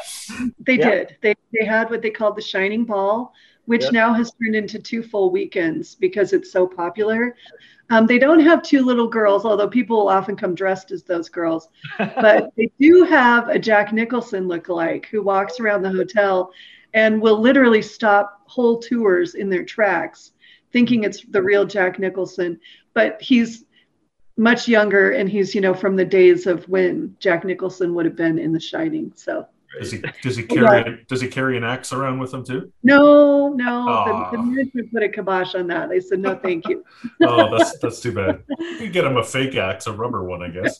They 0.66 0.74
Yeah. 0.78 0.90
did. 0.90 1.16
They 1.22 1.34
they 1.58 1.64
had 1.64 1.88
what 1.90 2.02
they 2.02 2.10
called 2.10 2.36
the 2.36 2.42
Shining 2.42 2.84
Ball, 2.84 3.32
which 3.66 3.84
Yeah. 3.84 3.90
now 3.92 4.12
has 4.14 4.32
turned 4.32 4.56
into 4.56 4.78
two 4.78 5.02
full 5.02 5.30
weekends 5.30 5.94
because 5.94 6.32
it's 6.32 6.50
so 6.50 6.66
popular. 6.66 7.36
Um, 7.90 8.06
they 8.06 8.18
don't 8.18 8.40
have 8.40 8.62
two 8.62 8.84
little 8.84 9.06
girls, 9.06 9.44
although 9.44 9.68
people 9.68 9.98
will 9.98 10.08
often 10.08 10.34
come 10.36 10.54
dressed 10.54 10.90
as 10.90 11.04
those 11.04 11.28
girls. 11.28 11.68
But 11.98 12.50
they 12.56 12.70
do 12.80 13.04
have 13.04 13.48
a 13.48 13.58
Jack 13.58 13.92
Nicholson 13.92 14.46
lookalike 14.48 15.06
who 15.06 15.22
walks 15.22 15.60
around 15.60 15.82
the 15.82 15.90
hotel 15.92 16.50
and 16.94 17.20
will 17.20 17.38
literally 17.40 17.82
stop 17.82 18.40
whole 18.46 18.78
tours 18.78 19.34
in 19.34 19.48
their 19.48 19.64
tracks, 19.64 20.32
thinking 20.72 21.04
it's 21.04 21.24
the 21.26 21.42
real 21.42 21.64
Jack 21.64 21.98
Nicholson. 21.98 22.58
But 22.94 23.20
he's 23.20 23.64
much 24.36 24.68
younger, 24.68 25.12
and 25.12 25.28
he's 25.28 25.54
you 25.54 25.60
know 25.60 25.74
from 25.74 25.96
the 25.96 26.04
days 26.04 26.46
of 26.46 26.68
when 26.68 27.16
Jack 27.20 27.44
Nicholson 27.44 27.94
would 27.94 28.04
have 28.04 28.16
been 28.16 28.38
in 28.38 28.52
The 28.52 28.60
Shining. 28.60 29.12
So. 29.14 29.46
Does 29.78 29.92
he, 29.92 30.02
does 30.22 30.36
he 30.36 30.42
carry, 30.42 31.04
does 31.08 31.20
he 31.20 31.28
carry 31.28 31.56
an 31.56 31.64
axe 31.64 31.92
around 31.92 32.18
with 32.18 32.32
him 32.32 32.44
too? 32.44 32.72
No, 32.82 33.48
no. 33.48 33.88
Aw. 33.88 34.30
The, 34.30 34.36
the 34.36 34.42
ah. 34.42 34.42
management 34.42 34.92
put 34.92 35.02
a 35.02 35.08
kibosh 35.08 35.54
on 35.54 35.66
that. 35.68 35.88
They 35.88 36.00
said, 36.00 36.20
no, 36.20 36.34
thank 36.36 36.68
you. 36.68 36.84
Oh, 37.22 37.56
that's, 37.56 37.78
that's 37.78 38.00
too 38.00 38.12
bad. 38.12 38.42
You 38.58 38.76
could 38.78 38.92
get 38.92 39.04
him 39.04 39.16
a 39.16 39.24
fake 39.24 39.56
axe, 39.56 39.86
a 39.86 39.92
rubber 39.92 40.24
one, 40.24 40.42
I 40.42 40.48
guess. 40.48 40.78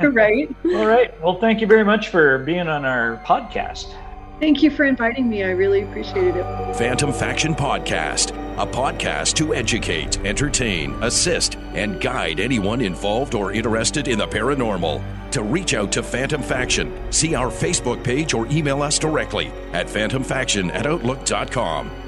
right. 0.00 0.54
All 0.66 0.86
right. 0.86 1.20
Well, 1.22 1.38
thank 1.40 1.60
you 1.60 1.66
very 1.66 1.84
much 1.84 2.08
for 2.08 2.38
being 2.38 2.68
on 2.68 2.84
our 2.84 3.22
podcast. 3.26 3.94
Thank 4.40 4.62
you 4.62 4.70
for 4.70 4.84
inviting 4.84 5.28
me. 5.28 5.44
I 5.44 5.50
really 5.50 5.82
appreciated 5.82 6.36
it. 6.36 6.74
Phantom 6.74 7.12
Faction 7.12 7.54
Podcast, 7.54 8.30
a 8.58 8.66
podcast 8.66 9.34
to 9.34 9.54
educate, 9.54 10.18
entertain, 10.24 10.92
assist, 11.02 11.56
and 11.74 12.00
guide 12.00 12.40
anyone 12.40 12.80
involved 12.80 13.34
or 13.34 13.52
interested 13.52 14.08
in 14.08 14.18
the 14.18 14.26
paranormal. 14.26 15.02
To 15.30 15.42
reach 15.42 15.74
out 15.74 15.90
to 15.92 16.02
Phantom 16.02 16.42
Faction, 16.42 16.92
see 17.10 17.34
our 17.34 17.48
Facebook 17.48 18.04
page 18.04 18.34
or 18.34 18.46
email 18.48 18.82
us 18.82 18.98
directly 18.98 19.52
at 19.72 19.86
phantomfaction 19.86 20.72
at 20.74 20.86
outlook.com. 20.86 22.03